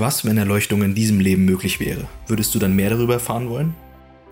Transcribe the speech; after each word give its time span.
Was, 0.00 0.24
wenn 0.24 0.38
Erleuchtung 0.38 0.82
in 0.82 0.94
diesem 0.94 1.20
Leben 1.20 1.44
möglich 1.44 1.78
wäre? 1.78 2.08
Würdest 2.26 2.54
du 2.54 2.58
dann 2.58 2.74
mehr 2.74 2.88
darüber 2.88 3.12
erfahren 3.12 3.50
wollen? 3.50 3.74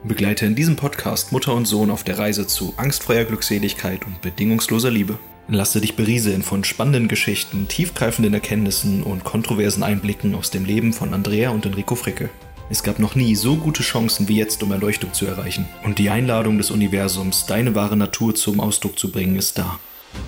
Begleite 0.03 0.47
in 0.47 0.55
diesem 0.55 0.77
Podcast 0.77 1.31
Mutter 1.31 1.53
und 1.53 1.67
Sohn 1.67 1.91
auf 1.91 2.05
der 2.05 2.19
Reise 2.19 2.47
zu 2.47 2.73
angstfreier 2.79 3.27
Glückseligkeit 3.27 4.07
und 4.07 4.23
bedingungsloser 4.23 4.91
Liebe. 4.91 5.19
Lasse 5.47 5.83
dich 5.83 5.95
berieseln 5.95 6.41
von 6.41 6.65
spannenden 6.65 7.07
Geschichten, 7.07 7.69
tiefgreifenden 7.69 8.33
Erkenntnissen 8.33 9.03
und 9.03 9.25
kontroversen 9.25 9.83
Einblicken 9.83 10.35
aus 10.35 10.51
dem 10.51 10.65
Leben 10.65 10.95
von 10.95 11.13
Andrea 11.13 11.51
und 11.51 11.67
Enrico 11.67 11.97
Fricke. 11.97 12.31
Es 12.71 12.83
gab 12.83 12.99
noch 12.99 13.15
nie 13.15 13.35
so 13.35 13.57
gute 13.57 13.83
Chancen 13.83 14.27
wie 14.27 14.39
jetzt, 14.39 14.63
um 14.63 14.73
Erleuchtung 14.73 15.13
zu 15.13 15.27
erreichen. 15.27 15.69
Und 15.85 15.99
die 15.99 16.09
Einladung 16.09 16.57
des 16.57 16.71
Universums, 16.71 17.45
deine 17.45 17.75
wahre 17.75 17.99
Natur 17.99 18.35
zum 18.35 18.61
Ausdruck 18.61 18.99
zu 18.99 19.13
bringen, 19.13 19.37
ist 19.37 19.59
da. 19.59 19.79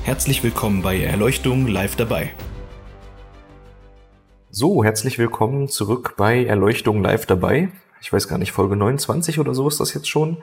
Herzlich 0.04 0.42
willkommen 0.42 0.82
bei 0.82 1.00
Erleuchtung 1.00 1.66
live 1.66 1.96
dabei. 1.96 2.34
So, 4.52 4.82
herzlich 4.82 5.16
willkommen 5.16 5.68
zurück 5.68 6.14
bei 6.16 6.44
Erleuchtung 6.44 7.04
live 7.04 7.24
dabei. 7.24 7.70
Ich 8.02 8.12
weiß 8.12 8.26
gar 8.26 8.36
nicht, 8.36 8.50
Folge 8.50 8.74
29 8.74 9.38
oder 9.38 9.54
so 9.54 9.68
ist 9.68 9.78
das 9.78 9.94
jetzt 9.94 10.08
schon. 10.08 10.42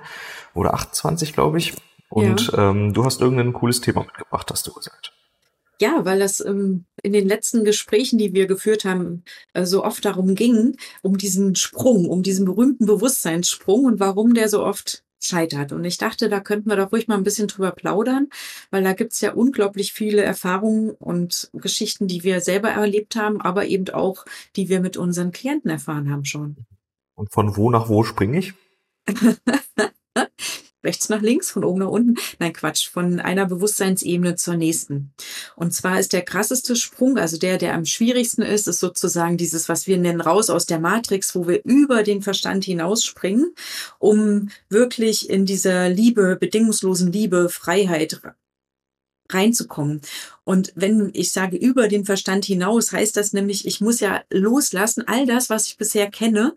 Oder 0.53 0.73
28, 0.75 1.33
glaube 1.33 1.57
ich. 1.57 1.73
Und 2.07 2.53
ja. 2.53 2.69
ähm, 2.69 2.93
du 2.93 3.03
hast 3.03 3.19
irgendein 3.19 3.51
cooles 3.51 3.81
Thema 3.81 4.05
mitgebracht, 4.05 4.49
hast 4.49 4.65
du 4.65 4.71
gesagt. 4.71 5.11
Ja, 5.81 6.05
weil 6.05 6.19
das 6.19 6.39
ähm, 6.39 6.85
in 7.03 7.11
den 7.11 7.27
letzten 7.27 7.65
Gesprächen, 7.65 8.17
die 8.17 8.33
wir 8.33 8.47
geführt 8.47 8.85
haben, 8.85 9.25
äh, 9.53 9.65
so 9.65 9.83
oft 9.83 10.05
darum 10.05 10.35
ging, 10.35 10.77
um 11.01 11.17
diesen 11.17 11.55
Sprung, 11.55 12.07
um 12.07 12.23
diesen 12.23 12.45
berühmten 12.45 12.85
Bewusstseinssprung 12.85 13.83
und 13.83 13.99
warum 13.99 14.33
der 14.33 14.47
so 14.47 14.63
oft 14.63 15.03
scheitert. 15.19 15.71
Und 15.71 15.83
ich 15.83 15.97
dachte, 15.97 16.29
da 16.29 16.39
könnten 16.39 16.69
wir 16.69 16.75
doch 16.75 16.91
ruhig 16.91 17.07
mal 17.07 17.17
ein 17.17 17.23
bisschen 17.23 17.47
drüber 17.47 17.71
plaudern, 17.71 18.29
weil 18.71 18.83
da 18.83 18.93
gibt's 18.93 19.21
ja 19.21 19.33
unglaublich 19.33 19.93
viele 19.93 20.21
Erfahrungen 20.23 20.91
und 20.91 21.49
Geschichten, 21.53 22.07
die 22.07 22.23
wir 22.23 22.41
selber 22.41 22.69
erlebt 22.69 23.15
haben, 23.15 23.41
aber 23.41 23.65
eben 23.65 23.89
auch, 23.89 24.25
die 24.55 24.69
wir 24.69 24.79
mit 24.79 24.97
unseren 24.97 25.31
Klienten 25.31 25.69
erfahren 25.69 26.11
haben 26.11 26.25
schon. 26.25 26.57
Und 27.15 27.31
von 27.31 27.55
wo 27.57 27.69
nach 27.69 27.89
wo 27.89 28.03
springe 28.03 28.39
ich? 28.39 28.53
rechts 30.83 31.09
nach 31.09 31.21
links, 31.21 31.51
von 31.51 31.63
oben 31.63 31.79
nach 31.79 31.89
unten. 31.89 32.15
Nein, 32.39 32.53
Quatsch, 32.53 32.89
von 32.89 33.19
einer 33.19 33.45
Bewusstseinsebene 33.45 34.35
zur 34.35 34.55
nächsten. 34.55 35.11
Und 35.55 35.73
zwar 35.73 35.99
ist 35.99 36.13
der 36.13 36.21
krasseste 36.21 36.75
Sprung, 36.75 37.17
also 37.17 37.37
der, 37.37 37.57
der 37.57 37.73
am 37.73 37.85
schwierigsten 37.85 38.41
ist, 38.41 38.67
ist 38.67 38.79
sozusagen 38.79 39.37
dieses, 39.37 39.69
was 39.69 39.87
wir 39.87 39.97
nennen, 39.97 40.21
raus 40.21 40.49
aus 40.49 40.65
der 40.65 40.79
Matrix, 40.79 41.35
wo 41.35 41.47
wir 41.47 41.63
über 41.63 42.03
den 42.03 42.21
Verstand 42.21 42.65
hinausspringen, 42.65 43.53
um 43.99 44.49
wirklich 44.69 45.29
in 45.29 45.45
dieser 45.45 45.89
Liebe, 45.89 46.37
bedingungslosen 46.39 47.11
Liebe, 47.11 47.49
Freiheit 47.49 48.21
reinzukommen. 49.29 50.01
Und 50.43 50.71
wenn 50.75 51.11
ich 51.13 51.31
sage 51.31 51.57
über 51.57 51.87
den 51.87 52.05
Verstand 52.05 52.45
hinaus, 52.45 52.91
heißt 52.91 53.17
das 53.17 53.33
nämlich, 53.33 53.65
ich 53.65 53.81
muss 53.81 53.99
ja 53.99 54.23
loslassen, 54.29 55.03
all 55.07 55.25
das, 55.25 55.49
was 55.49 55.67
ich 55.67 55.77
bisher 55.77 56.09
kenne, 56.09 56.55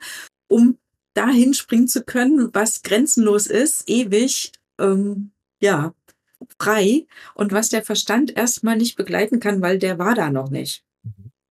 um 0.48 0.78
dahin 1.14 1.54
springen 1.54 1.88
zu 1.88 2.02
können, 2.02 2.50
was 2.52 2.82
grenzenlos 2.82 3.46
ist, 3.46 3.88
ewig, 3.88 4.52
ähm, 4.78 5.32
ja, 5.60 5.92
frei 6.58 7.06
und 7.34 7.52
was 7.52 7.68
der 7.68 7.82
Verstand 7.82 8.36
erstmal 8.36 8.76
nicht 8.76 8.96
begleiten 8.96 9.40
kann, 9.40 9.60
weil 9.60 9.78
der 9.78 9.98
war 9.98 10.14
da 10.14 10.30
noch 10.30 10.50
nicht. 10.50 10.84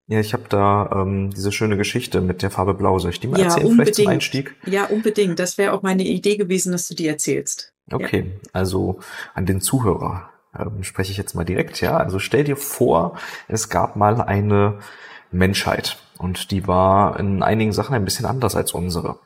Ja, 0.07 0.19
ich 0.19 0.33
habe 0.33 0.45
da 0.49 0.89
ähm, 0.91 1.29
diese 1.29 1.51
schöne 1.51 1.77
Geschichte 1.77 2.19
mit 2.19 2.41
der 2.41 2.49
Farbe 2.49 2.73
Blau. 2.73 2.97
Soll 2.97 3.11
ich 3.11 3.19
die 3.19 3.27
mal 3.27 3.39
ja, 3.39 3.45
erzählen, 3.45 3.67
unbedingt. 3.67 3.95
vielleicht 3.95 4.07
zum 4.07 4.07
Einstieg? 4.07 4.55
Ja, 4.65 4.85
unbedingt. 4.85 5.37
Das 5.37 5.59
wäre 5.59 5.71
auch 5.71 5.83
meine 5.83 6.03
Idee 6.03 6.35
gewesen, 6.35 6.71
dass 6.71 6.87
du 6.87 6.95
die 6.95 7.05
erzählst. 7.05 7.73
Okay, 7.91 8.25
ja. 8.25 8.49
also 8.51 8.99
an 9.35 9.45
den 9.45 9.61
Zuhörer 9.61 10.31
ähm, 10.57 10.83
spreche 10.83 11.11
ich 11.11 11.17
jetzt 11.17 11.35
mal 11.35 11.43
direkt. 11.43 11.79
Ja, 11.79 11.97
also 11.97 12.17
stell 12.17 12.43
dir 12.43 12.57
vor, 12.57 13.19
es 13.47 13.69
gab 13.69 13.95
mal 13.95 14.19
eine 14.19 14.79
Menschheit 15.31 15.99
und 16.17 16.49
die 16.49 16.67
war 16.67 17.19
in 17.19 17.43
einigen 17.43 17.71
Sachen 17.71 17.93
ein 17.93 18.05
bisschen 18.05 18.25
anders 18.25 18.55
als 18.55 18.71
unsere. 18.71 19.19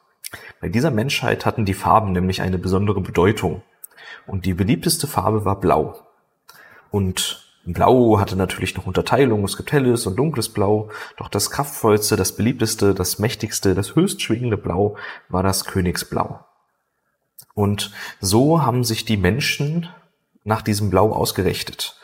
Bei 0.62 0.70
dieser 0.70 0.92
Menschheit 0.92 1.46
hatten 1.46 1.66
die 1.66 1.74
Farben 1.74 2.12
nämlich 2.12 2.42
eine 2.42 2.58
besondere 2.58 3.02
Bedeutung. 3.02 3.62
Und 4.26 4.46
die 4.46 4.54
beliebteste 4.54 5.08
Farbe 5.08 5.46
war 5.46 5.60
Blau. 5.60 6.00
Und 6.92 7.44
Blau 7.66 8.20
hatte 8.20 8.36
natürlich 8.36 8.76
noch 8.76 8.86
Unterteilung, 8.86 9.44
es 9.46 9.56
gibt 9.56 9.72
helles 9.72 10.06
und 10.06 10.18
dunkles 10.18 10.50
Blau, 10.50 10.90
doch 11.18 11.30
das 11.30 11.50
kraftvollste, 11.50 12.18
das 12.18 12.36
beliebteste, 12.36 12.94
das 12.94 13.20
mächtigste, 13.20 13.74
das 13.74 13.96
höchst 13.96 14.22
schwingende 14.22 14.58
Blau 14.58 14.98
war 15.30 15.44
das 15.44 15.66
Königsblau. 15.66 16.44
Und 17.54 17.92
so 18.20 18.64
haben 18.64 18.84
sich 18.84 19.06
die 19.06 19.18
Menschen 19.18 19.88
nach 20.44 20.62
diesem 20.62 20.90
Blau 20.90 21.14
ausgerichtet. 21.14 21.96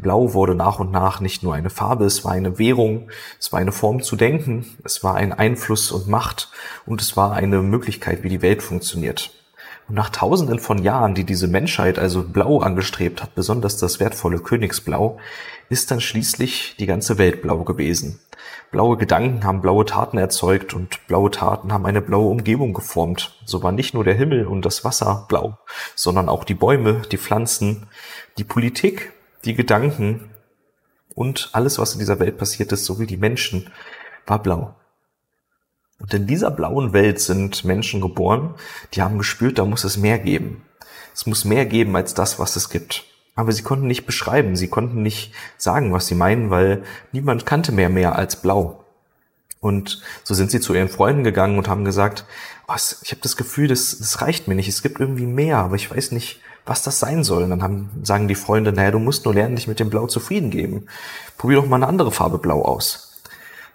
Blau 0.00 0.34
wurde 0.34 0.54
nach 0.54 0.78
und 0.78 0.90
nach 0.90 1.20
nicht 1.20 1.42
nur 1.42 1.54
eine 1.54 1.70
Farbe, 1.70 2.04
es 2.04 2.24
war 2.24 2.32
eine 2.32 2.58
Währung, 2.58 3.10
es 3.38 3.52
war 3.52 3.60
eine 3.60 3.72
Form 3.72 4.02
zu 4.02 4.16
denken, 4.16 4.66
es 4.84 5.04
war 5.04 5.14
ein 5.14 5.32
Einfluss 5.32 5.92
und 5.92 6.08
Macht 6.08 6.50
und 6.86 7.00
es 7.00 7.16
war 7.16 7.32
eine 7.32 7.62
Möglichkeit, 7.62 8.22
wie 8.22 8.28
die 8.28 8.42
Welt 8.42 8.62
funktioniert. 8.62 9.30
Und 9.88 9.96
nach 9.96 10.10
tausenden 10.10 10.60
von 10.60 10.82
Jahren, 10.82 11.14
die 11.14 11.24
diese 11.24 11.48
Menschheit 11.48 11.98
also 11.98 12.22
blau 12.22 12.60
angestrebt 12.60 13.22
hat, 13.22 13.34
besonders 13.34 13.76
das 13.76 13.98
wertvolle 13.98 14.38
Königsblau, 14.38 15.18
ist 15.68 15.90
dann 15.90 16.00
schließlich 16.00 16.76
die 16.78 16.86
ganze 16.86 17.18
Welt 17.18 17.42
blau 17.42 17.64
gewesen. 17.64 18.20
Blaue 18.70 18.96
Gedanken 18.96 19.42
haben 19.42 19.62
blaue 19.62 19.84
Taten 19.84 20.16
erzeugt 20.16 20.74
und 20.74 21.04
blaue 21.08 21.32
Taten 21.32 21.72
haben 21.72 21.86
eine 21.86 22.00
blaue 22.00 22.30
Umgebung 22.30 22.72
geformt. 22.72 23.36
So 23.44 23.64
war 23.64 23.72
nicht 23.72 23.94
nur 23.94 24.04
der 24.04 24.14
Himmel 24.14 24.46
und 24.46 24.64
das 24.64 24.84
Wasser 24.84 25.26
blau, 25.28 25.58
sondern 25.96 26.28
auch 26.28 26.44
die 26.44 26.54
Bäume, 26.54 27.02
die 27.10 27.18
Pflanzen, 27.18 27.88
die 28.38 28.44
Politik, 28.44 29.12
die 29.44 29.54
Gedanken 29.54 30.30
und 31.14 31.50
alles, 31.52 31.78
was 31.78 31.92
in 31.94 31.98
dieser 31.98 32.18
Welt 32.18 32.38
passiert 32.38 32.72
ist, 32.72 32.84
sowie 32.84 33.06
die 33.06 33.16
Menschen, 33.16 33.70
war 34.26 34.42
blau. 34.42 34.74
Und 35.98 36.14
in 36.14 36.26
dieser 36.26 36.50
blauen 36.50 36.92
Welt 36.92 37.20
sind 37.20 37.64
Menschen 37.64 38.00
geboren, 38.00 38.54
die 38.94 39.02
haben 39.02 39.18
gespürt, 39.18 39.58
da 39.58 39.64
muss 39.64 39.84
es 39.84 39.96
mehr 39.96 40.18
geben. 40.18 40.62
Es 41.14 41.26
muss 41.26 41.44
mehr 41.44 41.66
geben 41.66 41.94
als 41.96 42.14
das, 42.14 42.38
was 42.38 42.56
es 42.56 42.70
gibt. 42.70 43.04
Aber 43.34 43.52
sie 43.52 43.62
konnten 43.62 43.86
nicht 43.86 44.06
beschreiben, 44.06 44.56
sie 44.56 44.68
konnten 44.68 45.02
nicht 45.02 45.32
sagen, 45.56 45.92
was 45.92 46.06
sie 46.06 46.14
meinen, 46.14 46.50
weil 46.50 46.82
niemand 47.12 47.46
kannte 47.46 47.72
mehr 47.72 47.90
mehr 47.90 48.16
als 48.16 48.40
blau. 48.40 48.84
Und 49.60 50.02
so 50.24 50.32
sind 50.32 50.50
sie 50.50 50.60
zu 50.60 50.74
ihren 50.74 50.88
Freunden 50.88 51.22
gegangen 51.22 51.58
und 51.58 51.68
haben 51.68 51.84
gesagt, 51.84 52.24
was, 52.66 53.00
ich 53.04 53.10
habe 53.10 53.20
das 53.20 53.36
Gefühl, 53.36 53.68
das, 53.68 53.98
das 53.98 54.22
reicht 54.22 54.48
mir 54.48 54.54
nicht, 54.54 54.68
es 54.68 54.82
gibt 54.82 55.00
irgendwie 55.00 55.26
mehr, 55.26 55.58
aber 55.58 55.76
ich 55.76 55.90
weiß 55.90 56.12
nicht, 56.12 56.40
was 56.70 56.82
das 56.82 57.00
sein 57.00 57.24
soll. 57.24 57.42
Und 57.42 57.50
dann 57.50 57.62
haben, 57.64 57.90
sagen 58.04 58.28
die 58.28 58.36
Freunde, 58.36 58.72
naja, 58.72 58.92
du 58.92 59.00
musst 59.00 59.24
nur 59.24 59.34
lernen, 59.34 59.56
dich 59.56 59.66
mit 59.66 59.80
dem 59.80 59.90
Blau 59.90 60.06
zufrieden 60.06 60.50
geben. 60.50 60.86
Probier 61.36 61.56
doch 61.56 61.66
mal 61.66 61.76
eine 61.76 61.88
andere 61.88 62.12
Farbe 62.12 62.38
Blau 62.38 62.62
aus. 62.62 63.18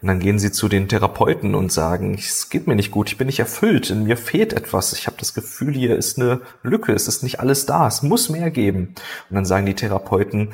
Und 0.02 0.08
dann 0.08 0.20
gehen 0.20 0.40
sie 0.40 0.52
zu 0.52 0.70
den 0.70 0.88
Therapeuten 0.88 1.56
und 1.56 1.74
sagen, 1.74 2.16
es 2.16 2.50
geht 2.50 2.68
mir 2.68 2.76
nicht 2.76 2.92
gut, 2.92 3.10
ich 3.10 3.18
bin 3.18 3.28
nicht 3.28 3.40
erfüllt, 3.40 3.90
in 3.90 4.04
mir 4.04 4.18
fehlt 4.18 4.54
etwas, 4.54 4.94
ich 4.94 5.08
habe 5.08 5.18
das 5.20 5.34
Gefühl, 5.34 5.74
hier 5.74 5.96
ist 5.96 6.20
eine 6.20 6.42
Lücke, 6.64 6.94
es 6.94 7.08
ist 7.08 7.24
nicht 7.24 7.40
alles 7.40 7.66
da, 7.66 7.88
es 7.88 8.02
muss 8.02 8.30
mehr 8.30 8.50
geben. 8.50 8.96
Und 9.30 9.36
dann 9.36 9.46
sagen 9.46 9.66
die 9.66 9.74
Therapeuten, 9.74 10.50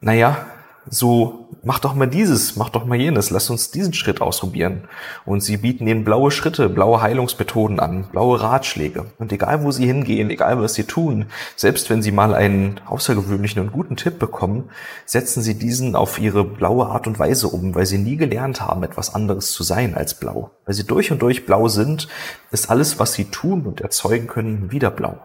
naja, 0.00 0.46
so, 0.90 1.48
mach 1.62 1.78
doch 1.78 1.94
mal 1.94 2.06
dieses, 2.08 2.56
mach 2.56 2.68
doch 2.68 2.84
mal 2.84 2.98
jenes, 2.98 3.30
lass 3.30 3.50
uns 3.50 3.70
diesen 3.70 3.94
Schritt 3.94 4.20
ausprobieren. 4.20 4.88
Und 5.24 5.40
sie 5.40 5.56
bieten 5.56 5.86
ihnen 5.86 6.04
blaue 6.04 6.32
Schritte, 6.32 6.68
blaue 6.68 7.00
Heilungsmethoden 7.00 7.78
an, 7.78 8.06
blaue 8.10 8.40
Ratschläge. 8.40 9.06
Und 9.18 9.32
egal 9.32 9.62
wo 9.62 9.70
sie 9.70 9.86
hingehen, 9.86 10.30
egal 10.30 10.60
was 10.60 10.74
sie 10.74 10.84
tun, 10.84 11.26
selbst 11.54 11.88
wenn 11.88 12.02
sie 12.02 12.10
mal 12.10 12.34
einen 12.34 12.80
außergewöhnlichen 12.86 13.62
und 13.62 13.72
guten 13.72 13.96
Tipp 13.96 14.18
bekommen, 14.18 14.70
setzen 15.06 15.42
sie 15.42 15.54
diesen 15.54 15.94
auf 15.94 16.18
ihre 16.18 16.44
blaue 16.44 16.86
Art 16.86 17.06
und 17.06 17.18
Weise 17.18 17.48
um, 17.48 17.74
weil 17.76 17.86
sie 17.86 17.98
nie 17.98 18.16
gelernt 18.16 18.60
haben, 18.60 18.82
etwas 18.82 19.14
anderes 19.14 19.52
zu 19.52 19.62
sein 19.62 19.94
als 19.94 20.14
blau. 20.14 20.50
Weil 20.66 20.74
sie 20.74 20.86
durch 20.86 21.12
und 21.12 21.22
durch 21.22 21.46
blau 21.46 21.68
sind, 21.68 22.08
ist 22.50 22.70
alles, 22.70 22.98
was 22.98 23.12
sie 23.12 23.26
tun 23.26 23.66
und 23.66 23.80
erzeugen 23.80 24.26
können, 24.26 24.72
wieder 24.72 24.90
blau. 24.90 25.18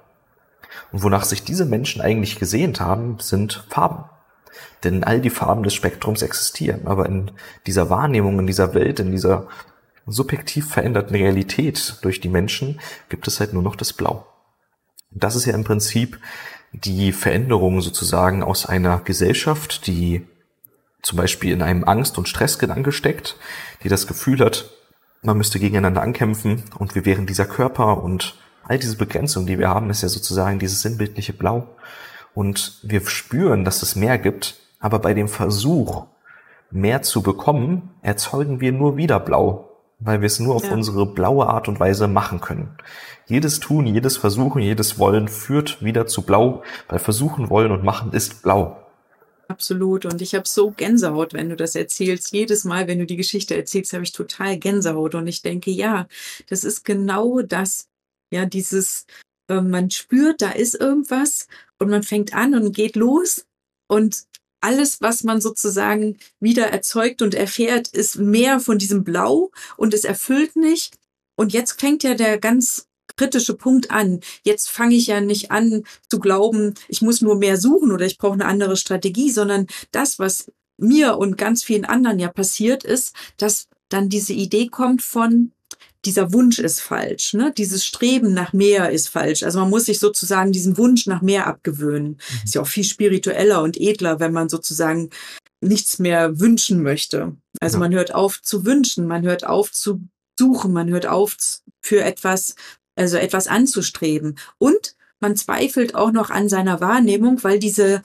Und 0.91 1.01
wonach 1.01 1.25
sich 1.25 1.43
diese 1.43 1.65
Menschen 1.65 2.01
eigentlich 2.01 2.37
gesehnt 2.39 2.79
haben, 2.79 3.17
sind 3.19 3.65
Farben. 3.69 4.05
Denn 4.83 5.03
all 5.03 5.21
die 5.21 5.29
Farben 5.29 5.63
des 5.63 5.73
Spektrums 5.73 6.21
existieren. 6.21 6.85
Aber 6.85 7.07
in 7.07 7.31
dieser 7.65 7.89
Wahrnehmung, 7.89 8.39
in 8.39 8.47
dieser 8.47 8.73
Welt, 8.73 8.99
in 8.99 9.11
dieser 9.11 9.47
subjektiv 10.05 10.69
veränderten 10.69 11.15
Realität 11.15 11.97
durch 12.01 12.21
die 12.21 12.29
Menschen 12.29 12.79
gibt 13.09 13.27
es 13.27 13.39
halt 13.39 13.53
nur 13.53 13.63
noch 13.63 13.75
das 13.75 13.93
Blau. 13.93 14.25
Das 15.11 15.35
ist 15.35 15.45
ja 15.45 15.53
im 15.53 15.63
Prinzip 15.63 16.19
die 16.71 17.11
Veränderung 17.11 17.81
sozusagen 17.81 18.43
aus 18.43 18.65
einer 18.65 18.99
Gesellschaft, 18.99 19.87
die 19.87 20.25
zum 21.01 21.17
Beispiel 21.17 21.51
in 21.51 21.61
einem 21.61 21.83
Angst- 21.83 22.17
und 22.17 22.27
Stressgedanke 22.27 22.91
steckt, 22.91 23.37
die 23.83 23.89
das 23.89 24.07
Gefühl 24.07 24.39
hat, 24.39 24.69
man 25.21 25.37
müsste 25.37 25.59
gegeneinander 25.59 26.01
ankämpfen 26.01 26.63
und 26.77 26.95
wir 26.95 27.05
wären 27.05 27.25
dieser 27.25 27.45
Körper 27.45 28.03
und 28.03 28.35
all 28.63 28.77
diese 28.77 28.97
Begrenzungen, 28.97 29.47
die 29.47 29.59
wir 29.59 29.69
haben, 29.69 29.89
ist 29.89 30.03
ja 30.03 30.09
sozusagen 30.09 30.59
dieses 30.59 30.81
sinnbildliche 30.81 31.33
Blau. 31.33 31.75
Und 32.33 32.79
wir 32.83 33.05
spüren, 33.07 33.65
dass 33.65 33.81
es 33.81 33.95
mehr 33.95 34.17
gibt, 34.17 34.57
aber 34.79 34.99
bei 34.99 35.13
dem 35.13 35.27
Versuch, 35.27 36.05
mehr 36.71 37.01
zu 37.01 37.21
bekommen, 37.21 37.89
erzeugen 38.01 38.59
wir 38.59 38.71
nur 38.71 38.97
wieder 38.97 39.19
blau, 39.19 39.69
weil 39.99 40.21
wir 40.21 40.27
es 40.27 40.39
nur 40.39 40.55
auf 40.55 40.65
ja. 40.65 40.73
unsere 40.73 41.05
blaue 41.05 41.47
Art 41.47 41.67
und 41.67 41.79
Weise 41.79 42.07
machen 42.07 42.41
können. 42.41 42.77
Jedes 43.25 43.59
Tun, 43.59 43.87
jedes 43.87 44.17
Versuchen, 44.17 44.61
jedes 44.61 44.99
Wollen 44.99 45.27
führt 45.27 45.83
wieder 45.83 46.07
zu 46.07 46.21
blau, 46.21 46.63
weil 46.87 46.99
Versuchen, 46.99 47.49
Wollen 47.49 47.71
und 47.71 47.83
Machen 47.83 48.13
ist 48.13 48.43
blau. 48.43 48.77
Absolut. 49.49 50.05
Und 50.05 50.21
ich 50.21 50.35
habe 50.35 50.47
so 50.47 50.71
Gänsehaut, 50.71 51.33
wenn 51.33 51.49
du 51.49 51.55
das 51.55 51.75
erzählst. 51.75 52.33
Jedes 52.33 52.63
Mal, 52.63 52.87
wenn 52.87 52.99
du 52.99 53.05
die 53.05 53.15
Geschichte 53.15 53.55
erzählst, 53.55 53.93
habe 53.93 54.03
ich 54.03 54.11
total 54.11 54.57
Gänsehaut. 54.57 55.15
Und 55.15 55.27
ich 55.27 55.41
denke, 55.41 55.71
ja, 55.71 56.07
das 56.49 56.63
ist 56.63 56.83
genau 56.83 57.41
das. 57.41 57.87
Ja, 58.29 58.45
dieses, 58.45 59.05
äh, 59.47 59.61
man 59.61 59.89
spürt, 59.89 60.41
da 60.41 60.51
ist 60.51 60.75
irgendwas 60.75 61.47
und 61.79 61.89
man 61.89 62.03
fängt 62.03 62.33
an 62.33 62.55
und 62.55 62.75
geht 62.75 62.95
los. 62.97 63.45
Und 63.87 64.25
alles, 64.67 64.99
was 64.99 65.23
man 65.23 65.39
sozusagen 65.39 66.17
wieder 66.41 66.67
erzeugt 66.67 67.21
und 67.21 67.33
erfährt, 67.33 67.87
ist 67.87 68.17
mehr 68.17 68.59
von 68.59 68.77
diesem 68.77 69.05
Blau 69.05 69.49
und 69.77 69.93
es 69.93 70.03
erfüllt 70.03 70.57
nicht. 70.57 70.97
Und 71.37 71.53
jetzt 71.53 71.79
fängt 71.79 72.03
ja 72.03 72.15
der 72.15 72.37
ganz 72.37 72.87
kritische 73.15 73.55
Punkt 73.55 73.91
an. 73.91 74.19
Jetzt 74.43 74.69
fange 74.69 74.95
ich 74.95 75.07
ja 75.07 75.21
nicht 75.21 75.51
an 75.51 75.83
zu 76.09 76.19
glauben, 76.19 76.73
ich 76.89 77.01
muss 77.01 77.21
nur 77.21 77.37
mehr 77.37 77.55
suchen 77.55 77.93
oder 77.93 78.05
ich 78.05 78.17
brauche 78.17 78.33
eine 78.33 78.45
andere 78.45 78.75
Strategie, 78.75 79.31
sondern 79.31 79.67
das, 79.91 80.19
was 80.19 80.51
mir 80.75 81.17
und 81.17 81.37
ganz 81.37 81.63
vielen 81.63 81.85
anderen 81.85 82.19
ja 82.19 82.27
passiert 82.27 82.83
ist, 82.83 83.15
dass 83.37 83.69
dann 83.87 84.09
diese 84.09 84.33
Idee 84.33 84.67
kommt 84.67 85.01
von, 85.01 85.53
dieser 86.07 86.33
Wunsch 86.33 86.57
ist 86.59 86.79
falsch, 86.79 87.33
ne? 87.33 87.53
dieses 87.55 87.85
Streben 87.85 88.33
nach 88.33 88.53
mehr 88.53 88.91
ist 88.91 89.09
falsch. 89.09 89.43
Also 89.43 89.59
man 89.59 89.69
muss 89.69 89.85
sich 89.85 89.99
sozusagen 89.99 90.51
diesen 90.51 90.77
Wunsch 90.77 91.05
nach 91.05 91.21
mehr 91.21 91.47
abgewöhnen. 91.47 92.11
Mhm. 92.11 92.41
Ist 92.43 92.55
ja 92.55 92.61
auch 92.61 92.67
viel 92.67 92.83
spiritueller 92.83 93.61
und 93.61 93.79
edler, 93.79 94.19
wenn 94.19 94.33
man 94.33 94.49
sozusagen 94.49 95.09
nichts 95.61 95.99
mehr 95.99 96.39
wünschen 96.39 96.81
möchte. 96.81 97.35
Also 97.59 97.75
ja. 97.75 97.79
man 97.79 97.93
hört 97.93 98.15
auf 98.15 98.41
zu 98.41 98.65
wünschen, 98.65 99.05
man 99.05 99.23
hört 99.23 99.45
auf 99.45 99.71
zu 99.71 100.01
suchen, 100.39 100.71
man 100.71 100.89
hört 100.89 101.07
auf 101.07 101.35
für 101.81 102.03
etwas 102.03 102.55
also 102.97 103.17
etwas 103.17 103.47
anzustreben. 103.47 104.37
Und 104.57 104.95
man 105.19 105.35
zweifelt 105.35 105.95
auch 105.95 106.11
noch 106.11 106.29
an 106.29 106.49
seiner 106.49 106.81
Wahrnehmung, 106.81 107.43
weil 107.43 107.59
diese, 107.59 108.01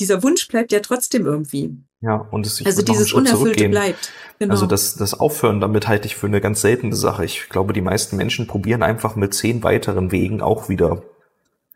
dieser 0.00 0.22
Wunsch 0.22 0.48
bleibt 0.48 0.72
ja 0.72 0.80
trotzdem 0.80 1.24
irgendwie. 1.24 1.76
Ja, 2.04 2.26
und 2.30 2.46
es 2.46 2.64
also 2.64 2.82
dieses 2.82 3.12
Unerfüllte 3.14 3.68
bleibt. 3.68 4.12
Genau. 4.38 4.52
Also 4.52 4.66
das, 4.66 4.96
das 4.96 5.18
Aufhören 5.18 5.60
damit 5.60 5.88
halte 5.88 6.06
ich 6.06 6.16
für 6.16 6.26
eine 6.26 6.40
ganz 6.40 6.60
seltene 6.60 6.94
Sache. 6.94 7.24
Ich 7.24 7.48
glaube, 7.48 7.72
die 7.72 7.80
meisten 7.80 8.16
Menschen 8.16 8.46
probieren 8.46 8.82
einfach 8.82 9.16
mit 9.16 9.32
zehn 9.32 9.62
weiteren 9.62 10.12
Wegen 10.12 10.42
auch 10.42 10.68
wieder 10.68 11.02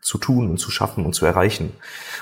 zu 0.01 0.17
tun 0.17 0.49
und 0.49 0.57
zu 0.57 0.69
schaffen 0.69 1.05
und 1.05 1.13
zu 1.13 1.25
erreichen. 1.25 1.71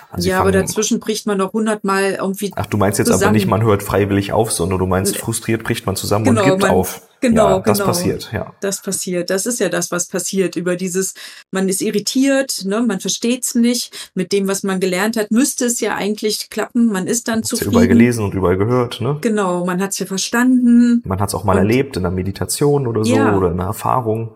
Also 0.10 0.30
ja, 0.30 0.40
aber 0.40 0.52
dazwischen 0.52 1.00
bricht 1.00 1.28
man 1.28 1.38
noch 1.38 1.54
hundertmal 1.54 2.18
irgendwie. 2.20 2.52
Ach, 2.56 2.66
du 2.66 2.78
meinst 2.78 2.98
jetzt 2.98 3.08
zusammen. 3.08 3.24
aber 3.24 3.34
nicht, 3.34 3.48
man 3.48 3.62
hört 3.64 3.84
freiwillig 3.84 4.32
auf, 4.32 4.52
sondern 4.52 4.80
du 4.80 4.86
meinst, 4.86 5.18
frustriert 5.18 5.64
bricht 5.64 5.86
man 5.86 5.96
zusammen 5.96 6.26
genau, 6.26 6.44
und 6.44 6.50
gibt 6.50 6.62
man, 6.62 6.72
auf. 6.72 7.02
Genau, 7.22 7.50
ja, 7.50 7.60
das 7.60 7.78
genau. 7.78 7.88
passiert, 7.90 8.30
ja. 8.32 8.54
Das 8.62 8.82
passiert. 8.82 9.30
Das 9.30 9.46
ist 9.46 9.60
ja 9.60 9.70
das, 9.70 9.92
was 9.92 10.08
passiert. 10.08 10.56
Über 10.56 10.76
dieses, 10.76 11.14
man 11.52 11.68
ist 11.68 11.82
irritiert, 11.82 12.64
ne, 12.66 12.82
man 12.82 13.00
versteht's 13.00 13.56
nicht. 13.56 14.12
Mit 14.14 14.32
dem, 14.32 14.48
was 14.48 14.64
man 14.64 14.80
gelernt 14.80 15.18
hat, 15.18 15.32
müsste 15.32 15.66
es 15.66 15.80
ja 15.80 15.96
eigentlich 15.96 16.50
klappen. 16.50 16.88
Man 16.88 17.08
ist 17.08 17.28
dann 17.28 17.40
Hat's 17.40 17.50
zufrieden. 17.50 17.72
Ja 17.72 17.80
überall 17.80 17.88
gelesen 17.88 18.24
und 18.24 18.34
überall 18.34 18.58
gehört, 18.58 19.02
ne? 19.02 19.18
Genau, 19.22 19.66
man 19.66 19.82
hat's 19.82 20.00
ja 20.00 20.06
verstanden. 20.06 21.02
Man 21.06 21.20
hat's 21.20 21.34
auch 21.34 21.44
mal 21.44 21.54
und, 21.54 21.60
erlebt 21.60 21.98
in 21.98 22.06
einer 22.06 22.14
Meditation 22.14 22.88
oder 22.88 23.04
so 23.04 23.16
ja. 23.16 23.36
oder 23.36 23.48
in 23.48 23.54
einer 23.54 23.70
Erfahrung. 23.70 24.36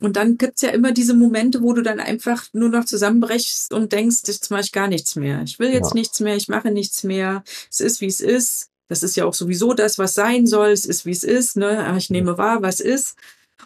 Und 0.00 0.16
dann 0.16 0.38
gibt's 0.38 0.62
ja 0.62 0.68
immer 0.70 0.92
diese 0.92 1.14
Momente, 1.14 1.60
wo 1.62 1.72
du 1.72 1.82
dann 1.82 1.98
einfach 1.98 2.44
nur 2.52 2.68
noch 2.68 2.84
zusammenbrechst 2.84 3.72
und 3.74 3.92
denkst, 3.92 4.22
jetzt 4.26 4.50
mache 4.50 4.60
ich 4.60 4.72
gar 4.72 4.86
nichts 4.86 5.16
mehr. 5.16 5.42
Ich 5.42 5.58
will 5.58 5.72
jetzt 5.72 5.90
ja. 5.90 5.94
nichts 5.94 6.20
mehr, 6.20 6.36
ich 6.36 6.48
mache 6.48 6.70
nichts 6.70 7.02
mehr. 7.02 7.42
Es 7.70 7.80
ist, 7.80 8.00
wie 8.00 8.06
es 8.06 8.20
ist. 8.20 8.68
Das 8.88 9.02
ist 9.02 9.16
ja 9.16 9.24
auch 9.24 9.34
sowieso 9.34 9.74
das, 9.74 9.98
was 9.98 10.14
sein 10.14 10.46
soll. 10.46 10.70
Es 10.70 10.84
ist, 10.84 11.06
wie 11.06 11.12
es 11.12 11.24
ist. 11.24 11.56
Ne? 11.56 11.94
Ich 11.98 12.10
nehme 12.10 12.38
wahr, 12.38 12.62
was 12.62 12.80
ist. 12.80 13.16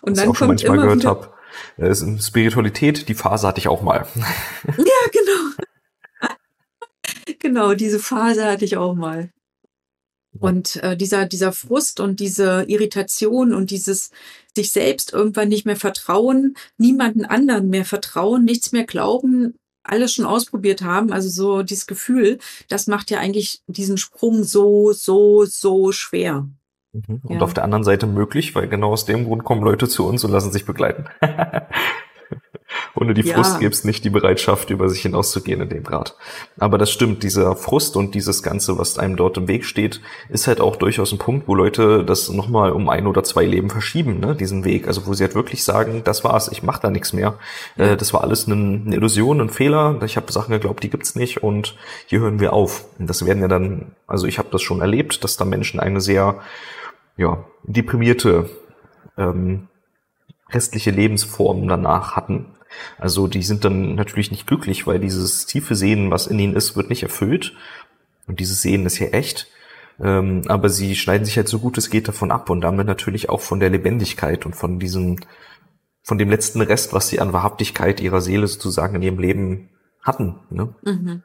Und 0.01 0.13
was 0.13 0.19
dann 0.19 0.25
ich 0.25 0.31
auch 0.31 0.37
schon 0.37 0.49
manchmal 0.49 0.77
immer 0.77 0.83
gehört 0.83 1.05
habe. 1.05 1.33
Äh, 1.77 1.95
Spiritualität, 2.21 3.09
die 3.09 3.15
Phase 3.15 3.47
hatte 3.47 3.61
ich 3.61 3.69
auch 3.69 3.83
mal. 3.83 4.07
Ja, 4.77 5.11
genau. 5.13 6.37
genau, 7.39 7.75
diese 7.75 7.99
Phase 7.99 8.45
hatte 8.45 8.65
ich 8.65 8.77
auch 8.77 8.95
mal. 8.95 9.31
Und 10.39 10.77
äh, 10.77 10.97
dieser, 10.97 11.27
dieser 11.27 11.53
Frust 11.53 12.01
und 12.01 12.19
diese 12.19 12.65
Irritation 12.67 13.53
und 13.53 13.71
dieses 13.71 14.11
sich 14.57 14.73
selbst 14.73 15.13
irgendwann 15.13 15.49
nicht 15.49 15.67
mehr 15.67 15.77
vertrauen, 15.77 16.57
niemanden 16.79 17.27
anderen 17.27 17.69
mehr 17.69 17.85
vertrauen, 17.85 18.45
nichts 18.45 18.73
mehr 18.73 18.85
glauben, 18.85 19.55
alles 19.85 20.15
schon 20.15 20.25
ausprobiert 20.25 20.83
haben, 20.83 21.13
also 21.13 21.29
so 21.29 21.63
dieses 21.63 21.87
Gefühl, 21.87 22.39
das 22.69 22.87
macht 22.87 23.11
ja 23.11 23.19
eigentlich 23.19 23.63
diesen 23.67 23.99
Sprung 23.99 24.45
so, 24.45 24.93
so, 24.93 25.45
so 25.45 25.93
schwer. 25.93 26.47
Mhm. 26.93 27.21
Und 27.25 27.37
ja. 27.37 27.41
auf 27.41 27.55
der 27.55 27.65
anderen 27.65 27.85
Seite 27.85 28.07
möglich, 28.07 28.55
weil 28.55 28.69
genau 28.69 28.93
aus 28.93 29.07
dem 29.07 29.25
Grund 29.25 29.45
kommen 29.45 29.63
Leute 29.63 29.89
zu 29.89 30.07
uns 30.07 30.25
und 30.25 30.31
lassen 30.31 30.53
sich 30.53 30.65
begleiten. 30.65 31.07
Ohne 32.95 33.15
die 33.15 33.23
Frust 33.23 33.55
ja. 33.55 33.59
gäbe 33.61 33.73
es 33.73 33.85
nicht 33.85 34.05
die 34.05 34.11
Bereitschaft, 34.11 34.71
über 34.71 34.89
sich 34.89 35.03
hinauszugehen 35.03 35.63
in 35.63 35.69
dem 35.71 35.83
Grad. 35.83 36.15
Aber 36.59 36.77
das 36.77 36.91
stimmt, 36.91 37.23
dieser 37.23 37.57
Frust 37.57 37.97
und 37.97 38.15
dieses 38.15 38.43
Ganze, 38.43 38.79
was 38.79 38.99
einem 38.99 39.17
dort 39.17 39.39
im 39.39 39.49
Weg 39.49 39.65
steht, 39.65 40.01
ist 40.29 40.47
halt 40.47 40.61
auch 40.61 40.77
durchaus 40.77 41.11
ein 41.13 41.19
Punkt, 41.19 41.49
wo 41.49 41.55
Leute 41.55 42.05
das 42.05 42.29
nochmal 42.29 42.73
um 42.73 42.89
ein 42.91 43.07
oder 43.07 43.25
zwei 43.25 43.45
Leben 43.45 43.71
verschieben, 43.71 44.21
ne, 44.21 44.35
diesen 44.35 44.65
Weg. 44.65 44.87
Also 44.87 45.07
wo 45.07 45.15
sie 45.15 45.25
halt 45.25 45.35
wirklich 45.35 45.65
sagen, 45.65 46.03
das 46.05 46.23
war's, 46.23 46.49
ich 46.49 46.63
mach 46.63 46.79
da 46.79 46.91
nichts 46.91 47.13
mehr. 47.13 47.39
Äh, 47.77 47.97
das 47.97 48.13
war 48.13 48.23
alles 48.23 48.47
eine, 48.47 48.55
eine, 48.55 48.95
Illusion, 48.95 49.41
ein 49.41 49.49
Fehler. 49.49 49.99
Ich 50.05 50.17
habe 50.17 50.31
Sachen 50.31 50.53
geglaubt, 50.53 50.83
die 50.83 50.91
gibt's 50.91 51.15
nicht 51.15 51.43
und 51.43 51.77
hier 52.07 52.21
hören 52.21 52.41
wir 52.41 52.53
auf. 52.53 52.85
Und 52.99 53.09
das 53.09 53.25
werden 53.25 53.41
ja 53.41 53.49
dann, 53.49 53.93
also 54.07 54.27
ich 54.27 54.39
habe 54.39 54.49
das 54.53 54.61
schon 54.61 54.81
erlebt, 54.81 55.25
dass 55.25 55.37
da 55.37 55.45
Menschen 55.45 55.81
eine 55.81 56.01
sehr 56.01 56.41
ja, 57.17 57.45
deprimierte 57.65 58.51
ähm, 59.17 59.69
restliche 60.51 60.91
Lebensform 60.91 61.67
danach 61.69 62.17
hatten. 62.17 62.47
Also 62.99 63.27
die 63.27 63.43
sind 63.43 63.65
dann 63.65 63.95
natürlich 63.95 64.31
nicht 64.31 64.47
glücklich, 64.47 64.87
weil 64.87 64.99
dieses 64.99 65.47
tiefe 65.47 65.75
Sehen, 65.75 66.11
was 66.11 66.27
in 66.27 66.39
ihnen 66.39 66.57
ist, 66.57 66.77
wird 66.77 66.89
nicht 66.89 67.03
erfüllt. 67.03 67.55
Und 68.27 68.41
dieses 68.41 68.63
Sehen 68.63 68.87
ist 68.87 68.99
ja 68.99 69.09
echt. 69.09 69.49
Ähm, 70.01 70.43
aber 70.49 70.69
sie 70.69 70.97
schneiden 70.97 71.25
sich 71.25 71.37
halt 71.37 71.49
so 71.49 71.59
gut 71.59 71.77
es 71.79 71.91
geht 71.91 72.09
davon 72.09 72.31
ab 72.31 72.51
und 72.51 72.63
damit 72.63 72.87
natürlich 72.87 73.29
auch 73.29 73.41
von 73.41 73.61
der 73.61 73.71
Lebendigkeit 73.71 74.47
und 74.47 74.57
von 74.57 74.79
diesem, 74.79 75.19
von 76.03 76.19
dem 76.19 76.31
letzten 76.31 76.61
Rest, 76.61 76.93
was 76.93 77.09
sie 77.09 77.21
an 77.21 77.33
Wahrhaftigkeit 77.33 78.01
ihrer 78.01 78.21
Seele 78.21 78.47
sozusagen 78.47 78.97
in 78.97 79.03
ihrem 79.03 79.19
Leben 79.19 79.71
hatten. 80.01 80.41
Ne? 80.51 80.75
Mhm. 80.83 81.23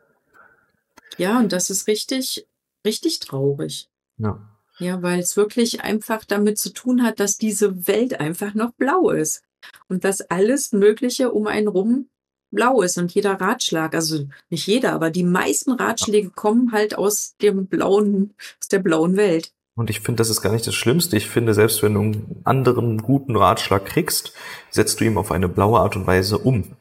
Ja, 1.18 1.40
und 1.40 1.54
das 1.54 1.70
ist 1.70 1.88
richtig, 1.88 2.46
richtig 2.86 3.20
traurig. 3.20 3.90
Ja. 4.18 4.40
Ja, 4.80 5.02
weil 5.02 5.20
es 5.20 5.36
wirklich 5.36 5.82
einfach 5.82 6.24
damit 6.24 6.60
zu 6.60 6.72
tun 6.72 7.02
hat, 7.02 7.20
dass 7.20 7.38
diese 7.38 7.88
Welt 7.88 8.20
einfach 8.20 8.54
noch 8.54 8.74
blau 8.74 9.10
ist 9.10 9.47
und 9.90 10.04
dass 10.04 10.22
alles 10.22 10.72
Mögliche 10.72 11.32
um 11.32 11.48
einen 11.48 11.68
rum 11.68 12.08
blau 12.52 12.82
ist 12.82 12.98
und 12.98 13.14
jeder 13.14 13.40
Ratschlag, 13.40 13.94
also 13.94 14.26
nicht 14.50 14.68
jeder, 14.68 14.94
aber 14.94 15.10
die 15.10 15.24
meisten 15.24 15.72
Ratschläge 15.72 16.30
kommen 16.30 16.72
halt 16.72 16.98
aus 16.98 17.36
dem 17.42 17.68
blauen, 17.68 18.34
aus 18.62 18.68
der 18.70 18.80
blauen 18.80 19.18
Welt. 19.18 19.52
Und 19.76 19.90
ich 19.92 20.00
finde, 20.00 20.18
das 20.22 20.30
ist 20.30 20.42
gar 20.42 20.54
nicht 20.54 20.66
das 20.66 20.74
Schlimmste. 20.74 21.18
Ich 21.18 21.30
finde, 21.30 21.54
selbst 21.54 21.84
wenn 21.84 21.94
du 21.94 22.02
einen 22.02 22.42
anderen 22.46 22.98
guten 22.98 23.36
Ratschlag 23.36 23.86
kriegst, 23.86 24.34
setzt 24.72 25.00
du 25.00 25.06
ihm 25.06 25.20
auf 25.20 25.32
eine 25.32 25.48
blaue 25.48 25.80
Art 25.80 25.96
und 25.96 26.08
Weise 26.08 26.40
um. 26.40 26.76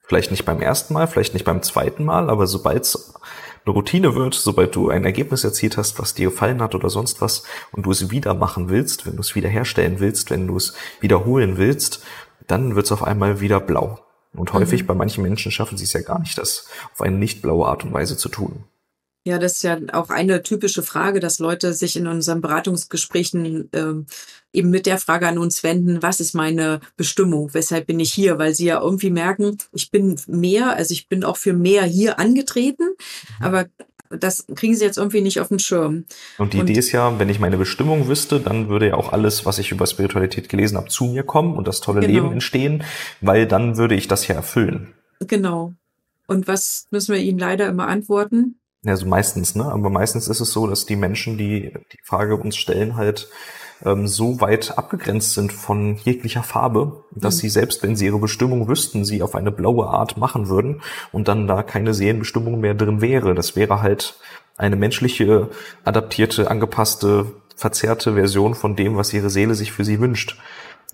Vielleicht 0.00 0.30
nicht 0.30 0.44
beim 0.44 0.60
ersten 0.60 0.94
Mal, 0.94 1.06
vielleicht 1.06 1.34
nicht 1.34 1.44
beim 1.44 1.62
zweiten 1.62 2.04
Mal, 2.04 2.28
aber 2.30 2.46
sobald 2.46 2.82
es 2.82 3.14
eine 3.66 3.74
Routine 3.74 4.14
wird, 4.14 4.34
sobald 4.34 4.76
du 4.76 4.90
ein 4.90 5.04
Ergebnis 5.04 5.42
erzielt 5.42 5.76
hast, 5.76 5.98
was 5.98 6.14
dir 6.14 6.30
gefallen 6.30 6.62
hat 6.62 6.74
oder 6.74 6.88
sonst 6.88 7.20
was, 7.20 7.42
und 7.72 7.84
du 7.84 7.90
es 7.90 8.10
wieder 8.10 8.32
machen 8.34 8.68
willst, 8.68 9.06
wenn 9.06 9.16
du 9.16 9.20
es 9.20 9.34
wiederherstellen 9.34 9.98
willst, 9.98 10.30
wenn 10.30 10.46
du 10.46 10.56
es 10.56 10.74
wiederholen 11.00 11.56
willst, 11.56 12.04
dann 12.46 12.76
wird 12.76 12.86
es 12.86 12.92
auf 12.92 13.02
einmal 13.02 13.40
wieder 13.40 13.58
blau. 13.58 13.98
Und 14.32 14.52
häufig 14.52 14.82
mhm. 14.82 14.86
bei 14.86 14.94
manchen 14.94 15.22
Menschen 15.22 15.50
schaffen 15.50 15.76
sie 15.76 15.84
es 15.84 15.94
ja 15.94 16.02
gar 16.02 16.20
nicht, 16.20 16.38
das 16.38 16.68
auf 16.92 17.00
eine 17.00 17.16
nicht 17.16 17.42
blaue 17.42 17.66
Art 17.66 17.84
und 17.84 17.92
Weise 17.92 18.16
zu 18.16 18.28
tun. 18.28 18.64
Ja, 19.24 19.40
das 19.40 19.54
ist 19.54 19.62
ja 19.64 19.76
auch 19.92 20.10
eine 20.10 20.44
typische 20.44 20.84
Frage, 20.84 21.18
dass 21.18 21.40
Leute 21.40 21.72
sich 21.72 21.96
in 21.96 22.06
unseren 22.06 22.40
Beratungsgesprächen 22.40 23.72
äh, 23.72 24.04
eben 24.52 24.70
mit 24.70 24.86
der 24.86 24.98
Frage 24.98 25.28
an 25.28 25.38
uns 25.38 25.62
wenden, 25.62 26.02
was 26.02 26.20
ist 26.20 26.34
meine 26.34 26.80
Bestimmung, 26.96 27.52
weshalb 27.52 27.86
bin 27.86 28.00
ich 28.00 28.12
hier, 28.12 28.38
weil 28.38 28.54
sie 28.54 28.66
ja 28.66 28.80
irgendwie 28.80 29.10
merken, 29.10 29.58
ich 29.72 29.90
bin 29.90 30.18
mehr, 30.26 30.76
also 30.76 30.92
ich 30.92 31.08
bin 31.08 31.24
auch 31.24 31.36
für 31.36 31.52
mehr 31.52 31.84
hier 31.84 32.18
angetreten, 32.18 32.84
mhm. 33.38 33.44
aber 33.44 33.66
das 34.08 34.46
kriegen 34.54 34.74
sie 34.74 34.84
jetzt 34.84 34.98
irgendwie 34.98 35.20
nicht 35.20 35.40
auf 35.40 35.48
den 35.48 35.58
Schirm. 35.58 36.04
Und 36.38 36.52
die 36.52 36.60
und, 36.60 36.70
Idee 36.70 36.78
ist 36.78 36.92
ja, 36.92 37.18
wenn 37.18 37.28
ich 37.28 37.40
meine 37.40 37.56
Bestimmung 37.56 38.08
wüsste, 38.08 38.40
dann 38.40 38.68
würde 38.68 38.88
ja 38.88 38.94
auch 38.94 39.12
alles, 39.12 39.44
was 39.44 39.58
ich 39.58 39.72
über 39.72 39.86
Spiritualität 39.86 40.48
gelesen 40.48 40.76
habe, 40.76 40.88
zu 40.88 41.06
mir 41.06 41.24
kommen 41.24 41.56
und 41.56 41.66
das 41.66 41.80
tolle 41.80 42.00
genau. 42.00 42.12
Leben 42.12 42.32
entstehen, 42.32 42.84
weil 43.20 43.46
dann 43.46 43.76
würde 43.76 43.94
ich 43.94 44.08
das 44.08 44.26
ja 44.28 44.34
erfüllen. 44.34 44.94
Genau. 45.20 45.72
Und 46.26 46.48
was 46.48 46.86
müssen 46.90 47.14
wir 47.14 47.20
ihnen 47.20 47.38
leider 47.38 47.68
immer 47.68 47.88
antworten? 47.88 48.58
Also 48.84 49.06
meistens, 49.06 49.54
ne? 49.54 49.64
Aber 49.64 49.90
meistens 49.90 50.28
ist 50.28 50.40
es 50.40 50.52
so, 50.52 50.66
dass 50.66 50.86
die 50.86 50.96
Menschen, 50.96 51.38
die 51.38 51.72
die 51.92 51.98
Frage 52.04 52.36
uns 52.36 52.56
stellen, 52.56 52.96
halt 52.96 53.28
ähm, 53.84 54.06
so 54.06 54.40
weit 54.40 54.76
abgegrenzt 54.78 55.34
sind 55.34 55.52
von 55.52 55.96
jeglicher 55.96 56.42
Farbe, 56.42 57.04
dass 57.12 57.36
mhm. 57.36 57.40
sie 57.40 57.48
selbst, 57.50 57.82
wenn 57.82 57.96
sie 57.96 58.06
ihre 58.06 58.18
Bestimmung 58.18 58.68
wüssten, 58.68 59.04
sie 59.04 59.22
auf 59.22 59.34
eine 59.34 59.50
blaue 59.50 59.86
Art 59.86 60.16
machen 60.16 60.48
würden 60.48 60.82
und 61.12 61.28
dann 61.28 61.46
da 61.46 61.62
keine 61.62 61.94
Seelenbestimmung 61.94 62.60
mehr 62.60 62.74
drin 62.74 63.00
wäre. 63.00 63.34
Das 63.34 63.56
wäre 63.56 63.82
halt 63.82 64.18
eine 64.56 64.76
menschliche, 64.76 65.50
adaptierte, 65.84 66.50
angepasste, 66.50 67.26
verzerrte 67.54 68.14
Version 68.14 68.54
von 68.54 68.76
dem, 68.76 68.96
was 68.96 69.12
ihre 69.12 69.30
Seele 69.30 69.54
sich 69.54 69.72
für 69.72 69.84
sie 69.84 70.00
wünscht. 70.00 70.38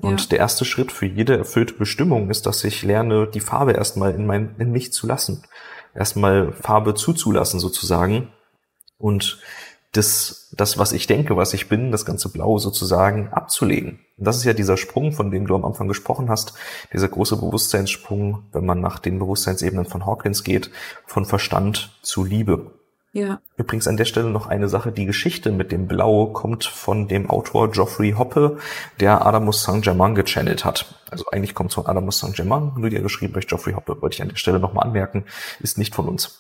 Und 0.01 0.23
ja. 0.23 0.27
der 0.29 0.39
erste 0.39 0.65
Schritt 0.65 0.91
für 0.91 1.07
jede 1.07 1.37
erfüllte 1.37 1.75
Bestimmung 1.75 2.31
ist, 2.31 2.47
dass 2.47 2.65
ich 2.65 2.83
lerne, 2.83 3.29
die 3.29 3.41
Farbe 3.41 3.73
erstmal 3.73 4.15
in 4.15 4.27
mein, 4.27 4.55
in 4.59 4.73
mich 4.73 4.93
zu 4.93 5.07
lassen 5.07 5.45
erstmal 5.95 6.53
Farbe 6.53 6.95
zuzulassen 6.95 7.61
sozusagen 7.61 8.29
und 8.99 9.41
das, 9.93 10.49
das, 10.53 10.79
was 10.79 10.93
ich 10.93 11.07
denke, 11.07 11.37
was 11.37 11.53
ich 11.53 11.69
bin, 11.69 11.93
das 11.93 12.07
ganze 12.07 12.31
Blau 12.31 12.59
sozusagen 12.59 13.29
abzulegen. 13.29 14.01
Und 14.17 14.27
das 14.27 14.39
ist 14.39 14.45
ja 14.45 14.55
dieser 14.55 14.79
Sprung, 14.79 15.13
von 15.13 15.31
dem 15.31 15.47
du 15.47 15.55
am 15.55 15.67
Anfang 15.67 15.87
gesprochen 15.87 16.31
hast, 16.31 16.55
dieser 16.93 17.09
große 17.09 17.37
Bewusstseinssprung, 17.37 18.45
wenn 18.53 18.65
man 18.65 18.81
nach 18.81 18.99
den 18.99 19.19
Bewusstseinsebenen 19.19 19.85
von 19.85 20.07
Hawkins 20.07 20.45
geht, 20.45 20.71
von 21.07 21.27
Verstand 21.27 21.99
zu 22.01 22.25
Liebe. 22.25 22.73
Ja. 23.13 23.43
Übrigens 23.59 23.87
an 23.87 23.99
der 23.99 24.07
Stelle 24.07 24.31
noch 24.31 24.47
eine 24.47 24.71
Sache, 24.71 24.91
die 24.91 25.05
Geschichte 25.05 25.53
mit 25.53 25.71
dem 25.71 25.87
Blau 25.87 26.29
kommt 26.29 26.65
von 26.65 27.09
dem 27.09 27.29
Autor 27.29 27.71
Geoffrey 27.71 28.13
Hoppe, 28.13 28.57
der 29.01 29.27
Adamus 29.27 29.63
Saint-Germain 29.63 30.15
gechannelt 30.15 30.65
hat. 30.65 30.87
Also 31.11 31.27
eigentlich 31.31 31.55
kommt 31.55 31.71
es 31.71 31.75
von 31.75 31.85
Adamus 31.85 32.21
Saint-Germain, 32.21 32.73
nur 32.79 32.89
der 32.89 33.03
geschrieben 33.03 33.35
durch 33.35 33.47
Geoffrey 33.47 33.75
Hoppe, 33.75 34.01
wollte 34.01 34.15
ich 34.15 34.23
an 34.23 34.31
der 34.31 34.37
Stelle 34.37 34.59
nochmal 34.59 34.87
anmerken, 34.87 35.27
ist 35.61 35.77
nicht 35.77 35.95
von 35.95 36.09
uns. 36.09 36.39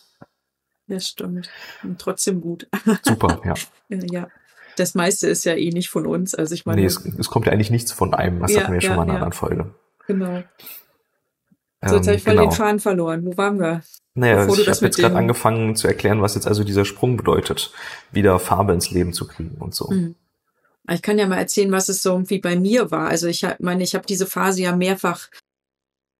Das 0.92 1.08
stimmt. 1.08 1.48
Und 1.82 1.98
trotzdem 1.98 2.42
gut. 2.42 2.68
Super, 3.02 3.40
ja. 3.44 3.54
ja. 3.88 4.28
Das 4.76 4.94
meiste 4.94 5.26
ist 5.26 5.44
ja 5.44 5.54
eh 5.54 5.70
nicht 5.70 5.88
von 5.88 6.06
uns. 6.06 6.34
Also 6.34 6.54
ich 6.54 6.66
meine. 6.66 6.82
Nee, 6.82 6.86
es, 6.86 7.02
es 7.18 7.28
kommt 7.28 7.46
ja 7.46 7.52
eigentlich 7.52 7.70
nichts 7.70 7.92
von 7.92 8.12
einem. 8.12 8.40
Das 8.40 8.52
Ja, 8.52 8.60
hatten 8.60 8.72
wir 8.72 8.80
ja 8.80 8.86
schon 8.86 8.96
mal 8.96 9.04
in 9.04 9.10
einer 9.10 9.14
anderen 9.18 9.32
Folge. 9.32 9.74
Genau. 10.06 10.42
So, 11.84 11.96
jetzt 11.96 12.06
habe 12.06 12.16
ich 12.16 12.22
voll 12.22 12.34
genau. 12.34 12.48
den 12.48 12.52
Faden 12.52 12.78
verloren. 12.80 13.24
Wo 13.24 13.36
waren 13.38 13.58
wir? 13.58 13.82
Naja, 14.14 14.46
du 14.46 14.52
ich 14.54 14.68
habe 14.68 14.84
jetzt 14.84 14.98
gerade 14.98 15.16
angefangen 15.16 15.74
zu 15.76 15.88
erklären, 15.88 16.20
was 16.20 16.34
jetzt 16.34 16.46
also 16.46 16.62
dieser 16.62 16.84
Sprung 16.84 17.16
bedeutet, 17.16 17.72
wieder 18.12 18.38
Farbe 18.38 18.74
ins 18.74 18.90
Leben 18.90 19.14
zu 19.14 19.26
kriegen 19.26 19.56
und 19.58 19.74
so. 19.74 19.88
Hm. 19.88 20.14
Ich 20.90 21.00
kann 21.00 21.18
ja 21.18 21.26
mal 21.26 21.38
erzählen, 21.38 21.72
was 21.72 21.88
es 21.88 22.02
so 22.02 22.10
irgendwie 22.12 22.38
bei 22.38 22.56
mir 22.56 22.90
war. 22.90 23.08
Also 23.08 23.28
ich 23.28 23.44
hab- 23.44 23.60
meine, 23.60 23.82
ich 23.82 23.94
habe 23.94 24.04
diese 24.04 24.26
Phase 24.26 24.62
ja 24.62 24.76
mehrfach, 24.76 25.28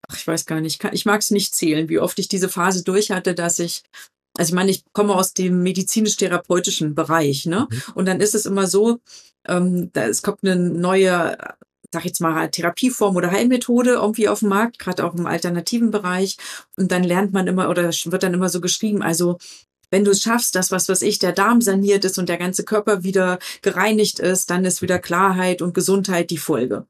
ach, 0.09 0.17
ich 0.17 0.27
weiß 0.27 0.47
gar 0.47 0.61
nicht, 0.61 0.81
kann- 0.81 0.95
ich 0.95 1.05
mag 1.05 1.21
es 1.21 1.31
nicht 1.31 1.55
zählen, 1.55 1.89
wie 1.89 1.99
oft 1.99 2.19
ich 2.19 2.29
diese 2.29 2.49
Phase 2.49 2.83
durch 2.83 3.11
hatte, 3.11 3.35
dass 3.35 3.59
ich, 3.59 3.83
also 4.37 4.51
ich 4.51 4.55
meine, 4.55 4.71
ich 4.71 4.85
komme 4.93 5.15
aus 5.15 5.35
dem 5.35 5.63
medizinisch-therapeutischen 5.63 6.95
Bereich, 6.95 7.47
ne? 7.47 7.69
Mhm. 7.71 7.83
Und 7.95 8.09
dann 8.09 8.21
ist 8.21 8.35
es 8.35 8.47
immer 8.47 8.67
so, 8.67 9.01
ähm, 9.47 9.91
da, 9.93 10.07
es 10.07 10.23
kommt 10.23 10.45
eine 10.45 10.57
neue, 10.57 11.37
sag 11.93 12.01
ich 12.01 12.07
jetzt 12.07 12.21
mal, 12.21 12.49
Therapieform 12.49 13.17
oder 13.17 13.31
Heilmethode 13.31 13.93
irgendwie 13.93 14.29
auf 14.29 14.41
den 14.41 14.49
Markt, 14.49 14.79
gerade 14.79 15.05
auch 15.05 15.15
im 15.15 15.27
alternativen 15.27 15.91
Bereich. 15.91 16.37
Und 16.77 16.93
dann 16.93 17.05
lernt 17.05 17.33
man 17.33 17.47
immer 17.47 17.69
oder 17.69 17.91
wird 17.91 18.23
dann 18.23 18.35
immer 18.35 18.49
so 18.49 18.61
geschrieben, 18.61 19.03
also 19.03 19.39
wenn 19.91 20.05
du 20.05 20.11
es 20.11 20.23
schaffst, 20.23 20.55
dass 20.55 20.73
was 20.73 20.89
weiß 20.89 21.03
ich, 21.03 21.19
der 21.19 21.33
Darm 21.33 21.61
saniert 21.61 22.05
ist 22.07 22.19
und 22.19 22.31
der 22.31 22.39
ganze 22.39 22.65
Körper 22.65 23.05
wieder 23.05 23.39
gereinigt 23.61 24.21
ist, 24.21 24.49
dann 24.49 24.65
ist 24.65 24.81
wieder 24.81 24.99
Klarheit 24.99 25.61
und 25.61 25.75
Gesundheit 25.75 26.31
die 26.31 26.39
Folge. 26.39 26.87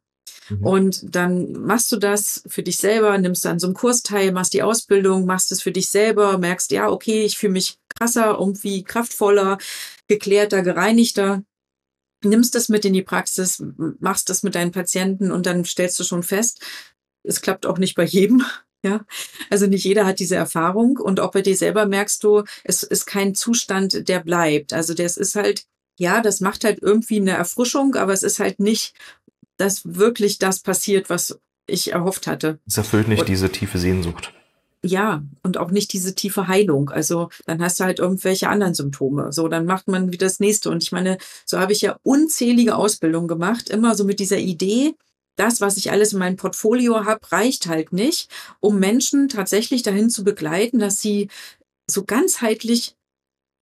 Mhm. 0.58 0.66
Und 0.66 1.14
dann 1.14 1.52
machst 1.52 1.90
du 1.92 1.96
das 1.96 2.42
für 2.46 2.62
dich 2.62 2.76
selber, 2.76 3.16
nimmst 3.18 3.46
an 3.46 3.58
so 3.58 3.66
einem 3.66 3.74
Kurs 3.74 4.02
teil, 4.02 4.32
machst 4.32 4.54
die 4.54 4.62
Ausbildung, 4.62 5.26
machst 5.26 5.52
es 5.52 5.62
für 5.62 5.72
dich 5.72 5.90
selber, 5.90 6.38
merkst, 6.38 6.70
ja, 6.72 6.88
okay, 6.88 7.22
ich 7.22 7.38
fühle 7.38 7.54
mich 7.54 7.78
krasser, 7.98 8.36
irgendwie 8.38 8.82
kraftvoller, 8.82 9.58
geklärter, 10.08 10.62
gereinigter. 10.62 11.42
Nimmst 12.24 12.54
das 12.54 12.68
mit 12.68 12.84
in 12.84 12.92
die 12.92 13.02
Praxis, 13.02 13.62
machst 13.98 14.28
das 14.28 14.42
mit 14.42 14.54
deinen 14.54 14.70
Patienten 14.70 15.32
und 15.32 15.46
dann 15.46 15.64
stellst 15.64 15.98
du 15.98 16.04
schon 16.04 16.22
fest, 16.22 16.60
es 17.24 17.40
klappt 17.40 17.66
auch 17.66 17.78
nicht 17.78 17.94
bei 17.94 18.04
jedem. 18.04 18.44
Ja, 18.84 19.06
also 19.48 19.68
nicht 19.68 19.84
jeder 19.84 20.06
hat 20.06 20.18
diese 20.18 20.34
Erfahrung 20.34 20.96
und 20.96 21.20
auch 21.20 21.30
bei 21.30 21.40
dir 21.40 21.56
selber 21.56 21.86
merkst 21.86 22.24
du, 22.24 22.42
es 22.64 22.82
ist 22.82 23.06
kein 23.06 23.32
Zustand, 23.32 24.08
der 24.08 24.18
bleibt. 24.18 24.72
Also 24.72 24.92
das 24.92 25.16
ist 25.16 25.36
halt, 25.36 25.66
ja, 26.00 26.20
das 26.20 26.40
macht 26.40 26.64
halt 26.64 26.80
irgendwie 26.82 27.18
eine 27.18 27.30
Erfrischung, 27.30 27.94
aber 27.94 28.12
es 28.12 28.24
ist 28.24 28.40
halt 28.40 28.58
nicht, 28.58 28.94
dass 29.56 29.82
wirklich 29.84 30.38
das 30.38 30.60
passiert, 30.60 31.10
was 31.10 31.38
ich 31.66 31.92
erhofft 31.92 32.26
hatte. 32.26 32.58
Es 32.66 32.76
erfüllt 32.76 33.08
nicht 33.08 33.20
Und- 33.20 33.28
diese 33.28 33.50
tiefe 33.50 33.78
Sehnsucht. 33.78 34.32
Ja, 34.84 35.22
und 35.44 35.58
auch 35.58 35.70
nicht 35.70 35.92
diese 35.92 36.16
tiefe 36.16 36.48
Heilung. 36.48 36.90
Also 36.90 37.28
dann 37.46 37.62
hast 37.62 37.78
du 37.78 37.84
halt 37.84 38.00
irgendwelche 38.00 38.48
anderen 38.48 38.74
Symptome. 38.74 39.32
So, 39.32 39.46
dann 39.46 39.64
macht 39.64 39.86
man 39.86 40.10
wieder 40.12 40.26
das 40.26 40.40
nächste. 40.40 40.70
Und 40.70 40.82
ich 40.82 40.90
meine, 40.90 41.18
so 41.46 41.60
habe 41.60 41.72
ich 41.72 41.82
ja 41.82 41.96
unzählige 42.02 42.74
Ausbildungen 42.74 43.28
gemacht, 43.28 43.70
immer 43.70 43.94
so 43.94 44.02
mit 44.04 44.18
dieser 44.18 44.38
Idee, 44.38 44.94
das, 45.36 45.60
was 45.60 45.76
ich 45.76 45.92
alles 45.92 46.12
in 46.12 46.18
meinem 46.18 46.36
Portfolio 46.36 47.04
habe, 47.04 47.20
reicht 47.30 47.68
halt 47.68 47.92
nicht, 47.92 48.28
um 48.58 48.80
Menschen 48.80 49.28
tatsächlich 49.28 49.84
dahin 49.84 50.10
zu 50.10 50.24
begleiten, 50.24 50.80
dass 50.80 51.00
sie 51.00 51.28
so 51.88 52.04
ganzheitlich 52.04 52.96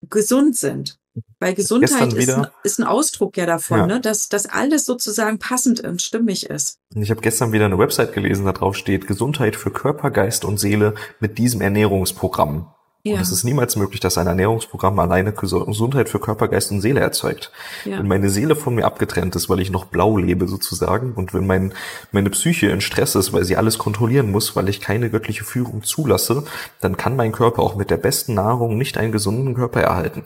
gesund 0.09 0.57
sind. 0.57 0.99
Weil 1.41 1.55
Gesundheit 1.55 2.13
ist 2.13 2.31
ein, 2.31 2.47
ist 2.63 2.79
ein 2.79 2.85
Ausdruck 2.85 3.37
ja 3.37 3.47
davon, 3.47 3.79
Ja. 3.79 3.87
Ne? 3.87 4.01
Dass, 4.01 4.29
dass 4.29 4.47
alles 4.47 4.85
sozusagen 4.85 5.39
passend 5.39 5.81
und 5.81 6.03
stimmig 6.03 6.49
ist. 6.49 6.79
Und 6.95 7.03
ich 7.03 7.11
habe 7.11 7.21
gestern 7.21 7.53
wieder 7.53 7.65
eine 7.65 7.79
Website 7.79 8.13
gelesen, 8.13 8.45
da 8.45 8.53
drauf 8.53 8.77
steht 8.77 9.07
Gesundheit 9.07 9.57
für 9.57 9.71
Körper, 9.71 10.11
Geist 10.11 10.45
und 10.45 10.59
Seele 10.61 10.95
mit 11.19 11.39
diesem 11.39 11.61
Ernährungsprogramm. 11.63 12.67
Ja, 13.03 13.15
Und 13.15 13.23
es 13.23 13.33
ist 13.33 13.45
niemals 13.45 13.77
möglich, 13.77 14.01
dass 14.01 14.19
ein 14.19 14.27
Ernährungsprogramm 14.27 14.99
alleine 14.99 15.31
Ges- 15.31 15.65
Gesundheit 15.65 16.11
für 16.11 16.19
Körper, 16.21 16.49
Geist 16.49 16.71
und 16.71 16.83
Seele 16.83 17.01
erzeugt. 17.01 17.51
ja. 17.87 17.99
Wenn 17.99 18.07
meine 18.07 18.29
Seele 18.29 18.55
von 18.55 18.75
mir 18.75 18.85
abgetrennt 18.85 19.35
ist, 19.37 19.49
weil 19.49 19.61
ich 19.61 19.71
noch 19.71 19.87
blau 19.87 20.19
lebe 20.19 20.47
sozusagen, 20.47 21.15
und 21.15 21.33
wenn 21.33 21.47
mein, 21.47 21.73
meine 22.13 22.29
Psyche 22.29 22.67
in 22.67 22.83
Stress 22.83 23.15
ist, 23.15 23.33
weil 23.33 23.45
sie 23.45 23.57
alles 23.57 23.79
kontrollieren 23.79 24.31
muss, 24.31 24.55
weil 24.55 24.69
ich 24.69 24.83
keine 24.83 25.09
göttliche 25.09 25.45
Führung 25.45 25.83
zulasse, 25.83 26.45
dann 26.83 26.99
kann 26.99 27.17
mein 27.17 27.33
Körper 27.33 27.63
auch 27.63 27.75
mit 27.75 27.89
der 27.91 27.97
besten 27.97 28.35
Nahrung 28.35 28.77
nicht 28.77 28.99
einen 28.99 29.13
gesunden 29.13 29.55
Körper 29.55 29.81
erhalten. 29.81 30.25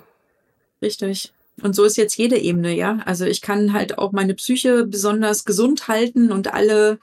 Richtig. 0.84 1.32
Und 1.62 1.74
so 1.74 1.84
ist 1.84 1.96
jetzt 1.96 2.16
jede 2.18 2.36
Ebene, 2.38 2.74
ja. 2.74 2.98
Also 3.06 3.24
ich 3.24 3.40
kann 3.40 3.72
halt 3.72 3.96
auch 3.98 4.12
meine 4.12 4.34
Psyche 4.34 4.84
besonders 4.86 5.44
gesund 5.46 5.88
halten 5.88 6.30
und 6.30 6.52
alle 6.52 6.98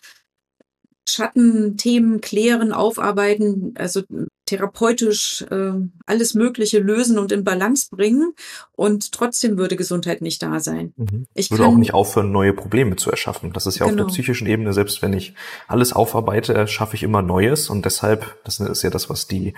Schattenthemen 1.07 2.21
klären, 2.21 2.73
aufarbeiten, 2.73 3.73
also 3.75 4.03
therapeutisch 4.45 5.43
äh, 5.49 5.71
alles 6.05 6.33
Mögliche 6.33 6.79
lösen 6.79 7.17
und 7.19 7.31
in 7.31 7.43
Balance 7.43 7.87
bringen. 7.91 8.33
Und 8.73 9.11
trotzdem 9.11 9.57
würde 9.57 9.75
Gesundheit 9.75 10.21
nicht 10.21 10.41
da 10.43 10.59
sein. 10.59 10.93
Ich 11.33 11.45
Ich 11.45 11.51
würde 11.51 11.63
kann- 11.63 11.73
auch 11.73 11.77
nicht 11.77 11.93
aufhören, 11.93 12.31
neue 12.31 12.53
Probleme 12.53 12.95
zu 12.95 13.11
erschaffen. 13.11 13.53
Das 13.53 13.65
ist 13.65 13.79
ja 13.79 13.85
auf 13.85 13.91
Genau. 13.91 14.03
der 14.03 14.09
psychischen 14.11 14.47
Ebene, 14.47 14.73
selbst 14.73 15.01
wenn 15.01 15.13
ich 15.13 15.35
alles 15.67 15.93
aufarbeite, 15.93 16.53
erschaffe 16.53 16.95
ich 16.95 17.03
immer 17.03 17.21
Neues. 17.21 17.69
Und 17.69 17.85
deshalb, 17.85 18.43
das 18.43 18.59
ist 18.59 18.81
ja 18.81 18.89
das, 18.89 19.09
was 19.09 19.27
die 19.27 19.53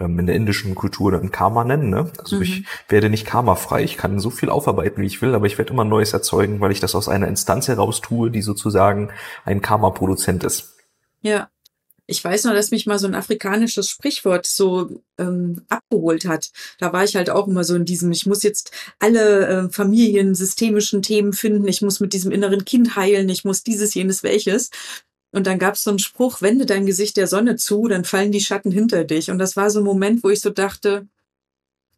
ähm, 0.00 0.18
in 0.18 0.26
der 0.26 0.36
indischen 0.36 0.74
Kultur 0.74 1.12
dann 1.12 1.30
Karma 1.30 1.64
nennen. 1.64 1.90
Ne? 1.90 2.10
Also 2.18 2.36
Mhm. 2.36 2.42
ich 2.42 2.64
werde 2.88 3.10
nicht 3.10 3.26
karmafrei. 3.26 3.82
Ich 3.82 3.96
kann 3.96 4.18
so 4.20 4.30
viel 4.30 4.48
aufarbeiten, 4.50 5.02
wie 5.02 5.06
ich 5.06 5.20
will, 5.20 5.34
aber 5.34 5.46
ich 5.46 5.58
werde 5.58 5.72
immer 5.72 5.84
Neues 5.84 6.12
erzeugen, 6.12 6.60
weil 6.60 6.72
ich 6.72 6.80
das 6.80 6.94
aus 6.94 7.08
einer 7.08 7.28
Instanz 7.28 7.68
heraus 7.68 8.00
tue, 8.00 8.30
die 8.30 8.42
sozusagen 8.42 9.10
ein 9.44 9.60
Karma-Produzent 9.60 10.44
ist. 10.44 10.74
Ja. 11.20 11.48
Ich 12.10 12.24
weiß 12.24 12.44
noch, 12.44 12.54
dass 12.54 12.70
mich 12.70 12.86
mal 12.86 12.98
so 12.98 13.06
ein 13.06 13.14
afrikanisches 13.14 13.90
Sprichwort 13.90 14.46
so 14.46 15.02
ähm, 15.18 15.60
abgeholt 15.68 16.24
hat. 16.24 16.50
Da 16.78 16.92
war 16.92 17.04
ich 17.04 17.14
halt 17.16 17.28
auch 17.28 17.46
immer 17.46 17.64
so 17.64 17.74
in 17.74 17.84
diesem, 17.84 18.10
ich 18.10 18.24
muss 18.24 18.42
jetzt 18.42 18.72
alle 18.98 19.46
äh, 19.46 19.70
familiensystemischen 19.70 21.02
Themen 21.02 21.34
finden, 21.34 21.68
ich 21.68 21.82
muss 21.82 22.00
mit 22.00 22.14
diesem 22.14 22.32
inneren 22.32 22.64
Kind 22.64 22.96
heilen, 22.96 23.28
ich 23.28 23.44
muss 23.44 23.62
dieses, 23.62 23.92
jenes, 23.94 24.22
welches. 24.22 24.70
Und 25.32 25.46
dann 25.46 25.58
gab 25.58 25.74
es 25.74 25.84
so 25.84 25.90
einen 25.90 25.98
Spruch, 25.98 26.40
wende 26.40 26.64
dein 26.64 26.86
Gesicht 26.86 27.18
der 27.18 27.26
Sonne 27.26 27.56
zu, 27.56 27.86
dann 27.88 28.06
fallen 28.06 28.32
die 28.32 28.40
Schatten 28.40 28.72
hinter 28.72 29.04
dich. 29.04 29.30
Und 29.30 29.38
das 29.38 29.54
war 29.54 29.70
so 29.70 29.80
ein 29.80 29.84
Moment, 29.84 30.24
wo 30.24 30.30
ich 30.30 30.40
so 30.40 30.48
dachte, 30.48 31.06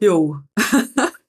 jo. 0.00 0.40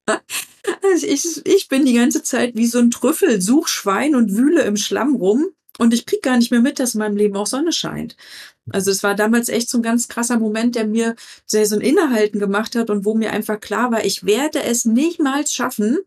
Also 0.83 1.07
ich, 1.07 1.45
ich 1.45 1.67
bin 1.69 1.85
die 1.85 1.93
ganze 1.93 2.21
Zeit 2.23 2.55
wie 2.55 2.67
so 2.67 2.79
ein 2.79 2.91
Trüffel, 2.91 3.41
Suchschwein 3.41 4.15
und 4.15 4.35
wühle 4.35 4.63
im 4.63 4.77
Schlamm 4.77 5.15
rum. 5.15 5.47
Und 5.81 5.95
ich 5.95 6.05
krieg 6.05 6.21
gar 6.21 6.37
nicht 6.37 6.51
mehr 6.51 6.61
mit, 6.61 6.77
dass 6.77 6.93
in 6.93 6.99
meinem 6.99 7.17
Leben 7.17 7.35
auch 7.35 7.47
Sonne 7.47 7.71
scheint. 7.71 8.15
Also 8.69 8.91
es 8.91 9.01
war 9.01 9.15
damals 9.15 9.49
echt 9.49 9.67
so 9.67 9.79
ein 9.79 9.81
ganz 9.81 10.07
krasser 10.07 10.37
Moment, 10.37 10.75
der 10.75 10.85
mir 10.85 11.15
sehr 11.47 11.65
so 11.65 11.75
ein 11.75 11.81
Innehalten 11.81 12.39
gemacht 12.39 12.75
hat 12.75 12.91
und 12.91 13.03
wo 13.03 13.15
mir 13.15 13.31
einfach 13.31 13.59
klar 13.59 13.91
war, 13.91 14.05
ich 14.05 14.23
werde 14.23 14.61
es 14.61 14.85
niemals 14.85 15.51
schaffen, 15.55 15.97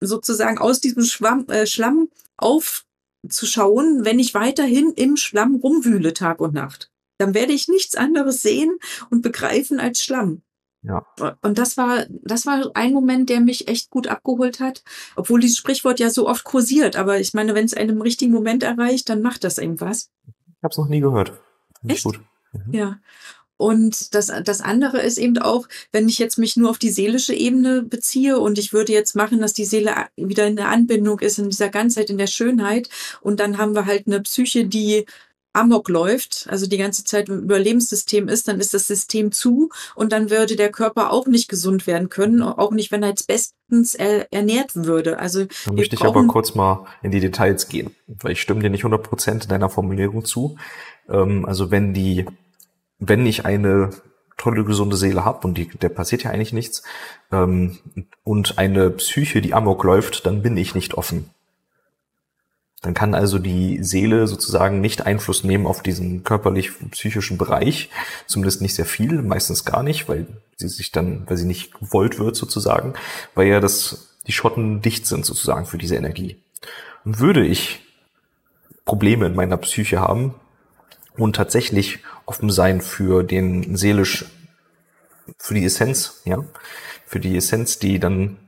sozusagen 0.00 0.58
aus 0.58 0.78
diesem 0.78 1.02
Schwamm, 1.02 1.44
äh, 1.48 1.66
Schlamm 1.66 2.08
aufzuschauen, 2.36 4.04
wenn 4.04 4.20
ich 4.20 4.32
weiterhin 4.32 4.92
im 4.92 5.16
Schlamm 5.16 5.56
rumwühle 5.56 6.14
Tag 6.14 6.40
und 6.40 6.54
Nacht. 6.54 6.88
Dann 7.18 7.34
werde 7.34 7.54
ich 7.54 7.66
nichts 7.66 7.96
anderes 7.96 8.42
sehen 8.42 8.78
und 9.10 9.22
begreifen 9.22 9.80
als 9.80 10.04
Schlamm. 10.04 10.42
Ja. 10.82 11.06
Und 11.42 11.58
das 11.58 11.76
war, 11.76 12.06
das 12.10 12.44
war 12.44 12.70
ein 12.74 12.92
Moment, 12.92 13.30
der 13.30 13.40
mich 13.40 13.68
echt 13.68 13.90
gut 13.90 14.08
abgeholt 14.08 14.58
hat, 14.58 14.82
obwohl 15.14 15.40
dieses 15.40 15.58
Sprichwort 15.58 16.00
ja 16.00 16.10
so 16.10 16.28
oft 16.28 16.44
kursiert. 16.44 16.96
Aber 16.96 17.20
ich 17.20 17.34
meine, 17.34 17.54
wenn 17.54 17.64
es 17.64 17.74
einen 17.74 17.90
im 17.90 18.02
richtigen 18.02 18.32
Moment 18.32 18.62
erreicht, 18.62 19.08
dann 19.08 19.22
macht 19.22 19.44
das 19.44 19.58
irgendwas. 19.58 20.10
Ich 20.26 20.62
habe 20.62 20.72
es 20.72 20.78
noch 20.78 20.88
nie 20.88 21.00
gehört. 21.00 21.32
Finde 21.80 21.94
Echt? 21.94 22.04
gut. 22.04 22.20
Mhm. 22.52 22.74
Ja. 22.74 22.98
Und 23.56 24.12
das, 24.16 24.32
das 24.42 24.60
andere 24.60 25.00
ist 25.02 25.18
eben 25.18 25.38
auch, 25.38 25.68
wenn 25.92 26.08
ich 26.08 26.18
jetzt 26.18 26.36
mich 26.36 26.56
nur 26.56 26.68
auf 26.68 26.78
die 26.78 26.90
seelische 26.90 27.32
Ebene 27.32 27.82
beziehe 27.82 28.40
und 28.40 28.58
ich 28.58 28.72
würde 28.72 28.92
jetzt 28.92 29.14
machen, 29.14 29.40
dass 29.40 29.52
die 29.52 29.64
Seele 29.64 29.94
wieder 30.16 30.48
in 30.48 30.56
der 30.56 30.68
Anbindung 30.68 31.20
ist, 31.20 31.38
in 31.38 31.48
dieser 31.48 31.68
Ganzheit, 31.68 32.10
in 32.10 32.18
der 32.18 32.26
Schönheit. 32.26 32.88
Und 33.20 33.38
dann 33.38 33.58
haben 33.58 33.76
wir 33.76 33.86
halt 33.86 34.08
eine 34.08 34.20
Psyche, 34.20 34.64
die 34.66 35.06
Amok 35.52 35.88
läuft, 35.88 36.46
also 36.48 36.66
die 36.66 36.78
ganze 36.78 37.04
Zeit 37.04 37.28
im 37.28 37.40
Überlebenssystem 37.40 38.28
ist, 38.28 38.48
dann 38.48 38.60
ist 38.60 38.72
das 38.74 38.86
System 38.86 39.32
zu 39.32 39.70
und 39.94 40.12
dann 40.12 40.30
würde 40.30 40.56
der 40.56 40.70
Körper 40.70 41.12
auch 41.12 41.26
nicht 41.26 41.48
gesund 41.48 41.86
werden 41.86 42.08
können, 42.08 42.42
auch 42.42 42.70
nicht, 42.70 42.90
wenn 42.90 43.02
er 43.02 43.10
jetzt 43.10 43.26
bestens 43.26 43.94
er, 43.94 44.32
ernährt 44.32 44.74
würde. 44.74 45.18
Also 45.18 45.46
Da 45.66 45.72
möchte 45.72 45.96
ich 45.96 46.02
aber 46.02 46.26
kurz 46.26 46.54
mal 46.54 46.86
in 47.02 47.10
die 47.10 47.20
Details 47.20 47.68
gehen, 47.68 47.94
weil 48.06 48.32
ich 48.32 48.40
stimme 48.40 48.60
dir 48.60 48.70
nicht 48.70 48.84
100% 48.84 49.48
deiner 49.48 49.68
Formulierung 49.68 50.24
zu. 50.24 50.56
Ähm, 51.08 51.44
also 51.44 51.70
wenn 51.70 51.92
die, 51.92 52.26
wenn 52.98 53.26
ich 53.26 53.44
eine 53.44 53.90
tolle, 54.38 54.64
gesunde 54.64 54.96
Seele 54.96 55.24
habe 55.24 55.46
und 55.46 55.56
die, 55.56 55.68
der 55.68 55.88
passiert 55.88 56.24
ja 56.24 56.30
eigentlich 56.30 56.52
nichts, 56.52 56.82
ähm, 57.30 57.78
und 58.24 58.58
eine 58.58 58.90
Psyche, 58.90 59.40
die 59.40 59.54
amok 59.54 59.84
läuft, 59.84 60.26
dann 60.26 60.42
bin 60.42 60.56
ich 60.56 60.74
nicht 60.74 60.94
offen. 60.94 61.30
Dann 62.82 62.94
kann 62.94 63.14
also 63.14 63.38
die 63.38 63.82
Seele 63.82 64.26
sozusagen 64.26 64.80
nicht 64.80 65.06
Einfluss 65.06 65.44
nehmen 65.44 65.68
auf 65.68 65.84
diesen 65.84 66.24
körperlich-psychischen 66.24 67.38
Bereich, 67.38 67.90
zumindest 68.26 68.60
nicht 68.60 68.74
sehr 68.74 68.86
viel, 68.86 69.22
meistens 69.22 69.64
gar 69.64 69.84
nicht, 69.84 70.08
weil 70.08 70.26
sie 70.56 70.68
sich 70.68 70.90
dann, 70.90 71.22
weil 71.28 71.36
sie 71.36 71.46
nicht 71.46 71.72
gewollt 71.78 72.18
wird 72.18 72.34
sozusagen, 72.34 72.94
weil 73.36 73.46
ja 73.46 73.60
das, 73.60 74.16
die 74.26 74.32
Schotten 74.32 74.82
dicht 74.82 75.06
sind 75.06 75.24
sozusagen 75.24 75.64
für 75.64 75.78
diese 75.78 75.94
Energie. 75.94 76.42
Und 77.04 77.20
würde 77.20 77.46
ich 77.46 77.86
Probleme 78.84 79.26
in 79.26 79.36
meiner 79.36 79.58
Psyche 79.58 80.00
haben 80.00 80.34
und 81.16 81.36
tatsächlich 81.36 82.00
offen 82.26 82.50
sein 82.50 82.80
für 82.80 83.22
den 83.22 83.76
seelisch, 83.76 84.24
für 85.38 85.54
die 85.54 85.64
Essenz, 85.64 86.22
ja, 86.24 86.44
für 87.06 87.20
die 87.20 87.36
Essenz, 87.36 87.78
die 87.78 88.00
dann 88.00 88.38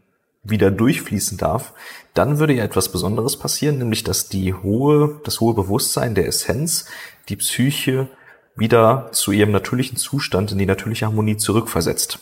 wieder 0.45 0.71
durchfließen 0.71 1.39
darf, 1.39 1.73
dann 2.13 2.39
würde 2.39 2.53
ja 2.53 2.65
etwas 2.65 2.93
Besonderes 2.93 3.39
passieren, 3.39 3.79
nämlich 3.79 4.05
dass 4.05 4.29
die 4.29 4.55
hohe, 4.55 5.21
das 5.25 5.41
hohe 5.41 5.55
Bewusstsein 5.55 6.15
der 6.15 6.29
Essenz 6.29 6.87
die 7.29 7.37
Psyche 7.37 8.09
wieder 8.55 9.09
zu 9.13 9.33
ihrem 9.33 9.51
natürlichen 9.51 9.97
Zustand 9.97 10.53
in 10.53 10.59
die 10.59 10.67
natürliche 10.67 11.07
Harmonie 11.07 11.37
zurückversetzt. 11.37 12.21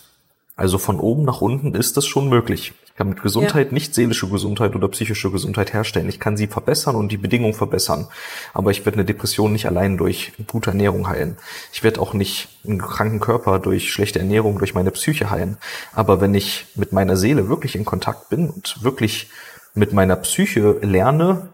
Also 0.57 0.79
von 0.79 1.01
oben 1.01 1.25
nach 1.25 1.41
unten 1.41 1.75
ist 1.75 1.97
das 1.97 2.07
schon 2.07 2.29
möglich. 2.29 2.73
Ich 2.93 2.99
kann 2.99 3.09
mit 3.09 3.23
Gesundheit 3.23 3.69
ja. 3.69 3.73
nicht 3.73 3.95
seelische 3.95 4.29
Gesundheit 4.29 4.75
oder 4.75 4.87
psychische 4.89 5.31
Gesundheit 5.31 5.73
herstellen. 5.73 6.11
Ich 6.11 6.21
kann 6.21 6.37
sie 6.37 6.47
verbessern 6.47 6.95
und 6.95 7.11
die 7.11 7.17
Bedingungen 7.17 7.55
verbessern. 7.55 8.09
Aber 8.53 8.71
ich 8.71 8.85
werde 8.85 8.99
eine 8.99 9.07
Depression 9.07 9.51
nicht 9.51 9.67
allein 9.67 9.97
durch 9.97 10.33
gute 10.47 10.71
Ernährung 10.71 11.09
heilen. 11.09 11.39
Ich 11.73 11.83
werde 11.83 12.03
auch 12.03 12.13
nicht 12.13 12.51
einen 12.67 12.83
kranken 12.83 13.19
Körper 13.19 13.59
durch 13.61 13.91
schlechte 13.91 14.19
Ernährung, 14.19 14.59
durch 14.59 14.75
meine 14.75 14.91
Psyche 14.91 15.31
heilen. 15.31 15.57
Aber 15.95 16.21
wenn 16.21 16.35
ich 16.35 16.67
mit 16.75 16.93
meiner 16.93 17.17
Seele 17.17 17.49
wirklich 17.49 17.77
in 17.77 17.87
Kontakt 17.87 18.29
bin 18.29 18.51
und 18.51 18.83
wirklich 18.83 19.31
mit 19.75 19.95
meiner 19.95 20.17
Psyche 20.17 20.79
lerne, 20.83 21.49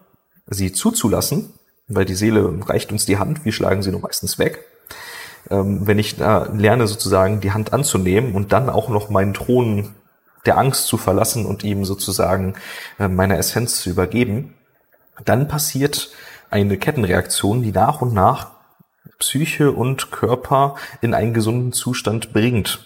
sie 0.49 0.73
zuzulassen, 0.73 1.53
weil 1.87 2.05
die 2.05 2.17
Seele 2.17 2.53
reicht 2.67 2.91
uns 2.91 3.07
die 3.07 3.19
Hand, 3.19 3.45
wir 3.45 3.53
schlagen 3.53 3.83
sie 3.83 3.93
nur 3.93 4.01
meistens 4.01 4.41
weg. 4.41 4.65
Ähm, 5.51 5.87
wenn 5.87 6.01
ich 6.01 6.17
da 6.17 6.49
lerne, 6.53 6.89
sozusagen 6.89 7.41
die 7.41 7.53
Hand 7.53 7.73
anzunehmen 7.73 8.35
und 8.35 8.53
dann 8.53 8.69
auch 8.69 8.89
noch 8.89 9.09
meinen 9.09 9.35
Thron 9.35 9.95
der 10.49 10.59
Angst 10.59 10.87
zu 10.87 10.97
verlassen 10.97 11.47
und 11.47 11.63
ihm 11.63 11.85
sozusagen 11.85 12.55
äh, 12.99 13.07
meine 13.07 13.37
Essenz 13.37 13.81
zu 13.81 13.91
übergeben, 13.91 14.55
dann 15.25 15.47
passiert 15.47 16.11
eine 16.51 16.79
Kettenreaktion, 16.79 17.63
die 17.63 17.73
nach 17.73 18.01
und 18.01 18.15
nach 18.15 18.53
Psyche 19.19 19.73
und 19.73 20.11
Körper 20.11 20.77
in 21.03 21.13
einen 21.13 21.35
gesunden 21.35 21.73
Zustand 21.73 22.33
bringt. 22.33 22.81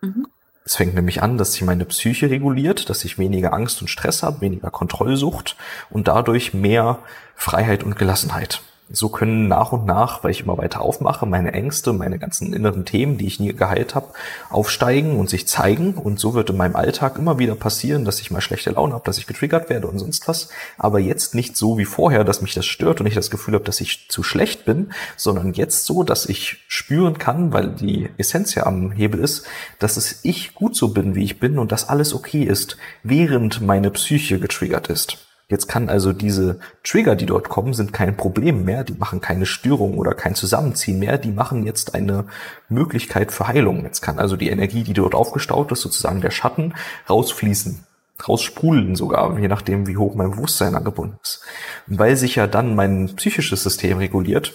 Mhm. 0.00 0.26
Es 0.64 0.76
fängt 0.76 0.94
nämlich 0.94 1.22
an, 1.22 1.38
dass 1.38 1.52
sich 1.52 1.62
meine 1.62 1.84
Psyche 1.84 2.30
reguliert, 2.30 2.90
dass 2.90 3.04
ich 3.04 3.18
weniger 3.18 3.52
Angst 3.52 3.80
und 3.80 3.88
Stress 3.88 4.22
habe, 4.22 4.40
weniger 4.40 4.70
Kontrollsucht 4.70 5.56
und 5.88 6.08
dadurch 6.08 6.52
mehr 6.52 6.98
Freiheit 7.34 7.82
und 7.82 7.96
Gelassenheit 7.96 8.60
so 8.92 9.08
können 9.08 9.48
nach 9.48 9.72
und 9.72 9.86
nach, 9.86 10.24
weil 10.24 10.32
ich 10.32 10.42
immer 10.42 10.58
weiter 10.58 10.80
aufmache, 10.80 11.24
meine 11.26 11.52
Ängste, 11.52 11.92
meine 11.92 12.18
ganzen 12.18 12.52
inneren 12.52 12.84
Themen, 12.84 13.18
die 13.18 13.26
ich 13.26 13.38
nie 13.38 13.52
geheilt 13.52 13.94
habe, 13.94 14.08
aufsteigen 14.50 15.16
und 15.16 15.30
sich 15.30 15.46
zeigen. 15.46 15.94
Und 15.94 16.18
so 16.18 16.34
wird 16.34 16.50
in 16.50 16.56
meinem 16.56 16.76
Alltag 16.76 17.16
immer 17.16 17.38
wieder 17.38 17.54
passieren, 17.54 18.04
dass 18.04 18.20
ich 18.20 18.30
mal 18.30 18.40
schlechte 18.40 18.70
Laune 18.70 18.94
habe, 18.94 19.04
dass 19.04 19.18
ich 19.18 19.26
getriggert 19.26 19.70
werde 19.70 19.86
und 19.86 19.98
sonst 19.98 20.26
was. 20.26 20.48
Aber 20.76 20.98
jetzt 20.98 21.34
nicht 21.34 21.56
so 21.56 21.78
wie 21.78 21.84
vorher, 21.84 22.24
dass 22.24 22.42
mich 22.42 22.54
das 22.54 22.66
stört 22.66 23.00
und 23.00 23.06
ich 23.06 23.14
das 23.14 23.30
Gefühl 23.30 23.54
habe, 23.54 23.64
dass 23.64 23.80
ich 23.80 24.08
zu 24.08 24.22
schlecht 24.22 24.64
bin, 24.64 24.92
sondern 25.16 25.52
jetzt 25.52 25.86
so, 25.86 26.02
dass 26.02 26.26
ich 26.26 26.58
spüren 26.66 27.18
kann, 27.18 27.52
weil 27.52 27.68
die 27.68 28.08
Essenz 28.18 28.54
ja 28.54 28.66
am 28.66 28.90
Hebel 28.90 29.20
ist, 29.20 29.46
dass 29.78 29.96
es 29.96 30.20
ich 30.24 30.54
gut 30.54 30.74
so 30.74 30.88
bin, 30.88 31.14
wie 31.14 31.24
ich 31.24 31.38
bin 31.38 31.58
und 31.58 31.70
dass 31.70 31.88
alles 31.88 32.12
okay 32.14 32.42
ist, 32.42 32.76
während 33.02 33.60
meine 33.60 33.90
Psyche 33.90 34.40
getriggert 34.40 34.88
ist. 34.88 35.29
Jetzt 35.50 35.66
kann 35.66 35.88
also 35.88 36.12
diese 36.12 36.60
Trigger, 36.84 37.16
die 37.16 37.26
dort 37.26 37.48
kommen, 37.48 37.74
sind 37.74 37.92
kein 37.92 38.16
Problem 38.16 38.64
mehr, 38.64 38.84
die 38.84 38.94
machen 38.94 39.20
keine 39.20 39.46
Störung 39.46 39.98
oder 39.98 40.14
kein 40.14 40.36
Zusammenziehen 40.36 41.00
mehr, 41.00 41.18
die 41.18 41.32
machen 41.32 41.66
jetzt 41.66 41.96
eine 41.96 42.26
Möglichkeit 42.68 43.32
für 43.32 43.48
Heilung. 43.48 43.84
Jetzt 43.84 44.00
kann 44.00 44.20
also 44.20 44.36
die 44.36 44.48
Energie, 44.48 44.84
die 44.84 44.92
dort 44.92 45.16
aufgestaut 45.16 45.72
ist, 45.72 45.80
sozusagen 45.80 46.20
der 46.20 46.30
Schatten, 46.30 46.74
rausfließen, 47.08 47.84
raussprudeln 48.28 48.94
sogar, 48.94 49.36
je 49.40 49.48
nachdem, 49.48 49.88
wie 49.88 49.96
hoch 49.96 50.14
mein 50.14 50.30
Bewusstsein 50.30 50.76
angebunden 50.76 51.18
ist. 51.20 51.42
Und 51.88 51.98
weil 51.98 52.16
sich 52.16 52.36
ja 52.36 52.46
dann 52.46 52.76
mein 52.76 53.16
psychisches 53.16 53.64
System 53.64 53.98
reguliert, 53.98 54.54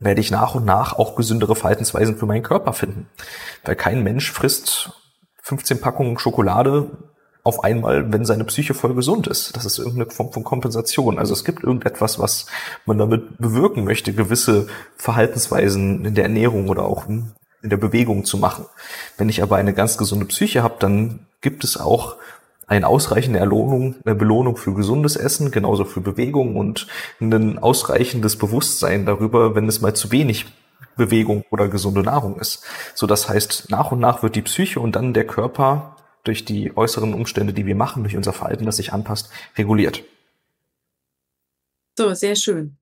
werde 0.00 0.20
ich 0.20 0.30
nach 0.30 0.54
und 0.54 0.66
nach 0.66 0.98
auch 0.98 1.16
gesündere 1.16 1.56
Verhaltensweisen 1.56 2.18
für 2.18 2.26
meinen 2.26 2.42
Körper 2.42 2.74
finden. 2.74 3.08
Weil 3.64 3.76
kein 3.76 4.02
Mensch 4.02 4.30
frisst 4.30 4.92
15 5.42 5.80
Packungen 5.80 6.18
Schokolade 6.18 6.90
auf 7.42 7.64
einmal, 7.64 8.12
wenn 8.12 8.24
seine 8.24 8.44
Psyche 8.44 8.74
voll 8.74 8.94
gesund 8.94 9.26
ist. 9.26 9.56
Das 9.56 9.64
ist 9.64 9.78
irgendeine 9.78 10.10
Form 10.10 10.32
von 10.32 10.44
Kompensation. 10.44 11.18
Also 11.18 11.32
es 11.32 11.44
gibt 11.44 11.64
irgendetwas, 11.64 12.18
was 12.18 12.46
man 12.86 12.98
damit 12.98 13.38
bewirken 13.38 13.84
möchte, 13.84 14.12
gewisse 14.12 14.66
Verhaltensweisen 14.96 16.04
in 16.04 16.14
der 16.14 16.24
Ernährung 16.24 16.68
oder 16.68 16.84
auch 16.84 17.06
in 17.08 17.32
der 17.62 17.76
Bewegung 17.76 18.24
zu 18.24 18.38
machen. 18.38 18.66
Wenn 19.16 19.28
ich 19.28 19.42
aber 19.42 19.56
eine 19.56 19.72
ganz 19.72 19.98
gesunde 19.98 20.26
Psyche 20.26 20.62
habe, 20.62 20.76
dann 20.78 21.20
gibt 21.40 21.64
es 21.64 21.78
auch 21.78 22.16
eine 22.66 22.86
ausreichende 22.86 23.40
Erlohnung, 23.40 23.96
eine 24.04 24.14
Belohnung 24.14 24.56
für 24.56 24.74
gesundes 24.74 25.16
Essen, 25.16 25.50
genauso 25.50 25.84
für 25.84 26.00
Bewegung 26.00 26.56
und 26.56 26.86
ein 27.20 27.58
ausreichendes 27.58 28.36
Bewusstsein 28.36 29.06
darüber, 29.06 29.56
wenn 29.56 29.66
es 29.66 29.80
mal 29.80 29.94
zu 29.94 30.12
wenig 30.12 30.46
Bewegung 30.96 31.44
oder 31.50 31.68
gesunde 31.68 32.02
Nahrung 32.02 32.38
ist. 32.38 32.62
So 32.94 33.06
das 33.06 33.28
heißt, 33.28 33.70
nach 33.70 33.90
und 33.90 33.98
nach 33.98 34.22
wird 34.22 34.36
die 34.36 34.42
Psyche 34.42 34.80
und 34.80 34.94
dann 34.94 35.14
der 35.14 35.26
Körper 35.26 35.96
durch 36.24 36.44
die 36.44 36.76
äußeren 36.76 37.14
Umstände, 37.14 37.52
die 37.52 37.66
wir 37.66 37.74
machen, 37.74 38.02
durch 38.02 38.16
unser 38.16 38.32
Verhalten, 38.32 38.66
das 38.66 38.76
sich 38.76 38.92
anpasst, 38.92 39.30
reguliert. 39.56 40.02
So, 41.96 42.14
sehr 42.14 42.36
schön. 42.36 42.76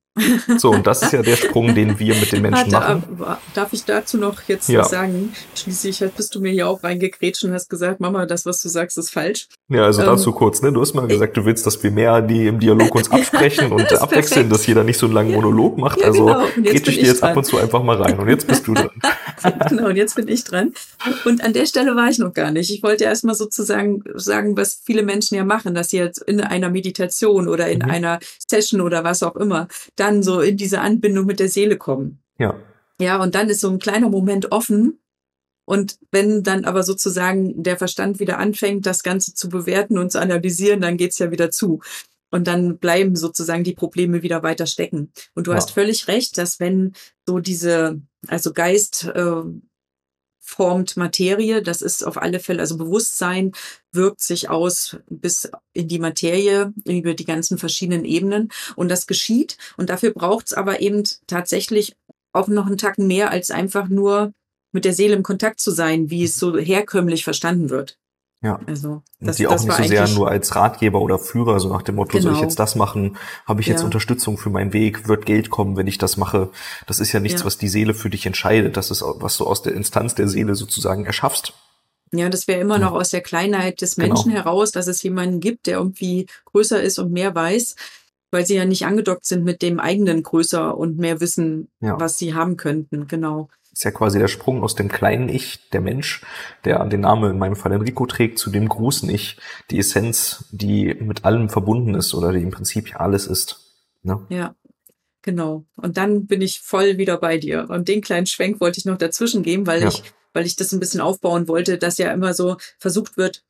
So, 0.58 0.70
und 0.70 0.86
das 0.86 1.02
ist 1.02 1.12
ja 1.12 1.22
der 1.22 1.36
Sprung, 1.36 1.74
den 1.74 1.98
wir 1.98 2.14
mit 2.16 2.32
den 2.32 2.42
Menschen 2.42 2.70
machen. 2.70 3.24
Darf 3.54 3.72
ich 3.72 3.84
dazu 3.84 4.18
noch 4.18 4.42
jetzt 4.48 4.68
ja. 4.68 4.84
sagen? 4.84 5.32
Schließlich 5.54 6.02
bist 6.16 6.34
du 6.34 6.40
mir 6.40 6.50
hier 6.50 6.68
auch 6.68 6.82
reingekrätscht 6.82 7.44
und 7.44 7.52
hast 7.52 7.68
gesagt, 7.68 8.00
Mama, 8.00 8.26
das, 8.26 8.44
was 8.44 8.60
du 8.60 8.68
sagst, 8.68 8.98
ist 8.98 9.10
falsch. 9.10 9.48
Ja, 9.70 9.84
also 9.84 10.00
ähm, 10.00 10.06
dazu 10.06 10.32
kurz, 10.32 10.62
ne? 10.62 10.72
Du 10.72 10.80
hast 10.80 10.94
mal 10.94 11.06
gesagt, 11.06 11.36
du 11.36 11.44
willst, 11.44 11.66
dass 11.66 11.82
wir 11.82 11.90
mehr 11.90 12.20
die 12.22 12.46
im 12.46 12.58
Dialog 12.58 12.94
uns 12.94 13.10
absprechen 13.12 13.70
und 13.70 13.82
abwechseln, 13.92 14.48
perfekt. 14.48 14.52
dass 14.52 14.66
jeder 14.66 14.82
nicht 14.82 14.98
so 14.98 15.06
einen 15.06 15.14
langen 15.14 15.32
Monolog 15.32 15.78
macht. 15.78 16.00
Ja, 16.00 16.06
also 16.06 16.26
genau. 16.26 16.46
geht 16.56 16.88
ich 16.88 16.98
dir 16.98 17.06
jetzt 17.06 17.20
dran. 17.20 17.30
ab 17.30 17.36
und 17.36 17.44
zu 17.44 17.58
einfach 17.58 17.82
mal 17.82 18.00
rein. 18.00 18.18
Und 18.18 18.28
jetzt 18.28 18.48
bist 18.48 18.66
du 18.66 18.74
dran. 18.74 18.90
genau, 19.68 19.88
und 19.88 19.96
jetzt 19.96 20.16
bin 20.16 20.26
ich 20.26 20.42
dran. 20.42 20.72
Und 21.24 21.44
an 21.44 21.52
der 21.52 21.66
Stelle 21.66 21.94
war 21.94 22.08
ich 22.08 22.18
noch 22.18 22.32
gar 22.32 22.50
nicht. 22.50 22.70
Ich 22.70 22.82
wollte 22.82 23.04
erstmal 23.04 23.34
sozusagen 23.34 24.02
sagen, 24.14 24.56
was 24.56 24.80
viele 24.84 25.02
Menschen 25.02 25.36
ja 25.36 25.44
machen, 25.44 25.74
dass 25.74 25.90
sie 25.90 25.98
jetzt 25.98 26.22
in 26.22 26.40
einer 26.40 26.70
Meditation 26.70 27.46
oder 27.46 27.68
in 27.68 27.80
mhm. 27.80 27.90
einer 27.90 28.18
Session 28.48 28.80
oder 28.80 29.04
was 29.04 29.22
auch 29.22 29.36
immer, 29.36 29.68
da 29.96 30.08
dann 30.08 30.22
so 30.22 30.40
in 30.40 30.56
diese 30.56 30.80
Anbindung 30.80 31.26
mit 31.26 31.40
der 31.40 31.48
Seele 31.48 31.76
kommen. 31.76 32.20
Ja. 32.38 32.54
Ja, 33.00 33.22
und 33.22 33.34
dann 33.34 33.48
ist 33.48 33.60
so 33.60 33.70
ein 33.70 33.78
kleiner 33.78 34.08
Moment 34.08 34.50
offen. 34.50 34.98
Und 35.68 35.98
wenn 36.10 36.42
dann 36.42 36.64
aber 36.64 36.82
sozusagen 36.82 37.62
der 37.62 37.76
Verstand 37.76 38.20
wieder 38.20 38.38
anfängt, 38.38 38.86
das 38.86 39.02
Ganze 39.02 39.34
zu 39.34 39.50
bewerten 39.50 39.98
und 39.98 40.10
zu 40.10 40.18
analysieren, 40.18 40.80
dann 40.80 40.96
geht's 40.96 41.18
ja 41.18 41.30
wieder 41.30 41.50
zu. 41.50 41.80
Und 42.30 42.46
dann 42.46 42.78
bleiben 42.78 43.16
sozusagen 43.16 43.64
die 43.64 43.74
Probleme 43.74 44.22
wieder 44.22 44.42
weiter 44.42 44.64
stecken. 44.64 45.12
Und 45.34 45.46
du 45.46 45.50
ja. 45.50 45.58
hast 45.58 45.72
völlig 45.72 46.08
recht, 46.08 46.38
dass 46.38 46.58
wenn 46.58 46.94
so 47.26 47.38
diese, 47.38 48.00
also 48.28 48.54
Geist, 48.54 49.04
äh, 49.04 49.42
formt 50.40 50.96
Materie. 50.96 51.62
Das 51.62 51.82
ist 51.82 52.02
auf 52.02 52.16
alle 52.16 52.40
Fälle, 52.40 52.60
also 52.60 52.78
Bewusstsein 52.78 53.52
wirkt 53.92 54.22
sich 54.22 54.48
aus 54.48 54.96
bis 55.10 55.50
in 55.74 55.88
die 55.88 55.98
Materie 55.98 56.72
über 56.86 57.12
die 57.12 57.26
ganzen 57.26 57.58
verschiedenen 57.58 58.06
Ebenen. 58.06 58.48
Und 58.74 58.88
das 58.88 59.06
geschieht. 59.06 59.58
Und 59.76 59.90
dafür 59.90 60.12
braucht 60.14 60.46
es 60.46 60.54
aber 60.54 60.80
eben 60.80 61.02
tatsächlich 61.26 61.94
auch 62.32 62.48
noch 62.48 62.66
einen 62.66 62.78
Tacken 62.78 63.06
mehr 63.06 63.30
als 63.30 63.50
einfach 63.50 63.88
nur 63.88 64.32
mit 64.72 64.84
der 64.84 64.92
Seele 64.92 65.14
im 65.14 65.22
Kontakt 65.22 65.60
zu 65.60 65.70
sein, 65.70 66.10
wie 66.10 66.24
es 66.24 66.36
so 66.36 66.56
herkömmlich 66.58 67.24
verstanden 67.24 67.70
wird. 67.70 67.98
Ja. 68.40 68.60
Also 68.66 69.02
das, 69.18 69.30
und 69.30 69.38
die 69.40 69.46
auch 69.48 69.60
nicht 69.60 69.76
so 69.76 69.82
sehr 69.82 70.08
nur 70.08 70.30
als 70.30 70.54
Ratgeber 70.54 71.00
oder 71.00 71.18
Führer, 71.18 71.58
so 71.58 71.72
nach 71.72 71.82
dem 71.82 71.96
Motto, 71.96 72.12
genau. 72.12 72.22
soll 72.22 72.32
ich 72.32 72.38
genau. 72.38 72.48
jetzt 72.48 72.58
das 72.58 72.76
machen, 72.76 73.16
habe 73.46 73.60
ich 73.60 73.66
jetzt 73.66 73.80
ja. 73.80 73.84
Unterstützung 73.84 74.38
für 74.38 74.50
meinen 74.50 74.72
Weg, 74.72 75.08
wird 75.08 75.26
Geld 75.26 75.50
kommen, 75.50 75.76
wenn 75.76 75.88
ich 75.88 75.98
das 75.98 76.16
mache. 76.16 76.50
Das 76.86 77.00
ist 77.00 77.12
ja 77.12 77.18
nichts, 77.18 77.40
ja. 77.40 77.46
was 77.46 77.58
die 77.58 77.68
Seele 77.68 77.94
für 77.94 78.10
dich 78.10 78.26
entscheidet. 78.26 78.76
Das 78.76 78.92
ist, 78.92 79.02
was 79.02 79.36
du 79.38 79.46
aus 79.46 79.62
der 79.62 79.72
Instanz 79.74 80.14
der 80.14 80.28
Seele 80.28 80.54
sozusagen 80.54 81.04
erschaffst. 81.04 81.52
Ja, 82.12 82.28
das 82.28 82.46
wäre 82.48 82.60
immer 82.60 82.78
noch 82.78 82.92
aus 82.92 83.10
der 83.10 83.20
Kleinheit 83.20 83.80
des 83.80 83.96
genau. 83.96 84.08
Menschen 84.08 84.30
genau. 84.30 84.44
heraus, 84.44 84.70
dass 84.70 84.86
es 84.86 85.02
jemanden 85.02 85.40
gibt, 85.40 85.66
der 85.66 85.78
irgendwie 85.78 86.26
größer 86.46 86.80
ist 86.80 86.98
und 86.98 87.12
mehr 87.12 87.34
weiß, 87.34 87.74
weil 88.30 88.46
sie 88.46 88.56
ja 88.56 88.64
nicht 88.64 88.86
angedockt 88.86 89.24
sind 89.26 89.44
mit 89.44 89.62
dem 89.62 89.80
eigenen 89.80 90.22
größer 90.22 90.76
und 90.76 90.98
mehr 90.98 91.20
Wissen, 91.20 91.68
ja. 91.80 91.98
was 91.98 92.18
sie 92.18 92.34
haben 92.34 92.56
könnten. 92.56 93.06
Genau 93.06 93.48
ist 93.70 93.84
ja 93.84 93.92
quasi 93.92 94.18
der 94.18 94.26
Sprung 94.26 94.64
aus 94.64 94.74
dem 94.74 94.88
kleinen 94.88 95.28
Ich, 95.28 95.70
der 95.70 95.80
Mensch, 95.80 96.22
der 96.64 96.84
den 96.86 97.02
Namen 97.02 97.30
in 97.30 97.38
meinem 97.38 97.54
Fall 97.54 97.70
Enrico 97.70 98.06
trägt, 98.06 98.36
zu 98.40 98.50
dem 98.50 98.68
großen 98.68 99.08
Ich, 99.08 99.36
die 99.70 99.78
Essenz, 99.78 100.46
die 100.50 100.94
mit 100.98 101.24
allem 101.24 101.48
verbunden 101.48 101.94
ist 101.94 102.12
oder 102.12 102.32
die 102.32 102.42
im 102.42 102.50
Prinzip 102.50 102.90
ja 102.90 102.96
alles 102.96 103.28
ist. 103.28 103.60
Ne? 104.02 104.26
Ja, 104.30 104.56
Genau. 105.22 105.66
Und 105.76 105.96
dann 105.96 106.26
bin 106.26 106.40
ich 106.40 106.60
voll 106.60 106.96
wieder 106.96 107.18
bei 107.18 107.38
dir. 107.38 107.66
Und 107.68 107.88
den 107.88 108.00
kleinen 108.00 108.26
Schwenk 108.26 108.60
wollte 108.60 108.78
ich 108.78 108.84
noch 108.84 108.98
dazwischen 108.98 109.42
geben, 109.42 109.66
weil 109.66 109.82
Ja. 109.82 109.88
ich, 109.88 110.02
weil 110.32 110.46
ich 110.46 110.56
das 110.56 110.72
ein 110.72 110.80
bisschen 110.80 111.00
aufbauen 111.00 111.48
wollte, 111.48 111.76
dass 111.76 111.98
ja 111.98 112.12
immer 112.12 112.34
so 112.34 112.56
versucht 112.78 113.16
wird, 113.16 113.44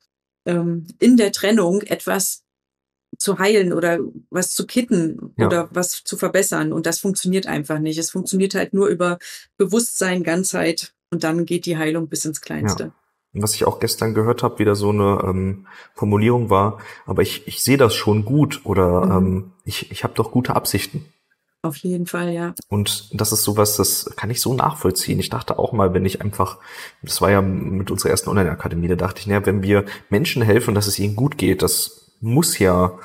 ähm, 0.45 0.87
in 0.99 1.15
der 1.15 1.31
Trennung 1.31 1.81
etwas 1.81 2.43
zu 3.17 3.39
heilen 3.39 3.73
oder 3.73 3.99
was 4.29 4.51
zu 4.53 4.65
kitten 4.65 5.33
Ja. 5.37 5.47
oder 5.47 5.69
was 5.71 6.03
zu 6.03 6.15
verbessern. 6.17 6.71
Und 6.71 6.85
das 6.85 6.99
funktioniert 6.99 7.47
einfach 7.47 7.79
nicht. 7.79 7.97
Es 7.97 8.11
funktioniert 8.11 8.55
halt 8.55 8.73
nur 8.73 8.87
über 8.87 9.17
Bewusstsein, 9.57 10.23
Ganzheit 10.23 10.93
und 11.11 11.23
dann 11.23 11.45
geht 11.45 11.65
die 11.65 11.77
Heilung 11.77 12.07
bis 12.07 12.25
ins 12.25 12.41
Kleinste. 12.41 12.91
Und 13.33 13.43
Was 13.43 13.53
ich 13.55 13.65
auch 13.65 13.79
gestern 13.79 14.13
gehört 14.13 14.41
habe, 14.41 14.59
wieder 14.59 14.75
so 14.75 14.89
eine 14.89 15.21
ähm, 15.23 15.67
Formulierung 15.93 16.49
war, 16.49 16.79
aber 17.05 17.21
ich, 17.21 17.47
ich 17.47 17.61
sehe 17.61 17.77
das 17.77 17.93
schon 17.93 18.25
gut 18.25 18.61
oder 18.63 19.05
Mhm. 19.05 19.11
ähm, 19.27 19.51
ich, 19.65 19.91
ich 19.91 20.03
habe 20.03 20.13
doch 20.15 20.31
gute 20.31 20.55
Absichten. 20.55 21.05
Auf 21.61 21.75
jeden 21.75 22.05
Fall, 22.05 22.31
ja. 22.31 22.55
Und 22.69 23.09
das 23.13 23.33
ist 23.33 23.43
sowas, 23.43 23.75
das 23.75 24.09
kann 24.15 24.29
ich 24.29 24.39
so 24.39 24.53
nachvollziehen. 24.53 25.19
Ich 25.19 25.29
dachte 25.29 25.59
auch 25.59 25.73
mal, 25.73 25.93
wenn 25.93 26.05
ich 26.05 26.21
einfach, 26.21 26.57
das 27.03 27.19
war 27.21 27.31
ja 27.31 27.41
mit 27.41 27.91
unserer 27.91 28.11
ersten 28.11 28.29
Online-Akademie, 28.29 28.87
da 28.87 28.95
dachte 28.95 29.19
ich, 29.19 29.27
naja, 29.27 29.45
wenn 29.45 29.61
wir 29.61 29.83
Menschen 30.09 30.41
helfen, 30.41 30.73
dass 30.73 30.87
es 30.87 30.97
ihnen 30.97 31.17
gut 31.17 31.37
geht, 31.37 31.61
das 31.61 31.98
muss 32.21 32.59
ja, 32.59 32.97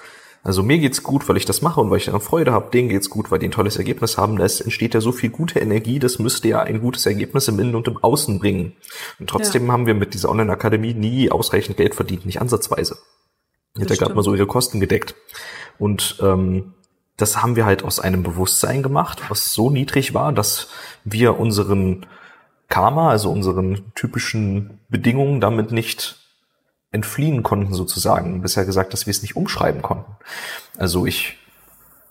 also 0.43 0.63
mir 0.63 0.79
geht's 0.79 1.03
gut, 1.03 1.29
weil 1.29 1.37
ich 1.37 1.47
das 1.47 1.63
mache 1.63 1.81
und 1.81 1.91
weil 1.91 1.99
ich 1.99 2.05
daran 2.05 2.21
Freude 2.21 2.53
habe, 2.53 2.71
denen 2.71 2.89
geht's 2.89 3.09
gut, 3.09 3.31
weil 3.31 3.39
die 3.39 3.49
ein 3.49 3.53
tolles 3.53 3.77
Ergebnis 3.77 4.19
haben, 4.19 4.37
da 4.37 4.45
entsteht 4.45 4.95
ja 4.95 5.01
so 5.01 5.13
viel 5.13 5.31
gute 5.31 5.59
Energie, 5.59 5.99
das 5.99 6.19
müsste 6.19 6.49
ja 6.49 6.61
ein 6.61 6.81
gutes 6.81 7.07
Ergebnis 7.07 7.49
im 7.49 7.59
Innen 7.59 7.75
und 7.75 7.89
im 7.89 7.97
Außen 7.97 8.39
bringen. 8.39 8.75
Und 9.19 9.31
trotzdem 9.31 9.73
haben 9.73 9.87
wir 9.87 9.95
mit 9.95 10.15
dieser 10.15 10.31
Online-Akademie 10.31 10.95
nie 10.95 11.31
ausreichend 11.31 11.77
Geld 11.77 11.95
verdient, 11.95 12.27
nicht 12.27 12.41
ansatzweise. 12.41 12.99
Die 13.77 13.83
hat 13.83 13.91
ja 13.91 13.97
gerade 13.97 14.15
mal 14.15 14.23
so 14.23 14.35
ihre 14.35 14.47
Kosten 14.47 14.81
gedeckt. 14.81 15.15
Und 15.79 16.19
ähm, 16.21 16.75
das 17.17 17.43
haben 17.43 17.57
wir 17.57 17.65
halt 17.65 17.83
aus 17.83 18.01
einem 18.01 18.23
Bewusstsein 18.23 18.83
gemacht, 18.83 19.23
was 19.29 19.53
so 19.53 19.71
niedrig 19.71 20.15
war, 20.15 20.33
dass 20.33 20.69
wir 21.05 21.39
unseren 21.39 22.07
Karma, 22.69 23.11
also 23.11 23.31
unseren 23.31 23.93
typischen 23.95 24.81
Bedingungen 24.89 25.41
damit 25.41 25.71
nicht 25.73 26.24
entfliehen 26.95 27.43
konnten 27.43 27.75
sozusagen. 27.75 28.41
Bisher 28.41 28.65
gesagt, 28.65 28.93
dass 28.93 29.07
wir 29.07 29.11
es 29.11 29.23
nicht 29.23 29.37
umschreiben 29.37 29.83
konnten. 29.83 30.17
Also 30.79 31.05
ich 31.05 31.37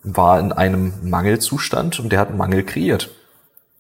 war 0.04 0.40
in 0.40 0.52
einem 0.52 0.94
Mangelzustand 1.02 2.00
und 2.00 2.10
der 2.12 2.20
hat 2.20 2.30
einen 2.30 2.38
Mangel 2.38 2.64
kreiert. 2.64 3.10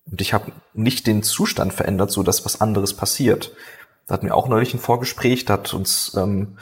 Und 0.09 0.21
ich 0.21 0.33
habe 0.33 0.51
nicht 0.73 1.05
den 1.05 1.21
Zustand 1.21 1.73
verändert, 1.73 2.11
so 2.11 2.23
dass 2.23 2.45
was 2.45 2.61
anderes 2.61 2.95
passiert. 2.95 3.51
Da 4.07 4.13
hatten 4.13 4.27
wir 4.27 4.35
auch 4.35 4.47
neulich 4.47 4.73
ein 4.73 4.79
Vorgespräch, 4.79 5.45
da 5.45 5.53
hat 5.53 5.73
uns 5.73 6.15
ähm, 6.15 6.57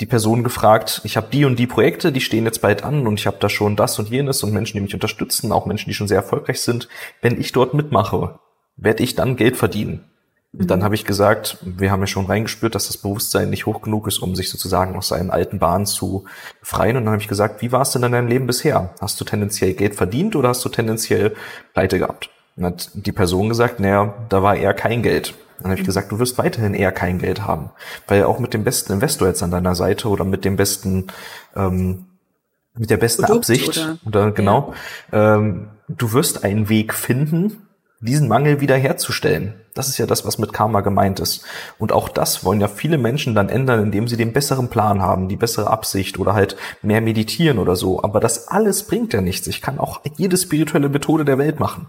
die 0.00 0.06
Person 0.06 0.42
gefragt, 0.42 1.02
ich 1.04 1.16
habe 1.16 1.28
die 1.30 1.44
und 1.44 1.58
die 1.58 1.66
Projekte, 1.66 2.12
die 2.12 2.20
stehen 2.20 2.44
jetzt 2.44 2.60
bald 2.60 2.82
an 2.82 3.06
und 3.06 3.18
ich 3.18 3.26
habe 3.26 3.38
da 3.40 3.48
schon 3.48 3.76
das 3.76 3.98
und 3.98 4.10
jenes 4.10 4.42
und 4.42 4.52
Menschen, 4.52 4.76
die 4.76 4.82
mich 4.82 4.94
unterstützen, 4.94 5.52
auch 5.52 5.66
Menschen, 5.66 5.88
die 5.88 5.94
schon 5.94 6.08
sehr 6.08 6.18
erfolgreich 6.18 6.60
sind. 6.60 6.88
Wenn 7.20 7.40
ich 7.40 7.52
dort 7.52 7.74
mitmache, 7.74 8.38
werde 8.76 9.02
ich 9.02 9.14
dann 9.14 9.36
Geld 9.36 9.56
verdienen. 9.56 10.04
Dann 10.58 10.82
habe 10.82 10.94
ich 10.94 11.04
gesagt, 11.04 11.58
wir 11.62 11.90
haben 11.90 12.00
ja 12.00 12.06
schon 12.06 12.26
reingespürt, 12.26 12.74
dass 12.74 12.86
das 12.86 12.96
Bewusstsein 12.96 13.50
nicht 13.50 13.66
hoch 13.66 13.82
genug 13.82 14.06
ist, 14.06 14.18
um 14.18 14.34
sich 14.34 14.48
sozusagen 14.48 14.96
aus 14.96 15.08
seinen 15.08 15.30
alten 15.30 15.58
Bahnen 15.58 15.84
zu 15.84 16.24
befreien. 16.60 16.96
Und 16.96 17.04
dann 17.04 17.12
habe 17.12 17.22
ich 17.22 17.28
gesagt, 17.28 17.60
wie 17.60 17.72
war 17.72 17.82
es 17.82 17.90
denn 17.90 18.02
in 18.02 18.12
deinem 18.12 18.28
Leben 18.28 18.46
bisher? 18.46 18.94
Hast 19.00 19.20
du 19.20 19.24
tendenziell 19.24 19.74
Geld 19.74 19.94
verdient 19.94 20.34
oder 20.34 20.48
hast 20.48 20.64
du 20.64 20.70
tendenziell 20.70 21.34
Pleite 21.74 21.98
gehabt? 21.98 22.30
Und 22.56 22.62
dann 22.62 22.72
hat 22.72 22.90
die 22.94 23.12
Person 23.12 23.50
gesagt, 23.50 23.80
naja, 23.80 24.14
da 24.30 24.42
war 24.42 24.56
eher 24.56 24.72
kein 24.72 25.02
Geld. 25.02 25.34
Dann 25.58 25.70
habe 25.70 25.80
ich 25.80 25.86
gesagt, 25.86 26.10
du 26.10 26.18
wirst 26.18 26.38
weiterhin 26.38 26.74
eher 26.74 26.92
kein 26.92 27.18
Geld 27.18 27.46
haben. 27.46 27.70
Weil 28.06 28.24
auch 28.24 28.38
mit 28.38 28.54
dem 28.54 28.64
besten 28.64 28.94
Investor 28.94 29.28
jetzt 29.28 29.42
an 29.42 29.50
deiner 29.50 29.74
Seite 29.74 30.08
oder 30.08 30.24
mit 30.24 30.44
dem 30.44 30.56
besten, 30.56 31.08
ähm, 31.54 32.06
mit 32.74 32.88
der 32.88 32.98
besten 32.98 33.22
Produkt 33.24 33.50
Absicht 33.50 33.68
oder- 33.68 33.98
oder 34.06 34.32
genau, 34.32 34.74
ähm, 35.12 35.68
du 35.88 36.12
wirst 36.12 36.44
einen 36.44 36.68
Weg 36.68 36.94
finden, 36.94 37.65
diesen 38.06 38.28
Mangel 38.28 38.62
wiederherzustellen. 38.62 39.54
Das 39.74 39.88
ist 39.88 39.98
ja 39.98 40.06
das, 40.06 40.24
was 40.24 40.38
mit 40.38 40.54
Karma 40.54 40.80
gemeint 40.80 41.20
ist. 41.20 41.44
Und 41.78 41.92
auch 41.92 42.08
das 42.08 42.44
wollen 42.44 42.62
ja 42.62 42.68
viele 42.68 42.96
Menschen 42.96 43.34
dann 43.34 43.50
ändern, 43.50 43.82
indem 43.82 44.08
sie 44.08 44.16
den 44.16 44.32
besseren 44.32 44.70
Plan 44.70 45.02
haben, 45.02 45.28
die 45.28 45.36
bessere 45.36 45.68
Absicht 45.68 46.18
oder 46.18 46.32
halt 46.32 46.56
mehr 46.80 47.02
meditieren 47.02 47.58
oder 47.58 47.76
so. 47.76 48.02
Aber 48.02 48.18
das 48.18 48.48
alles 48.48 48.84
bringt 48.84 49.12
ja 49.12 49.20
nichts. 49.20 49.46
Ich 49.46 49.60
kann 49.60 49.78
auch 49.78 50.00
jede 50.16 50.38
spirituelle 50.38 50.88
Methode 50.88 51.26
der 51.26 51.36
Welt 51.36 51.60
machen. 51.60 51.88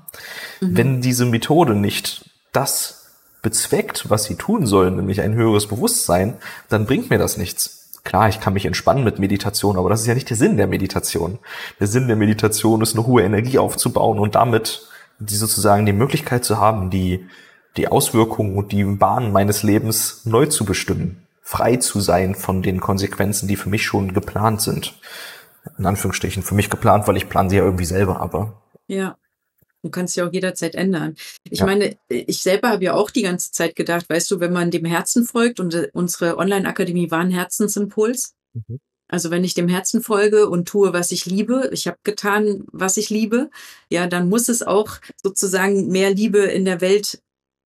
Wenn 0.59 0.99
diese 0.99 1.25
Methode 1.25 1.75
nicht 1.75 2.29
das 2.51 2.97
bezweckt, 3.41 4.09
was 4.09 4.25
sie 4.25 4.35
tun 4.35 4.65
soll, 4.65 4.91
nämlich 4.91 5.21
ein 5.21 5.35
höheres 5.35 5.67
Bewusstsein, 5.67 6.33
dann 6.67 6.85
bringt 6.85 7.09
mir 7.09 7.17
das 7.17 7.37
nichts. 7.37 7.77
Klar, 8.03 8.29
ich 8.29 8.39
kann 8.39 8.53
mich 8.53 8.65
entspannen 8.65 9.03
mit 9.03 9.19
Meditation, 9.19 9.77
aber 9.77 9.89
das 9.89 10.01
ist 10.01 10.07
ja 10.07 10.13
nicht 10.13 10.29
der 10.29 10.37
Sinn 10.37 10.57
der 10.57 10.67
Meditation. 10.67 11.39
Der 11.79 11.87
Sinn 11.87 12.07
der 12.07 12.15
Meditation 12.15 12.81
ist, 12.81 12.95
eine 12.95 13.05
hohe 13.05 13.23
Energie 13.23 13.57
aufzubauen 13.57 14.19
und 14.19 14.35
damit 14.35 14.87
die 15.19 15.35
sozusagen 15.35 15.85
die 15.85 15.93
Möglichkeit 15.93 16.45
zu 16.45 16.57
haben, 16.59 16.89
die, 16.89 17.27
die 17.75 17.87
Auswirkungen 17.87 18.55
und 18.55 18.71
die 18.71 18.83
Bahnen 18.83 19.31
meines 19.31 19.63
Lebens 19.63 20.21
neu 20.25 20.45
zu 20.47 20.65
bestimmen. 20.65 21.23
Frei 21.41 21.77
zu 21.77 21.99
sein 22.01 22.35
von 22.35 22.61
den 22.61 22.79
Konsequenzen, 22.81 23.47
die 23.47 23.55
für 23.55 23.69
mich 23.69 23.83
schon 23.85 24.13
geplant 24.13 24.61
sind. 24.61 24.99
In 25.77 25.85
Anführungsstrichen 25.85 26.43
für 26.43 26.55
mich 26.55 26.69
geplant, 26.69 27.07
weil 27.07 27.17
ich 27.17 27.29
plane 27.29 27.49
sie 27.49 27.57
ja 27.57 27.63
irgendwie 27.63 27.85
selber, 27.85 28.19
aber 28.19 28.61
Ja. 28.87 29.17
Du 29.83 29.91
kannst 29.91 30.15
ja 30.17 30.27
auch 30.27 30.33
jederzeit 30.33 30.75
ändern. 30.75 31.15
Ich 31.49 31.59
Ja. 31.59 31.65
meine, 31.65 31.97
ich 32.09 32.41
selber 32.41 32.69
habe 32.69 32.83
ja 32.83 32.93
auch 32.93 33.11
die 33.11 33.21
ganze 33.21 33.51
Zeit 33.51 33.75
gedacht, 33.75 34.09
weißt 34.09 34.29
du, 34.31 34.39
wenn 34.39 34.51
man 34.51 34.71
dem 34.71 34.85
Herzen 34.85 35.23
folgt 35.23 35.59
und 35.59 35.73
äh, 35.75 35.89
unsere 35.93 36.37
Online-Akademie 36.37 37.11
war 37.11 37.19
ein 37.19 37.29
Herzensimpuls. 37.31 38.33
Mhm. 38.53 38.79
Also 39.07 39.31
wenn 39.31 39.43
ich 39.43 39.53
dem 39.53 39.67
Herzen 39.67 40.01
folge 40.01 40.49
und 40.49 40.67
tue, 40.67 40.93
was 40.93 41.11
ich 41.11 41.25
liebe, 41.25 41.69
ich 41.71 41.87
habe 41.87 41.97
getan, 42.03 42.65
was 42.71 42.97
ich 42.97 43.09
liebe, 43.09 43.49
ja, 43.89 44.07
dann 44.07 44.29
muss 44.29 44.49
es 44.49 44.63
auch 44.63 44.97
sozusagen 45.23 45.87
mehr 45.87 46.13
Liebe 46.13 46.39
in 46.39 46.65
der 46.65 46.81
Welt 46.81 47.21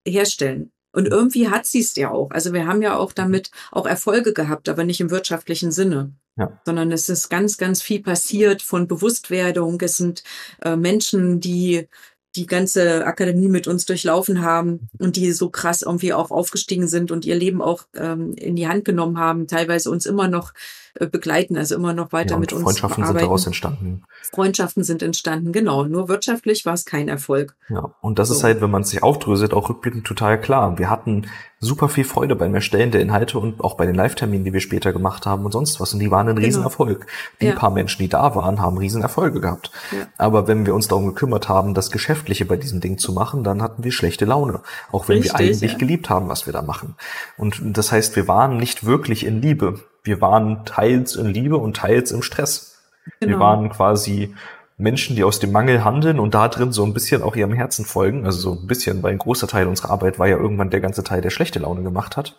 herstellen. 0.07 0.71
Und 0.93 1.07
irgendwie 1.07 1.49
hat 1.49 1.65
sie 1.65 1.79
es 1.79 1.95
ja 1.95 2.11
auch. 2.11 2.31
Also 2.31 2.53
wir 2.53 2.67
haben 2.67 2.81
ja 2.81 2.97
auch 2.97 3.13
damit 3.13 3.49
auch 3.71 3.85
Erfolge 3.85 4.33
gehabt, 4.33 4.67
aber 4.67 4.83
nicht 4.83 4.99
im 4.99 5.09
wirtschaftlichen 5.09 5.71
Sinne. 5.71 6.13
Ja. 6.37 6.59
Sondern 6.65 6.91
es 6.91 7.09
ist 7.09 7.29
ganz, 7.29 7.57
ganz 7.57 7.81
viel 7.81 8.01
passiert 8.01 8.61
von 8.61 8.87
Bewusstwerdung. 8.87 9.79
Es 9.81 9.97
sind 9.97 10.23
äh, 10.61 10.75
Menschen, 10.75 11.39
die 11.39 11.87
die 12.35 12.45
ganze 12.45 13.05
Akademie 13.05 13.49
mit 13.49 13.67
uns 13.67 13.85
durchlaufen 13.85 14.41
haben 14.41 14.89
und 14.99 15.17
die 15.17 15.31
so 15.33 15.49
krass 15.49 15.81
irgendwie 15.81 16.13
auch 16.13 16.31
aufgestiegen 16.31 16.87
sind 16.87 17.11
und 17.11 17.25
ihr 17.25 17.35
Leben 17.35 17.61
auch 17.61 17.83
ähm, 17.93 18.33
in 18.33 18.55
die 18.55 18.67
Hand 18.67 18.85
genommen 18.85 19.17
haben, 19.17 19.47
teilweise 19.47 19.91
uns 19.91 20.05
immer 20.05 20.29
noch 20.29 20.53
begleiten, 20.99 21.57
also 21.57 21.75
immer 21.75 21.93
noch 21.93 22.11
weiter 22.11 22.31
ja, 22.35 22.39
mit 22.39 22.51
uns 22.53 22.63
Freundschaften 22.63 23.05
sind 23.05 23.21
daraus 23.21 23.45
entstanden. 23.47 24.03
Freundschaften 24.33 24.83
sind 24.83 25.01
entstanden, 25.03 25.51
genau. 25.51 25.85
Nur 25.85 26.09
wirtschaftlich 26.09 26.65
war 26.65 26.73
es 26.73 26.85
kein 26.85 27.07
Erfolg. 27.07 27.55
Ja, 27.69 27.93
und 28.01 28.19
das 28.19 28.29
ist 28.29 28.39
So. 28.39 28.43
halt, 28.43 28.61
wenn 28.61 28.71
man 28.71 28.81
es 28.81 28.89
sich 28.89 29.01
aufdröselt, 29.03 29.53
auch 29.53 29.69
rückblickend 29.69 30.05
total 30.05 30.39
klar. 30.39 30.77
Wir 30.77 30.89
hatten 30.89 31.27
super 31.59 31.89
viel 31.89 32.03
Freude 32.03 32.35
beim 32.35 32.53
Erstellen 32.55 32.91
der 32.91 33.01
Inhalte 33.01 33.37
und 33.39 33.61
auch 33.61 33.75
bei 33.75 33.85
den 33.85 33.95
Live-Terminen, 33.95 34.43
die 34.43 34.51
wir 34.53 34.61
später 34.61 34.91
gemacht 34.93 35.25
haben 35.25 35.45
und 35.45 35.51
sonst 35.51 35.79
was. 35.79 35.93
Und 35.93 35.99
die 35.99 36.09
waren 36.11 36.27
ein 36.27 36.35
Genau. 36.35 36.45
Riesenerfolg. 36.47 37.05
Die 37.39 37.45
Ja. 37.47 37.55
paar 37.55 37.69
Menschen, 37.69 37.99
die 38.01 38.09
da 38.09 38.35
waren, 38.35 38.59
haben 38.61 38.77
Riesenerfolge 38.77 39.39
gehabt. 39.41 39.71
Ja. 39.91 40.07
Aber 40.17 40.47
wenn 40.47 40.65
wir 40.65 40.73
uns 40.73 40.87
darum 40.87 41.05
gekümmert 41.05 41.49
haben, 41.49 41.73
das 41.73 41.91
Geschäftliche 41.91 42.45
bei 42.45 42.57
diesem 42.57 42.81
Ding 42.81 42.97
zu 42.97 43.13
machen, 43.13 43.43
dann 43.43 43.61
hatten 43.61 43.83
wir 43.83 43.91
schlechte 43.91 44.25
Laune. 44.25 44.61
Auch 44.91 45.07
wenn 45.07 45.17
wir 45.23 45.33
Richtig, 45.33 45.39
eigentlich 45.39 45.71
ja. 45.73 45.77
geliebt 45.77 46.09
haben, 46.09 46.29
was 46.29 46.47
wir 46.47 46.53
da 46.53 46.61
machen. 46.63 46.95
Und 47.37 47.61
das 47.63 47.91
heißt, 47.91 48.15
wir 48.15 48.27
waren 48.27 48.57
nicht 48.57 48.85
wirklich 48.85 49.25
in 49.25 49.41
Liebe. 49.41 49.79
Wir 50.03 50.21
waren 50.21 50.65
teils 50.65 51.15
in 51.15 51.27
Liebe 51.27 51.57
und 51.57 51.77
teils 51.77 52.11
im 52.11 52.21
Stress. 52.21 52.81
Wir 53.19 53.29
Genau. 53.29 53.39
waren 53.39 53.69
quasi 53.69 54.35
Menschen, 54.77 55.15
die 55.15 55.23
aus 55.23 55.39
dem 55.39 55.51
Mangel 55.51 55.83
handeln 55.83 56.19
und 56.19 56.33
da 56.33 56.47
drin 56.47 56.71
so 56.71 56.83
ein 56.83 56.93
bisschen 56.93 57.21
auch 57.21 57.35
ihrem 57.35 57.53
Herzen 57.53 57.85
folgen. 57.85 58.25
Also 58.25 58.39
so 58.39 58.59
ein 58.59 58.67
bisschen, 58.67 59.03
weil 59.03 59.11
ein 59.11 59.19
großer 59.19 59.47
Teil 59.47 59.67
unserer 59.67 59.91
Arbeit 59.91 60.17
war 60.17 60.27
ja 60.27 60.37
irgendwann 60.37 60.71
der 60.71 60.79
ganze 60.79 61.03
Teil, 61.03 61.21
der 61.21 61.29
schlechte 61.29 61.59
Laune 61.59 61.83
gemacht 61.83 62.17
hat. 62.17 62.35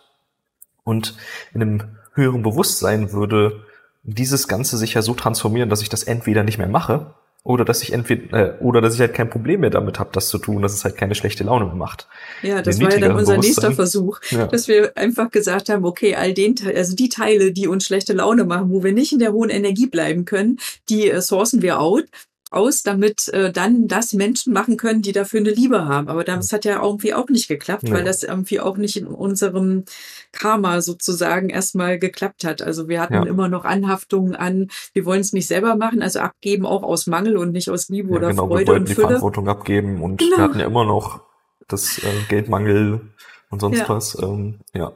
Und 0.83 1.15
in 1.53 1.61
einem 1.61 1.83
höheren 2.13 2.43
Bewusstsein 2.43 3.13
würde 3.13 3.63
dieses 4.03 4.49
Ganze 4.49 4.77
sich 4.77 4.93
ja 4.93 5.01
so 5.01 5.13
transformieren, 5.13 5.69
dass 5.69 5.81
ich 5.81 5.89
das 5.89 6.03
entweder 6.03 6.43
nicht 6.43 6.57
mehr 6.57 6.67
mache 6.67 7.13
oder 7.43 7.65
dass 7.65 7.83
ich 7.83 7.91
entweder 7.91 8.57
äh, 8.59 8.63
oder 8.63 8.79
dass 8.79 8.93
ich 8.95 9.01
halt 9.01 9.13
kein 9.13 9.29
Problem 9.29 9.59
mehr 9.61 9.69
damit 9.69 9.99
habe, 9.99 10.09
das 10.13 10.29
zu 10.29 10.37
tun, 10.37 10.61
dass 10.61 10.73
es 10.73 10.85
halt 10.85 10.95
keine 10.95 11.13
schlechte 11.13 11.43
Laune 11.43 11.65
mehr 11.65 11.75
macht. 11.75 12.07
Ja, 12.41 12.61
das 12.61 12.79
war 12.79 12.91
ja 12.91 12.99
dann 12.99 13.15
unser 13.15 13.37
nächster. 13.37 13.71
Versuch, 13.73 14.19
Ja. 14.29 14.47
dass 14.47 14.67
wir 14.67 14.95
einfach 14.95 15.29
gesagt 15.31 15.69
haben, 15.69 15.83
okay, 15.83 16.15
all 16.15 16.33
den, 16.33 16.55
also 16.75 16.95
die 16.95 17.09
Teile, 17.09 17.51
die 17.51 17.67
uns 17.67 17.85
schlechte 17.85 18.13
Laune 18.13 18.45
machen, 18.45 18.69
wo 18.69 18.83
wir 18.83 18.93
nicht 18.93 19.11
in 19.11 19.19
der 19.19 19.33
hohen 19.33 19.49
Energie 19.49 19.87
bleiben 19.87 20.25
können, 20.25 20.57
die 20.89 21.09
äh, 21.09 21.21
sourcen 21.21 21.61
wir 21.61 21.79
out 21.79 22.05
aus, 22.53 22.83
damit 22.83 23.27
äh, 23.29 23.51
dann 23.51 23.87
das 23.87 24.13
Menschen 24.13 24.53
machen 24.53 24.77
können, 24.77 25.01
die 25.01 25.11
dafür 25.11 25.39
eine 25.39 25.49
Liebe 25.51 25.85
haben. 25.85 26.07
Aber 26.07 26.23
das 26.23 26.51
hat 26.53 26.65
ja 26.65 26.81
irgendwie 26.83 27.13
auch 27.13 27.29
nicht 27.29 27.47
geklappt, 27.47 27.83
Nee. 27.83 27.91
weil 27.91 28.03
das 28.03 28.23
irgendwie 28.23 28.59
auch 28.59 28.77
nicht 28.77 28.95
in 28.97 29.07
unserem 29.07 29.83
Karma 30.31 30.81
sozusagen 30.81 31.49
erstmal 31.49 31.99
geklappt 31.99 32.43
hat. 32.43 32.61
Also 32.61 32.87
wir 32.87 33.01
hatten 33.01 33.13
Ja. 33.13 33.23
immer 33.23 33.47
noch 33.49 33.65
Anhaftungen 33.65 34.35
an, 34.35 34.69
wir 34.93 35.05
wollen 35.05 35.21
es 35.21 35.33
nicht 35.33 35.47
selber 35.47 35.75
machen, 35.75 36.01
also 36.01 36.19
abgeben 36.19 36.65
auch 36.65 36.83
aus 36.83 37.07
Mangel 37.07 37.37
und 37.37 37.51
nicht 37.51 37.69
aus 37.69 37.89
Liebe 37.89 38.09
Ja, 38.11 38.15
oder 38.17 38.29
genau, 38.29 38.43
wir 38.49 38.55
Freude 38.57 38.67
wollten 38.67 38.81
und 38.81 38.89
die 38.89 38.93
Fülle. 38.95 39.07
Verantwortung 39.07 39.47
abgeben 39.49 40.01
und 40.01 40.17
Genau. 40.17 40.37
wir 40.37 40.43
hatten 40.43 40.59
ja 40.59 40.65
immer 40.65 40.85
noch 40.85 41.21
das 41.67 41.97
äh, 41.99 42.03
Geldmangel 42.29 43.01
und 43.49 43.59
sonst 43.61 43.79
Ja. 43.79 43.89
was. 43.89 44.17
Ähm, 44.21 44.59
ja. 44.73 44.91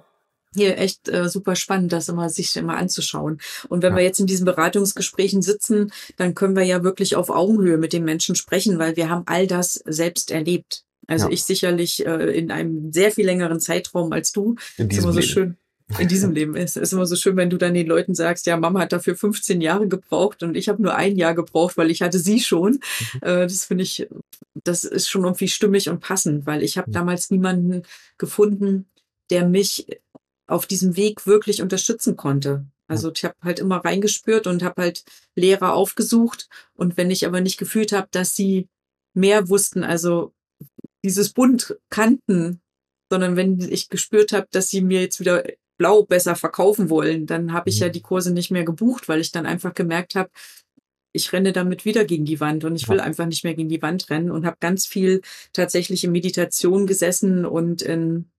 Hier 0.57 0.77
echt 0.77 1.07
äh, 1.09 1.29
super 1.29 1.55
spannend, 1.55 1.91
das 1.91 2.09
immer 2.09 2.29
sich 2.29 2.55
immer 2.55 2.77
anzuschauen. 2.77 3.39
Und 3.69 3.83
wenn 3.83 3.93
ja. 3.93 3.97
wir 3.97 4.03
jetzt 4.03 4.19
in 4.19 4.27
diesen 4.27 4.45
Beratungsgesprächen 4.45 5.41
sitzen, 5.41 5.91
dann 6.17 6.35
können 6.35 6.55
wir 6.55 6.63
ja 6.63 6.83
wirklich 6.83 7.15
auf 7.15 7.29
Augenhöhe 7.29 7.77
mit 7.77 7.93
den 7.93 8.03
Menschen 8.03 8.35
sprechen, 8.35 8.79
weil 8.79 8.95
wir 8.95 9.09
haben 9.09 9.23
all 9.25 9.47
das 9.47 9.73
selbst 9.85 10.31
erlebt. 10.31 10.83
Also 11.07 11.27
ja. 11.27 11.33
ich 11.33 11.43
sicherlich 11.43 12.05
äh, 12.05 12.37
in 12.37 12.51
einem 12.51 12.91
sehr 12.91 13.11
viel 13.11 13.25
längeren 13.25 13.59
Zeitraum 13.59 14.11
als 14.11 14.31
du. 14.33 14.55
In 14.77 14.89
diesem 14.89 14.99
ist 14.99 15.03
immer 15.03 15.13
so 15.13 15.19
Leben. 15.19 15.31
schön. 15.31 15.57
In 15.99 16.09
diesem 16.09 16.33
Leben 16.33 16.55
ist 16.57 16.75
es 16.75 16.91
immer 16.91 17.05
so 17.05 17.15
schön, 17.15 17.37
wenn 17.37 17.49
du 17.49 17.55
dann 17.55 17.73
den 17.73 17.87
Leuten 17.87 18.13
sagst, 18.13 18.45
ja, 18.45 18.57
Mama 18.57 18.81
hat 18.81 18.91
dafür 18.91 19.15
15 19.15 19.61
Jahre 19.61 19.87
gebraucht 19.87 20.43
und 20.43 20.57
ich 20.57 20.67
habe 20.67 20.81
nur 20.81 20.93
ein 20.95 21.15
Jahr 21.15 21.33
gebraucht, 21.33 21.77
weil 21.77 21.91
ich 21.91 22.01
hatte 22.01 22.19
sie 22.19 22.41
schon. 22.41 22.73
Mhm. 22.73 23.19
Äh, 23.21 23.43
das 23.43 23.65
finde 23.65 23.85
ich, 23.85 24.07
das 24.53 24.83
ist 24.83 25.07
schon 25.09 25.23
irgendwie 25.23 25.47
stimmig 25.47 25.87
und 25.87 26.01
passend, 26.01 26.45
weil 26.45 26.61
ich 26.61 26.77
habe 26.77 26.89
mhm. 26.89 26.93
damals 26.93 27.29
niemanden 27.29 27.83
gefunden, 28.17 28.85
der 29.29 29.47
mich 29.47 29.87
auf 30.47 30.65
diesem 30.65 30.95
Weg 30.95 31.27
wirklich 31.27 31.61
unterstützen 31.61 32.15
konnte. 32.15 32.65
Also 32.87 33.11
ich 33.13 33.23
habe 33.25 33.35
halt 33.43 33.59
immer 33.59 33.83
reingespürt 33.83 34.47
und 34.47 34.63
habe 34.63 34.81
halt 34.81 35.03
Lehrer 35.35 35.73
aufgesucht. 35.73 36.47
Und 36.73 36.97
wenn 36.97 37.11
ich 37.11 37.25
aber 37.25 37.41
nicht 37.41 37.57
gefühlt 37.57 37.91
habe, 37.91 38.07
dass 38.11 38.35
sie 38.35 38.69
mehr 39.13 39.49
wussten, 39.49 39.83
also 39.83 40.33
dieses 41.03 41.33
Bund 41.33 41.77
kannten, 41.89 42.61
sondern 43.11 43.35
wenn 43.35 43.59
ich 43.59 43.89
gespürt 43.89 44.31
habe, 44.31 44.47
dass 44.51 44.69
sie 44.69 44.81
mir 44.81 45.01
jetzt 45.01 45.19
wieder 45.19 45.43
blau 45.77 46.03
besser 46.03 46.35
verkaufen 46.35 46.89
wollen, 46.89 47.25
dann 47.25 47.53
habe 47.53 47.69
ich 47.69 47.79
ja 47.79 47.87
mhm. 47.87 47.91
die 47.91 48.01
Kurse 48.01 48.33
nicht 48.33 48.51
mehr 48.51 48.63
gebucht, 48.63 49.07
weil 49.07 49.21
ich 49.21 49.31
dann 49.31 49.45
einfach 49.45 49.73
gemerkt 49.73 50.15
habe, 50.15 50.29
ich 51.13 51.31
renne 51.33 51.53
damit 51.53 51.85
wieder 51.85 52.05
gegen 52.05 52.25
die 52.25 52.39
Wand 52.39 52.63
und 52.63 52.75
ich 52.75 52.87
will 52.89 52.99
einfach 52.99 53.25
nicht 53.25 53.43
mehr 53.43 53.53
gegen 53.53 53.69
die 53.69 53.81
Wand 53.81 54.09
rennen 54.09 54.29
und 54.29 54.45
habe 54.45 54.57
ganz 54.59 54.85
viel 54.85 55.21
tatsächlich 55.51 56.03
in 56.03 56.11
Meditation 56.11 56.85
gesessen 56.85 57.45
und 57.45 57.81
in 57.81 58.29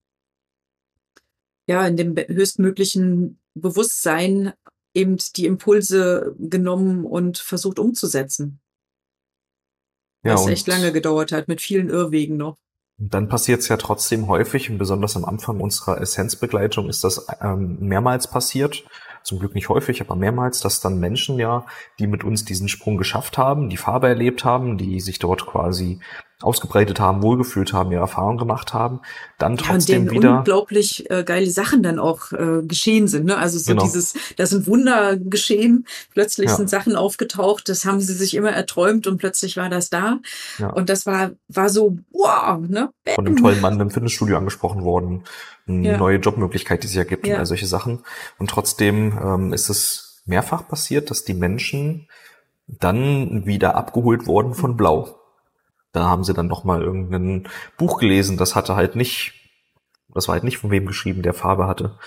ja, 1.69 1.87
in 1.87 1.97
dem 1.97 2.17
höchstmöglichen 2.17 3.39
Bewusstsein 3.55 4.53
eben 4.95 5.19
die 5.37 5.47
Impulse 5.47 6.35
genommen 6.39 7.05
und 7.05 7.39
versucht 7.39 7.79
umzusetzen. 7.79 8.61
Ja, 10.25 10.35
was 10.35 10.47
echt 10.49 10.67
lange 10.67 10.93
gedauert 10.93 11.31
hat, 11.31 11.47
mit 11.47 11.61
vielen 11.61 11.91
Irrwegen 11.91 12.37
noch. 12.37 12.57
Dann 12.97 13.29
passiert 13.29 13.61
es 13.61 13.69
ja 13.69 13.77
trotzdem 13.77 14.27
häufig 14.27 14.71
und 14.71 14.79
besonders 14.79 15.15
am 15.15 15.25
Anfang 15.25 15.61
unserer 15.61 16.01
Essenzbegleitung 16.01 16.89
ist 16.89 17.05
das 17.05 17.29
ähm, 17.41 17.79
mehrmals 17.81 18.29
passiert. 18.29 18.85
Zum 19.23 19.39
Glück 19.39 19.55
nicht 19.55 19.69
häufig, 19.69 20.01
aber 20.01 20.17
mehrmals, 20.17 20.61
dass 20.61 20.81
dann 20.81 20.99
Menschen 20.99 21.39
ja, 21.39 21.67
die 21.99 22.07
mit 22.07 22.25
uns 22.25 22.45
diesen 22.45 22.69
Sprung 22.69 22.97
geschafft 22.97 23.39
haben, 23.39 23.69
die 23.69 23.77
Farbe 23.77 24.09
erlebt 24.09 24.45
haben, 24.45 24.79
die 24.79 25.01
sich 25.01 25.19
dort 25.21 25.47
quasi 25.47 26.01
ausgebreitet 26.41 27.01
haben, 27.01 27.23
wohlgefühlt 27.23 27.73
haben, 27.73 27.91
ihre 27.91 28.03
Erfahrungen 28.03 28.39
gemacht 28.39 28.73
haben, 28.73 29.01
dann 29.39 29.57
trotzdem 29.57 30.05
ja, 30.05 30.11
und 30.11 30.17
wieder 30.17 30.39
unglaublich 30.39 31.11
äh, 31.11 31.25
geile 31.25 31.51
Sachen 31.51 31.83
dann 31.83 31.99
auch 31.99 32.33
äh, 32.33 32.63
geschehen 32.63 33.09
sind. 33.09 33.27
Ne? 33.27 33.37
Also 33.37 33.59
so 33.59 33.73
genau. 33.73 33.83
dieses, 33.83 34.15
da 34.37 34.47
sind 34.47 34.69
Wunder 34.69 35.17
geschehen, 35.17 35.87
plötzlich 36.13 36.51
ja. 36.51 36.57
sind 36.57 36.71
Sachen 36.71 36.95
aufgetaucht, 36.95 37.69
das 37.69 37.85
haben 37.85 38.01
sie 38.01 38.15
sich 38.15 38.35
immer 38.35 38.53
erträumt 38.53 39.09
und 39.09 39.19
plötzlich 39.19 39.57
war 39.57 39.69
das 39.69 39.91
da. 39.91 40.19
Ja. 40.59 40.71
Und 40.71 40.89
das 40.89 41.07
war 41.07 41.33
war 41.49 41.71
so 41.71 41.99
wow, 42.13 42.61
ne? 42.61 42.91
Von 43.15 43.27
einem 43.27 43.37
tollen 43.37 43.61
Mann 43.61 43.81
im 43.81 43.91
Fitnessstudio 43.91 44.37
angesprochen 44.37 44.85
worden, 44.85 45.25
eine 45.67 45.99
neue 45.99 46.19
Jobmöglichkeit, 46.19 46.83
die 46.83 46.87
es 46.87 46.95
ja 46.95 47.05
gibt 47.05 47.27
und 47.27 47.35
all 47.35 47.47
solche 47.47 47.67
Sachen. 47.67 48.05
Und 48.39 48.51
trotzdem 48.51 49.19
ähm, 49.21 49.53
ist 49.53 49.69
es 49.69 50.23
mehrfach 50.25 50.69
passiert, 50.69 51.11
dass 51.11 51.25
die 51.25 51.35
Menschen 51.35 52.09
dann 52.67 53.47
wieder 53.47 53.75
abgeholt 53.75 54.27
wurden 54.27 54.55
von 54.55 54.77
Blau. 54.77 55.18
Da 55.99 56.09
haben 56.09 56.23
sie 56.23 56.33
dann 56.33 56.47
noch 56.47 56.63
mal 56.63 56.81
irgendein 56.81 57.49
Buch 57.77 57.99
gelesen, 57.99 58.37
das 58.37 58.55
hatte 58.55 58.77
halt 58.77 58.95
nicht, 58.95 59.35
das 60.15 60.29
war 60.29 60.35
halt 60.35 60.45
nicht 60.45 60.59
von 60.59 60.71
wem 60.71 60.87
geschrieben, 60.87 61.23
der 61.23 61.35
Farbe 61.35 61.67
hatte. 61.67 61.99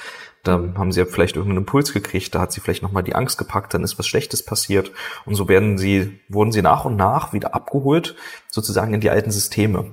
Da 0.44 0.54
haben 0.76 0.94
sie 0.94 1.02
ja 1.02 1.06
vielleicht 1.06 1.36
irgendeinen 1.36 1.66
Impuls 1.66 1.92
gekriegt, 1.92 2.34
da 2.34 2.40
hat 2.40 2.54
sie 2.54 2.62
vielleicht 2.62 2.84
noch 2.84 2.94
mal 2.94 3.02
die 3.02 3.16
Angst 3.16 3.38
gepackt, 3.38 3.74
dann 3.74 3.84
ist 3.84 4.00
was 4.00 4.08
Schlechtes 4.08 4.46
passiert 4.46 4.94
und 5.26 5.36
so 5.36 5.50
werden 5.50 5.78
sie, 5.78 6.22
wurden 6.30 6.54
sie 6.54 6.62
nach 6.62 6.86
und 6.86 6.96
nach 6.96 7.34
wieder 7.34 7.54
abgeholt, 7.54 8.16
sozusagen 8.48 8.94
in 8.94 9.02
die 9.02 9.10
alten 9.10 9.30
Systeme. 9.30 9.92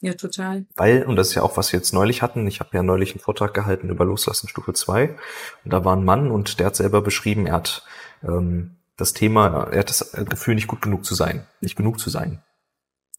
Ja, 0.00 0.14
total. 0.14 0.66
Weil, 0.76 1.02
und 1.02 1.16
das 1.16 1.30
ist 1.30 1.34
ja 1.34 1.42
auch, 1.42 1.56
was 1.56 1.72
wir 1.72 1.80
jetzt 1.80 1.92
neulich 1.92 2.22
hatten, 2.22 2.46
ich 2.46 2.60
habe 2.60 2.70
ja 2.74 2.84
neulich 2.84 3.10
einen 3.10 3.20
Vortrag 3.20 3.54
gehalten 3.54 3.90
über 3.90 4.04
Loslassen 4.04 4.48
Stufe 4.48 4.72
2 4.72 5.16
und 5.64 5.72
da 5.72 5.84
war 5.84 5.96
ein 5.96 6.04
Mann 6.04 6.30
und 6.30 6.60
der 6.60 6.66
hat 6.66 6.76
selber 6.76 7.02
beschrieben, 7.02 7.46
er 7.46 7.54
hat 7.54 7.84
ähm, 8.22 8.76
das 8.96 9.14
Thema, 9.14 9.68
er 9.72 9.80
hat 9.80 9.90
das 9.90 10.12
Gefühl, 10.28 10.54
nicht 10.54 10.68
gut 10.68 10.80
genug 10.80 11.04
zu 11.04 11.16
sein, 11.16 11.44
nicht 11.60 11.74
genug 11.74 11.98
zu 11.98 12.08
sein. 12.08 12.40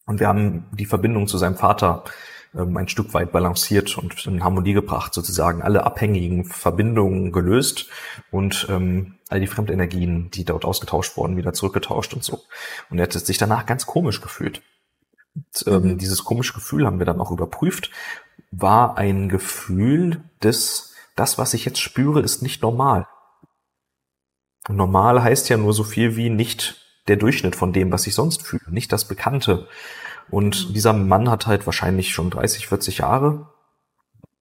Und 0.06 0.20
wir 0.20 0.28
haben 0.28 0.66
die 0.72 0.86
Verbindung 0.86 1.26
zu 1.26 1.38
seinem 1.38 1.56
Vater 1.56 2.04
ähm, 2.54 2.76
ein 2.76 2.88
Stück 2.88 3.14
weit 3.14 3.32
balanciert 3.32 3.96
und 3.98 4.26
in 4.26 4.44
Harmonie 4.44 4.72
gebracht, 4.72 5.14
sozusagen 5.14 5.62
alle 5.62 5.84
abhängigen 5.84 6.44
Verbindungen 6.44 7.32
gelöst 7.32 7.88
und 8.30 8.66
ähm, 8.70 9.18
all 9.28 9.40
die 9.40 9.46
Fremdenergien, 9.46 10.30
die 10.30 10.44
dort 10.44 10.64
ausgetauscht 10.64 11.16
wurden, 11.16 11.36
wieder 11.36 11.52
zurückgetauscht 11.52 12.14
und 12.14 12.22
so. 12.22 12.42
Und 12.90 12.98
er 12.98 13.04
hat 13.04 13.12
sich 13.12 13.38
danach 13.38 13.66
ganz 13.66 13.86
komisch 13.86 14.20
gefühlt. 14.20 14.62
Und, 15.34 15.64
ähm, 15.66 15.82
mhm. 15.82 15.98
Dieses 15.98 16.24
komische 16.24 16.54
Gefühl 16.54 16.86
haben 16.86 16.98
wir 16.98 17.06
dann 17.06 17.20
auch 17.20 17.30
überprüft, 17.30 17.90
war 18.50 18.96
ein 18.96 19.28
Gefühl 19.28 20.22
des, 20.42 20.94
das, 21.16 21.38
was 21.38 21.54
ich 21.54 21.64
jetzt 21.64 21.80
spüre, 21.80 22.20
ist 22.20 22.42
nicht 22.42 22.62
normal. 22.62 23.08
Normal 24.68 25.22
heißt 25.22 25.48
ja 25.48 25.56
nur 25.56 25.72
so 25.72 25.84
viel 25.84 26.16
wie 26.16 26.30
nicht 26.30 26.83
der 27.08 27.16
Durchschnitt 27.16 27.56
von 27.56 27.72
dem, 27.72 27.92
was 27.92 28.06
ich 28.06 28.14
sonst 28.14 28.42
fühle, 28.42 28.62
nicht 28.70 28.92
das 28.92 29.06
Bekannte. 29.06 29.68
Und 30.30 30.68
mhm. 30.68 30.74
dieser 30.74 30.92
Mann 30.92 31.30
hat 31.30 31.46
halt 31.46 31.66
wahrscheinlich 31.66 32.12
schon 32.12 32.30
30, 32.30 32.66
40 32.66 32.98
Jahre 32.98 33.50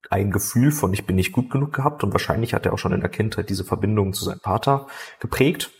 ein 0.10 0.32
Gefühl 0.32 0.71
von 0.71 0.93
ich 0.93 1.06
bin 1.06 1.15
nicht 1.15 1.32
gut 1.32 1.49
genug 1.49 1.73
gehabt 1.73 2.04
und 2.04 2.12
wahrscheinlich 2.12 2.54
hat 2.54 2.65
er 2.65 2.73
auch 2.73 2.78
schon 2.78 2.93
in 2.93 3.02
der 3.02 3.10
Kindheit 3.10 3.49
diese 3.49 3.63
Verbindung 3.63 4.13
zu 4.13 4.23
seinem 4.23 4.39
Vater 4.39 4.88
geprägt. 5.19 5.71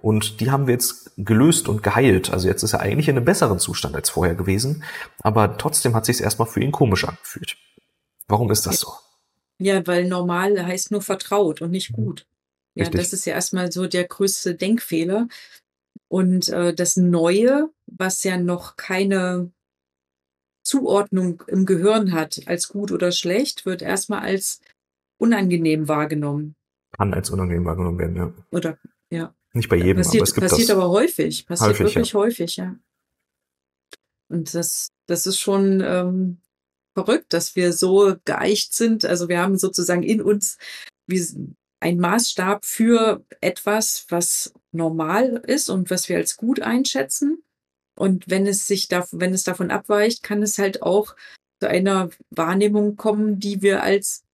Und 0.00 0.40
die 0.40 0.50
haben 0.50 0.66
wir 0.66 0.74
jetzt 0.74 1.12
gelöst 1.16 1.68
und 1.68 1.82
geheilt. 1.82 2.32
Also 2.32 2.48
jetzt 2.48 2.64
ist 2.64 2.72
er 2.72 2.80
eigentlich 2.80 3.08
in 3.08 3.16
einem 3.16 3.24
besseren 3.24 3.60
Zustand 3.60 3.94
als 3.94 4.10
vorher 4.10 4.34
gewesen. 4.34 4.82
Aber 5.22 5.56
trotzdem 5.56 5.94
hat 5.94 6.04
sich 6.04 6.16
es 6.16 6.20
erstmal 6.20 6.48
für 6.48 6.60
ihn 6.60 6.72
komisch 6.72 7.04
angefühlt. 7.04 7.56
Warum 8.26 8.50
ist 8.50 8.66
das 8.66 8.80
so? 8.80 8.92
Ja, 9.58 9.86
weil 9.86 10.08
normal 10.08 10.66
heißt 10.66 10.90
nur 10.90 11.02
vertraut 11.02 11.62
und 11.62 11.70
nicht 11.70 11.92
mhm. 11.92 11.94
gut. 11.94 12.26
Ja, 12.74 12.84
Richtig. 12.84 13.00
das 13.00 13.12
ist 13.12 13.26
ja 13.26 13.34
erstmal 13.34 13.70
so 13.70 13.86
der 13.86 14.04
größte 14.04 14.54
Denkfehler. 14.54 15.28
Und 16.12 16.50
äh, 16.50 16.74
das 16.74 16.98
Neue, 16.98 17.70
was 17.86 18.22
ja 18.22 18.36
noch 18.36 18.76
keine 18.76 19.50
Zuordnung 20.62 21.42
im 21.46 21.64
Gehirn 21.64 22.12
hat, 22.12 22.42
als 22.44 22.68
gut 22.68 22.92
oder 22.92 23.12
schlecht, 23.12 23.64
wird 23.64 23.80
erstmal 23.80 24.20
als 24.20 24.60
unangenehm 25.16 25.88
wahrgenommen. 25.88 26.54
Kann 26.98 27.14
als 27.14 27.30
unangenehm 27.30 27.64
wahrgenommen 27.64 27.98
werden, 27.98 28.16
ja. 28.16 28.34
Oder, 28.50 28.78
ja. 29.08 29.34
Nicht 29.54 29.70
bei 29.70 29.76
jedem, 29.76 30.02
passiert, 30.02 30.20
aber 30.20 30.28
es 30.28 30.34
gibt 30.34 30.48
passiert 30.50 30.68
das. 30.68 30.76
aber 30.76 30.90
häufig. 30.90 31.46
Passiert 31.46 31.70
häufig, 31.70 31.86
wirklich 31.86 32.12
ja. 32.12 32.20
häufig, 32.20 32.56
ja. 32.56 32.76
Und 34.28 34.52
das, 34.52 34.88
das 35.06 35.24
ist 35.24 35.38
schon 35.38 35.80
ähm, 35.82 36.42
verrückt, 36.94 37.32
dass 37.32 37.56
wir 37.56 37.72
so 37.72 38.16
geeicht 38.26 38.74
sind. 38.74 39.06
Also 39.06 39.30
wir 39.30 39.38
haben 39.38 39.56
sozusagen 39.56 40.02
in 40.02 40.20
uns 40.20 40.58
wie 41.06 41.56
ein 41.82 41.98
Maßstab 41.98 42.64
für 42.64 43.24
etwas, 43.40 44.06
was 44.08 44.54
normal 44.70 45.42
ist 45.46 45.68
und 45.68 45.90
was 45.90 46.08
wir 46.08 46.16
als 46.16 46.36
gut 46.36 46.60
einschätzen. 46.60 47.42
Und 47.96 48.30
wenn 48.30 48.46
es 48.46 48.66
sich 48.66 48.88
da, 48.88 49.06
wenn 49.10 49.34
es 49.34 49.44
davon 49.44 49.70
abweicht, 49.70 50.22
kann 50.22 50.42
es 50.42 50.58
halt 50.58 50.82
auch 50.82 51.16
zu 51.60 51.68
einer 51.68 52.10
Wahrnehmung 52.30 52.96
kommen, 52.96 53.38
die 53.38 53.62
wir 53.62 53.82
als 53.82 54.24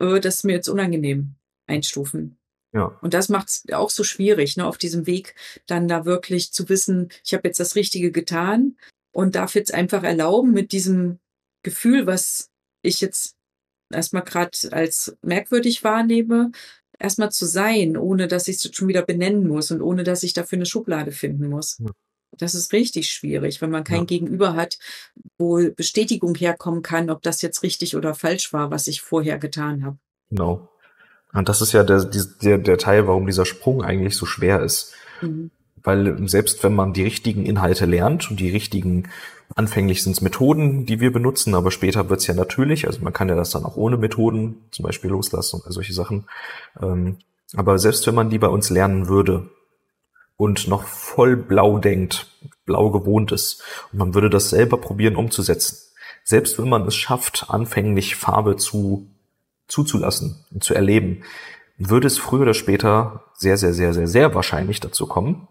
äh, 0.00 0.20
das 0.20 0.36
ist 0.36 0.44
mir 0.44 0.52
jetzt 0.52 0.68
unangenehm 0.68 1.34
einstufen. 1.66 2.38
Ja. 2.72 2.98
Und 3.00 3.14
das 3.14 3.28
macht 3.28 3.48
es 3.48 3.64
auch 3.72 3.90
so 3.90 4.04
schwierig, 4.04 4.56
ne, 4.56 4.66
auf 4.66 4.78
diesem 4.78 5.06
Weg 5.06 5.34
dann 5.66 5.88
da 5.88 6.04
wirklich 6.04 6.52
zu 6.52 6.68
wissen, 6.68 7.08
ich 7.24 7.34
habe 7.34 7.48
jetzt 7.48 7.60
das 7.60 7.74
Richtige 7.74 8.12
getan 8.12 8.76
und 9.12 9.34
darf 9.34 9.54
jetzt 9.54 9.74
einfach 9.74 10.04
erlauben, 10.04 10.52
mit 10.52 10.72
diesem 10.72 11.18
Gefühl, 11.64 12.06
was 12.06 12.50
ich 12.82 13.00
jetzt 13.00 13.36
erstmal 13.92 14.22
gerade 14.22 14.56
als 14.70 15.16
merkwürdig 15.22 15.82
wahrnehme, 15.82 16.52
erstmal 17.00 17.32
zu 17.32 17.46
sein, 17.46 17.96
ohne 17.96 18.28
dass 18.28 18.46
ich 18.46 18.64
es 18.64 18.70
schon 18.74 18.88
wieder 18.88 19.02
benennen 19.02 19.48
muss 19.48 19.70
und 19.70 19.82
ohne 19.82 20.04
dass 20.04 20.22
ich 20.22 20.32
dafür 20.32 20.58
eine 20.58 20.66
Schublade 20.66 21.10
finden 21.10 21.48
muss. 21.48 21.78
Ja. 21.80 21.90
Das 22.38 22.54
ist 22.54 22.72
richtig 22.72 23.10
schwierig, 23.10 23.60
wenn 23.60 23.70
man 23.70 23.82
kein 23.82 24.00
ja. 24.00 24.04
Gegenüber 24.04 24.54
hat, 24.54 24.78
wo 25.36 25.58
Bestätigung 25.74 26.34
herkommen 26.36 26.82
kann, 26.82 27.10
ob 27.10 27.22
das 27.22 27.42
jetzt 27.42 27.62
richtig 27.62 27.96
oder 27.96 28.14
falsch 28.14 28.52
war, 28.52 28.70
was 28.70 28.86
ich 28.86 29.00
vorher 29.00 29.38
getan 29.38 29.84
habe. 29.84 29.98
Genau. 30.30 30.68
Und 31.32 31.48
das 31.48 31.60
ist 31.60 31.72
ja 31.72 31.82
der, 31.82 32.04
der, 32.04 32.58
der 32.58 32.78
Teil, 32.78 33.06
warum 33.06 33.26
dieser 33.26 33.46
Sprung 33.46 33.82
eigentlich 33.82 34.16
so 34.16 34.26
schwer 34.26 34.62
ist. 34.62 34.94
Mhm. 35.20 35.50
Weil 35.82 36.28
selbst 36.28 36.62
wenn 36.62 36.74
man 36.74 36.92
die 36.92 37.02
richtigen 37.02 37.46
Inhalte 37.46 37.86
lernt 37.86 38.30
und 38.30 38.40
die 38.40 38.50
richtigen, 38.50 39.08
anfänglich 39.54 40.02
sind 40.02 40.12
es 40.12 40.20
Methoden, 40.20 40.86
die 40.86 41.00
wir 41.00 41.12
benutzen, 41.12 41.54
aber 41.54 41.70
später 41.70 42.08
wird 42.08 42.20
es 42.20 42.26
ja 42.26 42.34
natürlich, 42.34 42.86
also 42.86 43.00
man 43.02 43.12
kann 43.12 43.28
ja 43.28 43.34
das 43.34 43.50
dann 43.50 43.64
auch 43.64 43.76
ohne 43.76 43.96
Methoden, 43.96 44.56
zum 44.70 44.84
Beispiel 44.84 45.10
loslassen 45.10 45.60
und 45.64 45.72
solche 45.72 45.92
Sachen. 45.92 46.26
Ähm, 46.80 47.18
aber 47.54 47.78
selbst 47.78 48.06
wenn 48.06 48.14
man 48.14 48.30
die 48.30 48.38
bei 48.38 48.48
uns 48.48 48.70
lernen 48.70 49.08
würde 49.08 49.50
und 50.36 50.68
noch 50.68 50.84
voll 50.84 51.36
blau 51.36 51.78
denkt, 51.78 52.26
blau 52.64 52.90
gewohnt 52.90 53.32
ist, 53.32 53.62
und 53.92 53.98
man 53.98 54.14
würde 54.14 54.30
das 54.30 54.50
selber 54.50 54.76
probieren 54.76 55.16
umzusetzen, 55.16 55.78
selbst 56.24 56.58
wenn 56.58 56.68
man 56.68 56.86
es 56.86 56.94
schafft, 56.94 57.46
anfänglich 57.48 58.16
Farbe 58.16 58.56
zu 58.56 59.08
zuzulassen 59.66 60.44
und 60.50 60.64
zu 60.64 60.74
erleben, 60.74 61.22
würde 61.78 62.06
es 62.06 62.18
früher 62.18 62.42
oder 62.42 62.54
später 62.54 63.24
sehr, 63.34 63.56
sehr, 63.56 63.72
sehr, 63.72 63.94
sehr, 63.94 64.06
sehr 64.06 64.34
wahrscheinlich 64.34 64.80
dazu 64.80 65.06
kommen, 65.06 65.48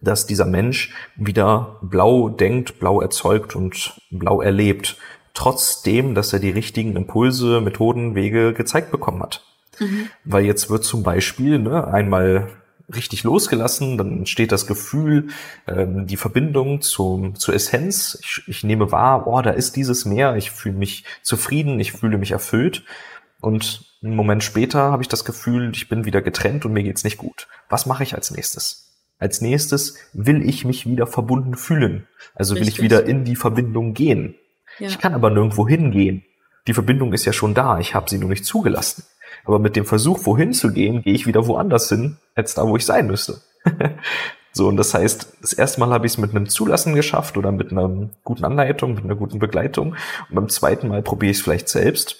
dass 0.00 0.26
dieser 0.26 0.46
Mensch 0.46 0.92
wieder 1.16 1.78
blau 1.82 2.28
denkt, 2.28 2.78
blau 2.78 3.00
erzeugt 3.00 3.56
und 3.56 3.94
blau 4.10 4.40
erlebt, 4.40 4.96
trotzdem, 5.34 6.14
dass 6.14 6.32
er 6.32 6.38
die 6.38 6.50
richtigen 6.50 6.96
Impulse, 6.96 7.60
Methoden, 7.60 8.14
Wege 8.14 8.52
gezeigt 8.52 8.90
bekommen 8.90 9.22
hat. 9.22 9.44
Mhm. 9.78 10.08
Weil 10.24 10.44
jetzt 10.44 10.70
wird 10.70 10.84
zum 10.84 11.02
Beispiel 11.02 11.58
ne, 11.58 11.86
einmal 11.86 12.48
richtig 12.94 13.24
losgelassen, 13.24 13.98
dann 13.98 14.18
entsteht 14.18 14.52
das 14.52 14.66
Gefühl, 14.66 15.28
ähm, 15.66 16.06
die 16.06 16.16
Verbindung 16.16 16.80
zum, 16.80 17.34
zur 17.34 17.54
Essenz. 17.54 18.18
Ich, 18.22 18.42
ich 18.46 18.64
nehme 18.64 18.92
wahr, 18.92 19.26
oh, 19.26 19.42
da 19.42 19.50
ist 19.50 19.76
dieses 19.76 20.04
Meer, 20.04 20.36
ich 20.36 20.50
fühle 20.50 20.76
mich 20.76 21.04
zufrieden, 21.22 21.80
ich 21.80 21.92
fühle 21.92 22.18
mich 22.18 22.30
erfüllt. 22.30 22.84
Und 23.40 23.84
einen 24.02 24.16
Moment 24.16 24.44
später 24.44 24.90
habe 24.90 25.02
ich 25.02 25.08
das 25.08 25.24
Gefühl, 25.24 25.70
ich 25.74 25.88
bin 25.88 26.04
wieder 26.04 26.22
getrennt 26.22 26.64
und 26.64 26.72
mir 26.72 26.82
geht's 26.82 27.04
nicht 27.04 27.18
gut. 27.18 27.48
Was 27.68 27.86
mache 27.86 28.04
ich 28.04 28.14
als 28.14 28.30
nächstes? 28.30 28.85
Als 29.18 29.40
nächstes 29.40 29.96
will 30.12 30.46
ich 30.46 30.64
mich 30.64 30.86
wieder 30.86 31.06
verbunden 31.06 31.56
fühlen. 31.56 32.06
Also 32.34 32.54
will 32.54 32.62
Richtig. 32.62 32.78
ich 32.78 32.84
wieder 32.84 33.04
in 33.04 33.24
die 33.24 33.36
Verbindung 33.36 33.94
gehen. 33.94 34.34
Ja. 34.78 34.88
Ich 34.88 34.98
kann 34.98 35.14
aber 35.14 35.30
nirgendwo 35.30 35.66
hingehen. 35.66 36.24
Die 36.66 36.74
Verbindung 36.74 37.12
ist 37.12 37.24
ja 37.24 37.32
schon 37.32 37.54
da, 37.54 37.78
ich 37.78 37.94
habe 37.94 38.10
sie 38.10 38.18
nur 38.18 38.28
nicht 38.28 38.44
zugelassen. 38.44 39.04
Aber 39.44 39.58
mit 39.58 39.76
dem 39.76 39.86
Versuch, 39.86 40.26
wohin 40.26 40.52
zu 40.52 40.72
gehen, 40.72 41.02
gehe 41.02 41.14
ich 41.14 41.26
wieder 41.26 41.46
woanders 41.46 41.88
hin, 41.88 42.18
als 42.34 42.54
da, 42.54 42.66
wo 42.66 42.76
ich 42.76 42.84
sein 42.84 43.06
müsste. 43.06 43.40
so, 44.52 44.68
und 44.68 44.76
das 44.76 44.92
heißt, 44.92 45.38
das 45.40 45.52
erste 45.52 45.80
Mal 45.80 45.90
habe 45.90 46.06
ich 46.06 46.12
es 46.12 46.18
mit 46.18 46.32
einem 46.32 46.48
Zulassen 46.48 46.94
geschafft 46.94 47.36
oder 47.36 47.52
mit 47.52 47.70
einer 47.70 48.10
guten 48.24 48.44
Anleitung, 48.44 48.94
mit 48.94 49.04
einer 49.04 49.14
guten 49.14 49.38
Begleitung. 49.38 49.94
Und 50.28 50.34
beim 50.34 50.48
zweiten 50.48 50.88
Mal 50.88 51.02
probiere 51.02 51.30
ich 51.30 51.38
es 51.38 51.42
vielleicht 51.42 51.68
selbst. 51.68 52.16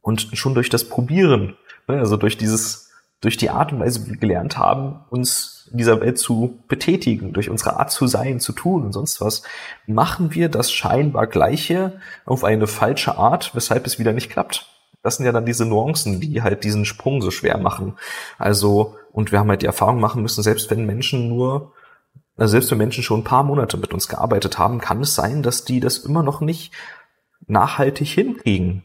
Und 0.00 0.30
schon 0.34 0.54
durch 0.54 0.70
das 0.70 0.84
Probieren, 0.84 1.56
ne, 1.88 1.98
also 1.98 2.16
durch 2.16 2.38
dieses, 2.38 2.87
durch 3.20 3.36
die 3.36 3.50
Art 3.50 3.72
und 3.72 3.80
Weise, 3.80 4.06
wie 4.06 4.10
wir 4.10 4.16
gelernt 4.16 4.58
haben, 4.58 5.00
uns 5.10 5.68
in 5.72 5.78
dieser 5.78 6.00
Welt 6.00 6.18
zu 6.18 6.62
betätigen, 6.68 7.32
durch 7.32 7.50
unsere 7.50 7.78
Art 7.78 7.90
zu 7.90 8.06
sein, 8.06 8.40
zu 8.40 8.52
tun 8.52 8.84
und 8.84 8.92
sonst 8.92 9.20
was, 9.20 9.42
machen 9.86 10.34
wir 10.34 10.48
das 10.48 10.72
scheinbar 10.72 11.26
Gleiche 11.26 12.00
auf 12.24 12.44
eine 12.44 12.66
falsche 12.66 13.18
Art, 13.18 13.54
weshalb 13.54 13.86
es 13.86 13.98
wieder 13.98 14.12
nicht 14.12 14.30
klappt. 14.30 14.66
Das 15.02 15.16
sind 15.16 15.26
ja 15.26 15.32
dann 15.32 15.46
diese 15.46 15.64
Nuancen, 15.64 16.20
die 16.20 16.42
halt 16.42 16.64
diesen 16.64 16.84
Sprung 16.84 17.22
so 17.22 17.30
schwer 17.30 17.58
machen. 17.58 17.96
Also, 18.36 18.96
und 19.12 19.32
wir 19.32 19.38
haben 19.38 19.48
halt 19.48 19.62
die 19.62 19.66
Erfahrung 19.66 20.00
machen 20.00 20.22
müssen, 20.22 20.42
selbst 20.42 20.70
wenn 20.70 20.86
Menschen 20.86 21.28
nur, 21.28 21.72
also 22.36 22.52
selbst 22.52 22.70
wenn 22.70 22.78
Menschen 22.78 23.02
schon 23.02 23.20
ein 23.20 23.24
paar 23.24 23.42
Monate 23.44 23.76
mit 23.76 23.92
uns 23.92 24.08
gearbeitet 24.08 24.58
haben, 24.58 24.80
kann 24.80 25.00
es 25.00 25.14
sein, 25.14 25.42
dass 25.42 25.64
die 25.64 25.80
das 25.80 25.98
immer 25.98 26.22
noch 26.22 26.40
nicht 26.40 26.72
nachhaltig 27.46 28.08
hinkriegen. 28.08 28.84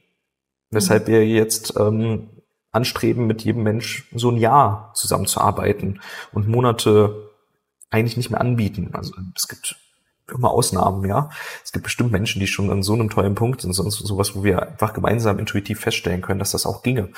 Weshalb 0.69 1.07
wir 1.07 1.25
jetzt 1.25 1.75
ähm, 1.79 2.29
anstreben, 2.73 3.27
mit 3.27 3.43
jedem 3.43 3.63
Mensch 3.63 4.09
so 4.13 4.29
ein 4.29 4.37
Jahr 4.37 4.91
zusammenzuarbeiten 4.95 6.01
und 6.33 6.47
Monate 6.47 7.31
eigentlich 7.89 8.17
nicht 8.17 8.31
mehr 8.31 8.41
anbieten. 8.41 8.89
Also 8.93 9.13
es 9.35 9.47
gibt 9.47 9.77
immer 10.33 10.51
Ausnahmen, 10.51 11.05
ja. 11.07 11.29
Es 11.63 11.71
gibt 11.71 11.83
bestimmt 11.83 12.11
Menschen, 12.11 12.39
die 12.39 12.47
schon 12.47 12.71
an 12.71 12.81
so 12.81 12.93
einem 12.93 13.09
tollen 13.09 13.35
Punkt 13.35 13.61
sind, 13.61 13.73
sonst 13.73 13.99
sowas, 13.99 14.35
wo 14.35 14.43
wir 14.43 14.63
einfach 14.63 14.93
gemeinsam 14.93 15.37
intuitiv 15.37 15.79
feststellen 15.79 16.21
können, 16.21 16.39
dass 16.39 16.51
das 16.51 16.65
auch 16.65 16.81
ginge. 16.81 17.09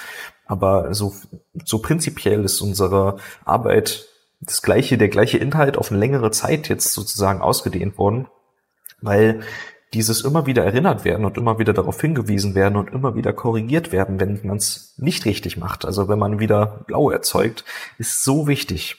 Aber 0.46 0.94
so, 0.94 1.16
so 1.64 1.80
prinzipiell 1.80 2.44
ist 2.44 2.62
unsere 2.62 3.18
Arbeit 3.46 4.08
das 4.42 4.62
gleiche, 4.62 4.98
der 4.98 5.10
gleiche 5.10 5.38
Inhalt 5.38 5.78
auf 5.78 5.92
eine 5.92 6.00
längere 6.00 6.32
Zeit 6.32 6.68
jetzt 6.68 6.94
sozusagen 6.94 7.42
ausgedehnt 7.42 7.98
worden, 7.98 8.28
weil 9.02 9.42
dieses 9.96 10.22
immer 10.22 10.46
wieder 10.46 10.64
erinnert 10.64 11.06
werden 11.06 11.26
und 11.26 11.38
immer 11.38 11.58
wieder 11.58 11.74
darauf 11.74 12.00
hingewiesen 12.00 12.54
werden 12.54 12.76
und 12.76 12.92
immer 12.92 13.16
wieder 13.16 13.34
korrigiert 13.34 13.92
werden, 13.92 14.20
wenn 14.20 14.42
man 14.44 14.58
es 14.58 14.94
nicht 14.98 15.26
richtig 15.26 15.58
macht. 15.58 15.86
Also 15.86 16.08
wenn 16.10 16.20
man 16.20 16.40
wieder 16.40 16.84
blau 16.86 17.10
erzeugt, 17.10 17.64
ist 17.98 18.24
so 18.24 18.48
wichtig. 18.48 18.98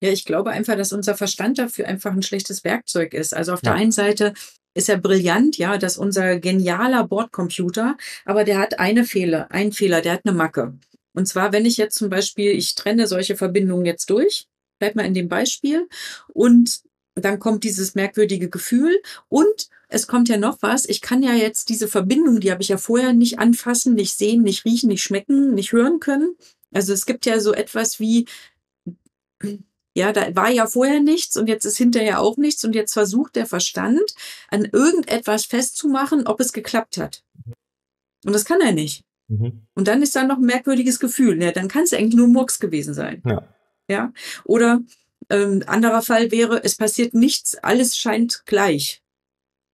Ja, 0.00 0.10
ich 0.10 0.24
glaube 0.24 0.50
einfach, 0.50 0.76
dass 0.76 0.92
unser 0.92 1.16
Verstand 1.16 1.58
dafür 1.58 1.88
einfach 1.88 2.12
ein 2.12 2.22
schlechtes 2.22 2.62
Werkzeug 2.62 3.12
ist. 3.12 3.34
Also 3.34 3.52
auf 3.52 3.62
ja. 3.64 3.72
der 3.72 3.80
einen 3.80 3.90
Seite 3.90 4.34
ist 4.74 4.88
er 4.88 4.98
brillant, 4.98 5.58
ja, 5.58 5.76
dass 5.76 5.98
unser 5.98 6.38
genialer 6.38 7.06
Bordcomputer, 7.08 7.96
aber 8.24 8.44
der 8.44 8.60
hat 8.60 8.78
eine 8.78 9.02
Fehler, 9.04 9.50
einen 9.50 9.72
Fehler, 9.72 10.00
der 10.00 10.12
hat 10.12 10.20
eine 10.24 10.36
Macke. 10.36 10.78
Und 11.12 11.26
zwar, 11.26 11.52
wenn 11.52 11.66
ich 11.66 11.76
jetzt 11.76 11.98
zum 11.98 12.10
Beispiel, 12.10 12.52
ich 12.52 12.76
trenne 12.76 13.08
solche 13.08 13.34
Verbindungen 13.36 13.84
jetzt 13.84 14.08
durch, 14.10 14.46
bleib 14.78 14.94
mal 14.94 15.04
in 15.04 15.14
dem 15.14 15.28
Beispiel, 15.28 15.88
und 16.28 16.82
dann 17.24 17.38
kommt 17.38 17.64
dieses 17.64 17.94
merkwürdige 17.94 18.48
Gefühl 18.48 19.00
und 19.28 19.68
es 19.88 20.06
kommt 20.06 20.28
ja 20.28 20.36
noch 20.36 20.58
was. 20.60 20.86
Ich 20.86 21.00
kann 21.00 21.22
ja 21.22 21.32
jetzt 21.32 21.68
diese 21.68 21.88
Verbindung, 21.88 22.40
die 22.40 22.50
habe 22.50 22.62
ich 22.62 22.68
ja 22.68 22.76
vorher 22.76 23.12
nicht 23.12 23.38
anfassen, 23.38 23.94
nicht 23.94 24.16
sehen, 24.16 24.42
nicht 24.42 24.64
riechen, 24.64 24.88
nicht 24.88 25.02
schmecken, 25.02 25.54
nicht 25.54 25.72
hören 25.72 26.00
können. 26.00 26.36
Also 26.72 26.92
es 26.92 27.06
gibt 27.06 27.24
ja 27.26 27.40
so 27.40 27.54
etwas 27.54 27.98
wie 27.98 28.26
ja, 29.94 30.12
da 30.12 30.34
war 30.36 30.48
ja 30.48 30.66
vorher 30.66 31.00
nichts 31.00 31.36
und 31.36 31.48
jetzt 31.48 31.64
ist 31.64 31.76
hinterher 31.76 32.20
auch 32.20 32.36
nichts 32.36 32.64
und 32.64 32.74
jetzt 32.74 32.92
versucht 32.92 33.34
der 33.34 33.46
Verstand 33.46 34.14
an 34.48 34.64
irgendetwas 34.64 35.44
festzumachen, 35.44 36.26
ob 36.26 36.38
es 36.40 36.52
geklappt 36.52 36.98
hat. 36.98 37.24
Und 38.24 38.32
das 38.32 38.44
kann 38.44 38.60
er 38.60 38.72
nicht. 38.72 39.04
Mhm. 39.28 39.66
Und 39.74 39.88
dann 39.88 40.02
ist 40.02 40.14
da 40.14 40.24
noch 40.24 40.36
ein 40.36 40.44
merkwürdiges 40.44 41.00
Gefühl. 41.00 41.42
Ja, 41.42 41.50
dann 41.50 41.68
kann 41.68 41.82
es 41.82 41.92
eigentlich 41.92 42.14
nur 42.14 42.28
Murks 42.28 42.60
gewesen 42.60 42.94
sein. 42.94 43.22
Ja. 43.26 43.42
Ja. 43.90 44.12
Oder 44.44 44.80
ähm, 45.30 45.62
anderer 45.66 46.02
Fall 46.02 46.30
wäre, 46.30 46.62
es 46.64 46.76
passiert 46.76 47.14
nichts, 47.14 47.56
alles 47.56 47.96
scheint 47.96 48.42
gleich. 48.46 49.02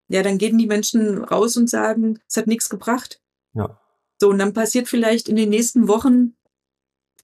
Ja, 0.09 0.23
dann 0.23 0.39
gehen 0.39 0.59
die 0.59 0.67
Menschen 0.67 1.25
raus 1.25 1.57
und 1.57 1.71
sagen, 1.71 2.21
es 2.29 2.37
hat 2.37 2.47
nichts 2.47 2.69
gebracht. 2.69 3.21
Ja. 3.55 3.81
So, 4.21 4.31
und 4.31 4.39
dann 4.39 4.53
passiert 4.53 4.89
vielleicht 4.89 5.29
in 5.29 5.37
den 5.37 5.49
nächsten 5.49 5.89
Wochen 5.89 6.35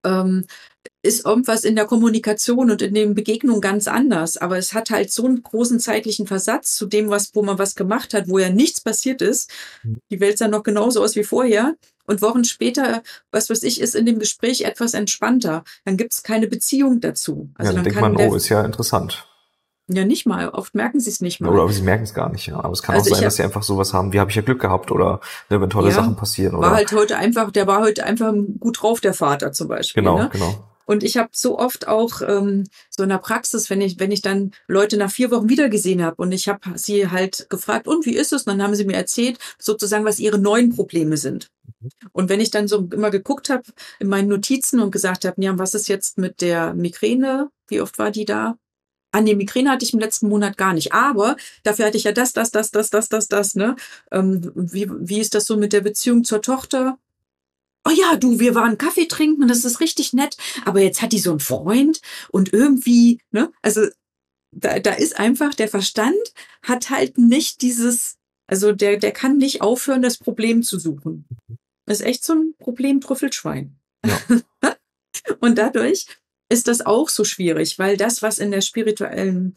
ähm, 0.05 0.45
ist 1.03 1.25
irgendwas 1.25 1.65
in 1.65 1.77
der 1.77 1.87
Kommunikation 1.87 2.71
und 2.71 2.83
in 2.83 2.95
den 2.95 3.15
Begegnungen 3.15 3.61
ganz 3.61 3.89
anders. 3.89 4.37
Aber 4.37 4.59
es 4.59 4.75
hat 4.75 4.91
halt 4.91 5.11
so 5.11 5.25
einen 5.25 5.43
großen 5.43 5.81
zeitlichen 5.81 6.27
Versatz 6.27 6.75
zu 6.75 6.87
dem, 6.87 7.11
was, 7.11 7.35
wo 7.35 7.43
man 7.43 7.59
was 7.59 7.75
gemacht 7.75 8.13
hat, 8.13 8.29
wo 8.29 8.39
ja 8.39 8.51
nichts 8.51 8.81
passiert 8.81 9.23
ist. 9.23 9.51
Mhm. 9.83 9.99
Die 10.11 10.21
Welt 10.21 10.39
sah 10.39 10.49
noch 10.49 10.63
genauso 10.63 11.03
aus 11.03 11.17
wie 11.17 11.25
vorher. 11.25 11.75
Und 12.11 12.23
Wochen 12.23 12.43
später, 12.43 13.05
was 13.31 13.51
weiß 13.51 13.63
ich, 13.63 13.81
ist 13.81 13.95
in 13.95 14.05
dem 14.05 14.19
Gespräch 14.19 14.63
etwas 14.63 14.95
entspannter. 14.95 15.63
Dann 15.85 15.97
gibt 15.97 16.13
es 16.13 16.25
keine 16.25 16.49
Beziehung 16.49 17.01
dazu. 17.01 17.51
Also 17.55 17.71
ja, 17.71 17.77
dann, 17.77 17.85
dann 17.85 17.85
denkt 17.85 18.01
man, 18.01 18.29
oh, 18.29 18.35
ist 18.35 18.49
ja 18.49 18.63
interessant. 18.63 19.29
Ja, 19.87 20.05
nicht 20.05 20.27
mal. 20.27 20.49
Oft 20.49 20.75
merken 20.75 20.99
sie 20.99 21.09
es 21.09 21.21
nicht 21.21 21.41
mal. 21.41 21.51
Oder 21.51 21.73
sie 21.73 21.83
merken 21.83 22.03
es 22.03 22.13
gar 22.13 22.29
nicht, 22.29 22.49
ja. 22.49 22.57
Aber 22.57 22.73
es 22.73 22.83
kann 22.83 22.97
also 22.97 23.13
auch 23.13 23.15
sein, 23.15 23.23
dass 23.23 23.37
sie 23.37 23.45
einfach 23.45 23.63
sowas 23.63 23.95
haben, 23.95 24.13
wie 24.13 24.19
habe 24.19 24.29
ich 24.29 24.35
ja 24.35 24.43
Glück 24.43 24.61
gehabt 24.61 24.91
oder 24.91 25.21
ne, 25.51 25.61
wenn 25.61 25.71
tolle 25.71 25.91
ja, 25.91 25.95
Sachen 25.95 26.17
passieren. 26.17 26.57
Oder? 26.57 26.71
War 26.71 26.75
halt 26.75 26.91
heute 26.91 27.17
einfach, 27.17 27.53
der 27.53 27.69
war 27.69 27.81
heute 27.81 28.05
einfach 28.05 28.33
gut 28.59 28.83
drauf, 28.83 29.01
der 29.01 29.15
Vater 29.15 29.53
zum 29.53 29.69
Beispiel. 29.69 30.03
Genau, 30.03 30.19
ne? 30.19 30.31
genau. 30.33 30.65
Und 30.91 31.05
ich 31.05 31.17
habe 31.17 31.29
so 31.33 31.57
oft 31.57 31.87
auch 31.87 32.21
ähm, 32.21 32.65
so 32.91 33.05
in 33.05 33.11
der 33.11 33.19
Praxis, 33.19 33.71
wenn 33.71 33.81
ich, 33.81 34.01
wenn 34.01 34.11
ich 34.11 34.23
dann 34.23 34.51
Leute 34.67 34.97
nach 34.97 35.13
vier 35.13 35.31
Wochen 35.31 35.49
wiedergesehen 35.49 36.03
habe 36.03 36.17
und 36.21 36.33
ich 36.33 36.49
habe 36.49 36.77
sie 36.77 37.09
halt 37.09 37.47
gefragt, 37.49 37.87
und 37.87 38.07
wie 38.07 38.17
ist 38.17 38.33
es? 38.33 38.43
Und 38.43 38.49
dann 38.49 38.63
haben 38.65 38.75
sie 38.75 38.85
mir 38.85 38.97
erzählt, 38.97 39.39
sozusagen, 39.57 40.05
was 40.05 40.19
ihre 40.19 40.41
neuen 40.41 40.75
Probleme 40.75 41.17
sind. 41.17 41.49
Mhm. 41.81 41.91
Und 42.11 42.29
wenn 42.29 42.41
ich 42.41 42.51
dann 42.51 42.67
so 42.67 42.89
immer 42.93 43.13
geguckt 43.13 43.51
habe 43.51 43.63
in 44.01 44.09
meinen 44.09 44.27
Notizen 44.27 44.81
und 44.81 44.91
gesagt 44.91 45.25
habe, 45.25 45.41
ja, 45.41 45.57
was 45.57 45.75
ist 45.75 45.87
jetzt 45.87 46.19
mit 46.19 46.41
der 46.41 46.75
Migräne? 46.75 47.51
Wie 47.69 47.81
oft 47.81 47.97
war 48.01 48.11
die 48.11 48.25
da? 48.25 48.57
An 49.13 49.27
die 49.27 49.37
Migräne 49.37 49.71
hatte 49.71 49.85
ich 49.85 49.95
im 49.95 50.01
letzten 50.01 50.29
Monat 50.29 50.57
gar 50.57 50.75
nicht. 50.75 50.93
Aber 50.93 51.37
dafür 51.63 51.87
hatte 51.87 51.99
ich 51.99 52.05
ja 52.05 52.11
das, 52.11 52.33
das, 52.33 52.51
das, 52.51 52.73
das, 52.73 52.91
das, 52.91 53.09
das, 53.09 53.29
das, 53.29 53.55
ne? 53.55 53.77
Ähm, 54.11 54.51
wie, 54.57 54.91
wie 54.91 55.21
ist 55.21 55.37
das 55.37 55.47
so 55.47 55.57
mit 55.57 55.73
der 55.73 55.83
Beziehung 55.83 56.25
zur 56.25 56.43
Tochter? 56.43 56.99
Oh 57.85 57.91
ja, 57.91 58.17
du, 58.17 58.39
wir 58.39 58.55
waren 58.55 58.79
Kaffee 58.79 59.07
trinken 59.07 59.43
und 59.43 59.49
das 59.49 59.65
ist 59.65 59.81
richtig 59.81 60.13
nett. 60.13 60.37
Aber 60.65 60.81
jetzt 60.81 61.01
hat 61.01 61.13
die 61.13 61.19
so 61.19 61.31
einen 61.31 61.41
Freund 61.41 62.01
und 62.31 62.53
irgendwie, 62.53 63.21
ne? 63.31 63.53
Also 63.63 63.87
da, 64.53 64.79
da 64.79 64.93
ist 64.93 65.19
einfach 65.19 65.55
der 65.55 65.69
Verstand 65.69 66.35
hat 66.63 66.91
halt 66.91 67.19
nicht 67.19 67.63
dieses, 67.63 68.17
also 68.47 68.73
der, 68.73 68.97
der 68.97 69.13
kann 69.13 69.39
nicht 69.39 69.63
aufhören, 69.63 70.03
das 70.03 70.19
Problem 70.19 70.63
zu 70.63 70.79
suchen. 70.79 71.25
Das 71.87 72.01
ist 72.01 72.07
echt 72.07 72.25
so 72.25 72.35
ein 72.35 72.55
Problem 72.59 73.01
Trüffelschwein. 73.01 73.79
Ja. 74.05 74.21
und 75.41 75.57
dadurch 75.57 76.07
ist 76.51 76.69
das 76.69 76.81
auch 76.85 77.09
so 77.09 77.25
schwierig, 77.25 77.79
weil 77.79 77.97
das, 77.97 78.23
was 78.23 78.39
in 78.39 78.51
der 78.51 78.61
spirituellen 78.61 79.55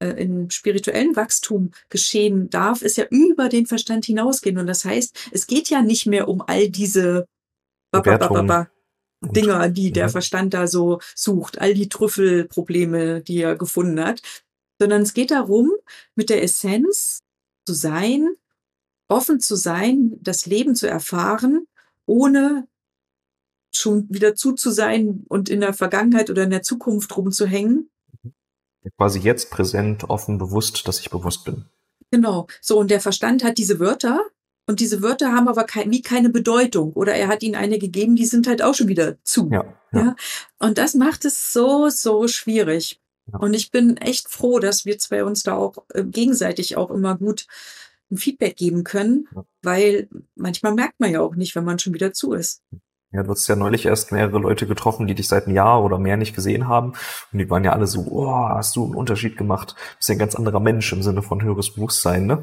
äh, 0.00 0.22
im 0.22 0.50
spirituellen 0.50 1.16
Wachstum 1.16 1.70
geschehen 1.88 2.50
darf, 2.50 2.82
ist 2.82 2.96
ja 2.96 3.06
über 3.10 3.48
den 3.48 3.66
Verstand 3.66 4.04
hinausgehen. 4.04 4.58
Und 4.58 4.66
das 4.66 4.84
heißt, 4.84 5.30
es 5.32 5.46
geht 5.46 5.70
ja 5.70 5.82
nicht 5.82 6.06
mehr 6.06 6.28
um 6.28 6.42
all 6.42 6.68
diese 6.68 7.26
Dinger, 9.22 9.68
die 9.68 9.92
der 9.92 10.08
Verstand 10.08 10.54
da 10.54 10.66
so 10.66 11.00
sucht, 11.14 11.60
all 11.60 11.74
die 11.74 11.88
Trüffelprobleme, 11.88 13.22
die 13.22 13.40
er 13.40 13.56
gefunden 13.56 14.02
hat, 14.02 14.20
sondern 14.78 15.02
es 15.02 15.14
geht 15.14 15.30
darum, 15.30 15.72
mit 16.14 16.28
der 16.28 16.42
Essenz 16.42 17.22
zu 17.66 17.74
sein, 17.74 18.28
offen 19.08 19.40
zu 19.40 19.56
sein, 19.56 20.18
das 20.20 20.46
Leben 20.46 20.74
zu 20.74 20.88
erfahren, 20.88 21.66
ohne 22.04 22.68
schon 23.72 24.06
wieder 24.08 24.34
zu 24.34 24.52
zu 24.52 24.70
sein 24.70 25.24
und 25.28 25.48
in 25.48 25.60
der 25.60 25.74
Vergangenheit 25.74 26.30
oder 26.30 26.44
in 26.44 26.50
der 26.50 26.62
Zukunft 26.62 27.16
rumzuhängen. 27.16 27.90
Quasi 28.96 29.18
jetzt 29.18 29.50
präsent, 29.50 30.08
offen, 30.08 30.38
bewusst, 30.38 30.86
dass 30.86 31.00
ich 31.00 31.10
bewusst 31.10 31.44
bin. 31.44 31.64
Genau. 32.10 32.46
So, 32.60 32.78
und 32.78 32.90
der 32.90 33.00
Verstand 33.00 33.42
hat 33.42 33.58
diese 33.58 33.80
Wörter, 33.80 34.24
Und 34.66 34.80
diese 34.80 35.00
Wörter 35.02 35.32
haben 35.32 35.48
aber 35.48 35.64
kein, 35.64 35.90
wie 35.90 36.02
keine 36.02 36.28
Bedeutung. 36.28 36.92
Oder 36.94 37.14
er 37.14 37.28
hat 37.28 37.42
ihnen 37.42 37.54
eine 37.54 37.78
gegeben, 37.78 38.16
die 38.16 38.26
sind 38.26 38.48
halt 38.48 38.62
auch 38.62 38.74
schon 38.74 38.88
wieder 38.88 39.22
zu. 39.22 39.48
Ja, 39.50 39.64
ja. 39.92 39.98
Ja? 39.98 40.16
Und 40.58 40.78
das 40.78 40.94
macht 40.94 41.24
es 41.24 41.52
so, 41.52 41.88
so 41.88 42.26
schwierig. 42.26 43.00
Ja. 43.32 43.38
Und 43.38 43.54
ich 43.54 43.70
bin 43.70 43.96
echt 43.96 44.28
froh, 44.28 44.58
dass 44.58 44.84
wir 44.84 44.98
zwei 44.98 45.24
uns 45.24 45.44
da 45.44 45.56
auch 45.56 45.84
äh, 45.94 46.04
gegenseitig 46.04 46.76
auch 46.76 46.90
immer 46.90 47.16
gut 47.16 47.46
ein 48.10 48.16
Feedback 48.16 48.56
geben 48.56 48.84
können, 48.84 49.28
weil 49.62 50.08
manchmal 50.36 50.74
merkt 50.74 51.00
man 51.00 51.10
ja 51.10 51.20
auch 51.20 51.34
nicht, 51.34 51.56
wenn 51.56 51.64
man 51.64 51.78
schon 51.78 51.94
wieder 51.94 52.12
zu 52.12 52.34
ist. 52.34 52.62
Ja, 53.12 53.22
du 53.22 53.30
hast 53.30 53.46
ja 53.46 53.54
neulich 53.56 53.86
erst 53.86 54.10
mehrere 54.12 54.38
Leute 54.38 54.66
getroffen, 54.66 55.06
die 55.06 55.14
dich 55.14 55.28
seit 55.28 55.46
einem 55.46 55.54
Jahr 55.54 55.82
oder 55.84 55.98
mehr 55.98 56.16
nicht 56.16 56.34
gesehen 56.34 56.66
haben. 56.68 56.92
Und 57.32 57.38
die 57.38 57.48
waren 57.48 57.62
ja 57.64 57.72
alle 57.72 57.86
so, 57.86 58.00
oh, 58.10 58.34
hast 58.34 58.74
du 58.76 58.84
einen 58.84 58.94
Unterschied 58.96 59.36
gemacht? 59.36 59.74
Bist 59.96 60.08
ja 60.08 60.16
ein 60.16 60.18
ganz 60.18 60.34
anderer 60.34 60.58
Mensch 60.60 60.92
im 60.92 61.02
Sinne 61.02 61.22
von 61.22 61.40
höheres 61.42 61.72
Bewusstsein, 61.74 62.26
ne? 62.26 62.38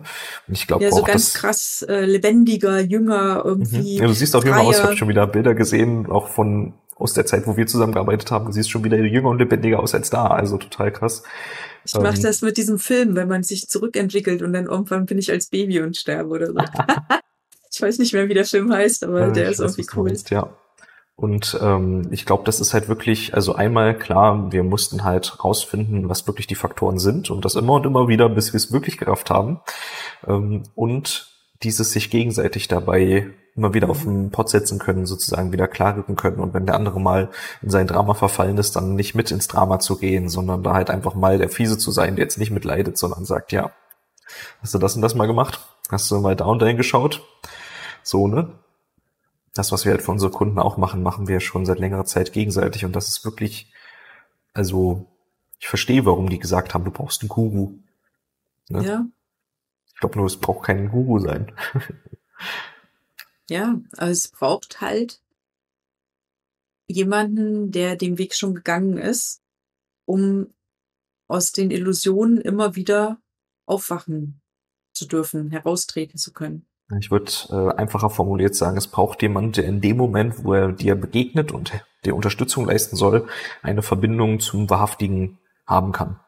Und 0.47 0.53
ich 0.53 0.65
glaube 0.65 0.85
Ja, 0.85 0.91
so 0.91 1.01
auch, 1.03 1.07
ganz 1.07 1.33
krass 1.33 1.85
äh, 1.87 2.05
lebendiger, 2.05 2.79
jünger, 2.79 3.39
Mhm. 3.43 3.49
irgendwie. 3.49 3.97
Ja, 3.97 4.07
du 4.07 4.13
siehst 4.13 4.35
auch 4.35 4.43
jünger 4.43 4.61
aus. 4.61 4.77
Ich 4.77 4.83
habe 4.83 4.95
schon 4.95 5.09
wieder 5.09 5.27
Bilder 5.27 5.53
gesehen, 5.53 6.09
auch 6.09 6.29
von 6.29 6.73
aus 6.95 7.13
der 7.13 7.25
Zeit, 7.25 7.45
wo 7.45 7.57
wir 7.57 7.67
zusammengearbeitet 7.67 8.31
haben. 8.31 8.45
Du 8.45 8.51
siehst 8.53 8.69
schon 8.71 8.83
wieder 8.83 8.97
jünger 8.97 9.29
und 9.29 9.39
lebendiger 9.39 9.79
aus 9.79 9.93
als 9.93 10.09
da. 10.09 10.27
Also 10.27 10.57
total 10.57 10.91
krass. 10.91 11.23
Ich 11.85 11.93
mache 11.95 12.15
Ähm, 12.15 12.21
das 12.21 12.41
mit 12.41 12.55
diesem 12.55 12.79
Film, 12.79 13.15
wenn 13.15 13.27
man 13.27 13.43
sich 13.43 13.67
zurückentwickelt 13.67 14.41
und 14.41 14.53
dann 14.53 14.65
irgendwann 14.67 15.05
bin 15.05 15.17
ich 15.17 15.29
als 15.29 15.47
Baby 15.47 15.81
und 15.81 15.97
sterbe 15.97 16.29
oder 16.29 16.47
so. 16.47 16.55
ich 17.73 17.81
weiß 17.81 17.99
nicht 17.99 18.13
mehr, 18.13 18.29
wie 18.29 18.33
der 18.33 18.45
Film 18.45 18.71
heißt, 18.71 19.03
aber 19.03 19.27
Äh, 19.27 19.33
der 19.33 19.49
ist 19.49 19.59
weiß, 19.59 19.77
irgendwie 19.77 19.97
cool. 19.97 20.03
meinst, 20.05 20.29
ja. 20.29 20.49
Und 21.15 21.57
ähm, 21.61 22.07
ich 22.11 22.25
glaube, 22.25 22.43
das 22.43 22.59
ist 22.59 22.73
halt 22.73 22.87
wirklich, 22.87 23.33
also 23.33 23.53
einmal 23.53 23.97
klar, 23.97 24.51
wir 24.51 24.63
mussten 24.63 25.03
halt 25.03 25.43
rausfinden, 25.43 26.09
was 26.09 26.25
wirklich 26.27 26.47
die 26.47 26.55
Faktoren 26.55 26.97
sind 26.97 27.29
und 27.29 27.45
das 27.45 27.55
immer 27.55 27.73
und 27.73 27.85
immer 27.85 28.07
wieder, 28.07 28.29
bis 28.29 28.51
wir 28.53 28.57
es 28.57 28.71
wirklich 28.71 28.97
gerafft 28.97 29.29
haben. 29.29 29.59
Ähm, 30.27 30.63
und 30.75 31.31
dieses 31.61 31.91
sich 31.91 32.09
gegenseitig 32.09 32.67
dabei 32.67 33.27
immer 33.55 33.73
wieder 33.75 33.89
auf 33.89 34.03
den 34.03 34.31
Pott 34.31 34.49
setzen 34.49 34.79
können, 34.79 35.05
sozusagen 35.05 35.51
wieder 35.51 35.67
klarrücken 35.67 36.15
können. 36.15 36.39
Und 36.39 36.55
wenn 36.55 36.65
der 36.65 36.75
andere 36.75 36.99
mal 36.99 37.29
in 37.61 37.69
sein 37.69 37.85
Drama 37.85 38.15
verfallen 38.15 38.57
ist, 38.57 38.75
dann 38.75 38.95
nicht 38.95 39.13
mit 39.13 39.29
ins 39.29 39.47
Drama 39.47 39.79
zu 39.79 39.97
gehen, 39.97 40.29
sondern 40.29 40.63
da 40.63 40.73
halt 40.73 40.89
einfach 40.89 41.13
mal 41.13 41.37
der 41.37 41.49
Fiese 41.49 41.77
zu 41.77 41.91
sein, 41.91 42.15
der 42.15 42.25
jetzt 42.25 42.39
nicht 42.39 42.51
mitleidet, 42.51 42.97
sondern 42.97 43.25
sagt, 43.25 43.51
ja, 43.51 43.71
hast 44.61 44.73
du 44.73 44.79
das 44.79 44.95
und 44.95 45.03
das 45.03 45.13
mal 45.13 45.27
gemacht? 45.27 45.59
Hast 45.89 46.09
du 46.09 46.19
mal 46.19 46.35
dahin 46.35 46.77
geschaut? 46.77 47.21
So, 48.03 48.27
ne? 48.27 48.59
das, 49.53 49.71
was 49.71 49.85
wir 49.85 49.91
halt 49.91 50.01
für 50.01 50.11
unsere 50.11 50.31
Kunden 50.31 50.59
auch 50.59 50.77
machen, 50.77 51.03
machen 51.03 51.27
wir 51.27 51.39
schon 51.39 51.65
seit 51.65 51.79
längerer 51.79 52.05
Zeit 52.05 52.33
gegenseitig. 52.33 52.85
Und 52.85 52.95
das 52.95 53.07
ist 53.07 53.23
wirklich, 53.23 53.71
also 54.53 55.05
ich 55.59 55.67
verstehe, 55.67 56.05
warum 56.05 56.29
die 56.29 56.39
gesagt 56.39 56.73
haben, 56.73 56.85
du 56.85 56.91
brauchst 56.91 57.21
einen 57.21 57.29
Guru. 57.29 57.77
Ne? 58.69 58.85
Ja, 58.85 59.05
Ich 59.93 59.99
glaube 59.99 60.17
nur, 60.17 60.25
es 60.25 60.37
braucht 60.37 60.65
keinen 60.65 60.89
Guru 60.89 61.19
sein. 61.19 61.51
ja, 63.49 63.79
aber 63.97 64.09
es 64.09 64.27
braucht 64.27 64.81
halt 64.81 65.21
jemanden, 66.87 67.71
der 67.71 67.95
den 67.95 68.17
Weg 68.17 68.33
schon 68.33 68.55
gegangen 68.55 68.97
ist, 68.97 69.41
um 70.05 70.47
aus 71.27 71.51
den 71.51 71.69
Illusionen 71.69 72.41
immer 72.41 72.75
wieder 72.75 73.21
aufwachen 73.65 74.41
zu 74.93 75.07
dürfen, 75.07 75.51
heraustreten 75.51 76.17
zu 76.17 76.33
können. 76.33 76.65
Ich 76.99 77.11
würde 77.11 77.31
äh, 77.49 77.75
einfacher 77.77 78.09
formuliert 78.09 78.55
sagen, 78.55 78.77
es 78.77 78.87
braucht 78.87 79.21
jemand, 79.21 79.57
der 79.57 79.65
in 79.65 79.81
dem 79.81 79.97
Moment, 79.97 80.43
wo 80.43 80.53
er 80.53 80.71
dir 80.71 80.95
begegnet 80.95 81.51
und 81.51 81.71
dir 82.05 82.15
Unterstützung 82.15 82.65
leisten 82.65 82.95
soll, 82.95 83.27
eine 83.61 83.81
Verbindung 83.81 84.39
zum 84.39 84.69
Wahrhaftigen 84.69 85.39
haben 85.65 85.91
kann. 85.91 86.19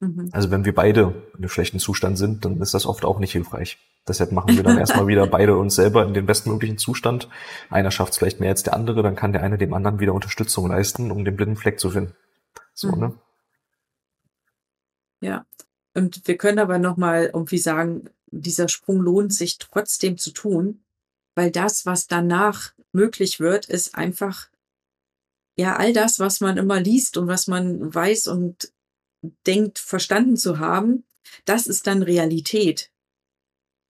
Mhm. 0.00 0.28
Also 0.32 0.50
wenn 0.50 0.64
wir 0.64 0.74
beide 0.74 1.22
in 1.32 1.38
einem 1.38 1.48
schlechten 1.48 1.78
Zustand 1.78 2.18
sind, 2.18 2.44
dann 2.44 2.60
ist 2.60 2.74
das 2.74 2.86
oft 2.86 3.04
auch 3.04 3.18
nicht 3.18 3.32
hilfreich. 3.32 3.78
Deshalb 4.06 4.32
machen 4.32 4.56
wir 4.56 4.62
dann 4.62 4.78
erstmal 4.78 5.06
wieder 5.06 5.26
beide 5.26 5.56
uns 5.56 5.74
selber 5.74 6.04
in 6.04 6.12
den 6.12 6.26
bestmöglichen 6.26 6.78
Zustand. 6.78 7.28
Einer 7.70 7.90
schafft 7.90 8.12
es 8.12 8.18
vielleicht 8.18 8.40
mehr 8.40 8.50
als 8.50 8.62
der 8.62 8.74
andere, 8.74 9.02
dann 9.02 9.16
kann 9.16 9.32
der 9.32 9.42
eine 9.42 9.58
dem 9.58 9.72
anderen 9.72 10.00
wieder 10.00 10.12
Unterstützung 10.12 10.68
leisten, 10.68 11.10
um 11.10 11.24
den 11.24 11.36
blinden 11.36 11.56
Fleck 11.56 11.80
zu 11.80 11.90
finden. 11.90 12.14
So, 12.74 12.88
Mhm. 12.88 12.98
ne? 12.98 13.14
Ja. 15.20 15.46
Und 15.94 16.26
wir 16.26 16.36
können 16.36 16.58
aber 16.58 16.78
nochmal 16.78 17.30
irgendwie 17.34 17.58
sagen, 17.58 18.10
dieser 18.26 18.68
Sprung 18.68 19.00
lohnt 19.00 19.34
sich 19.34 19.58
trotzdem 19.58 20.16
zu 20.16 20.30
tun, 20.30 20.82
weil 21.34 21.50
das, 21.50 21.86
was 21.86 22.06
danach 22.06 22.72
möglich 22.92 23.40
wird, 23.40 23.66
ist 23.66 23.94
einfach, 23.94 24.48
ja, 25.56 25.76
all 25.76 25.92
das, 25.92 26.18
was 26.18 26.40
man 26.40 26.56
immer 26.56 26.80
liest 26.80 27.16
und 27.16 27.26
was 27.28 27.46
man 27.46 27.94
weiß 27.94 28.28
und 28.28 28.72
denkt, 29.46 29.78
verstanden 29.78 30.36
zu 30.36 30.58
haben, 30.58 31.04
das 31.44 31.66
ist 31.66 31.86
dann 31.86 32.02
Realität. 32.02 32.90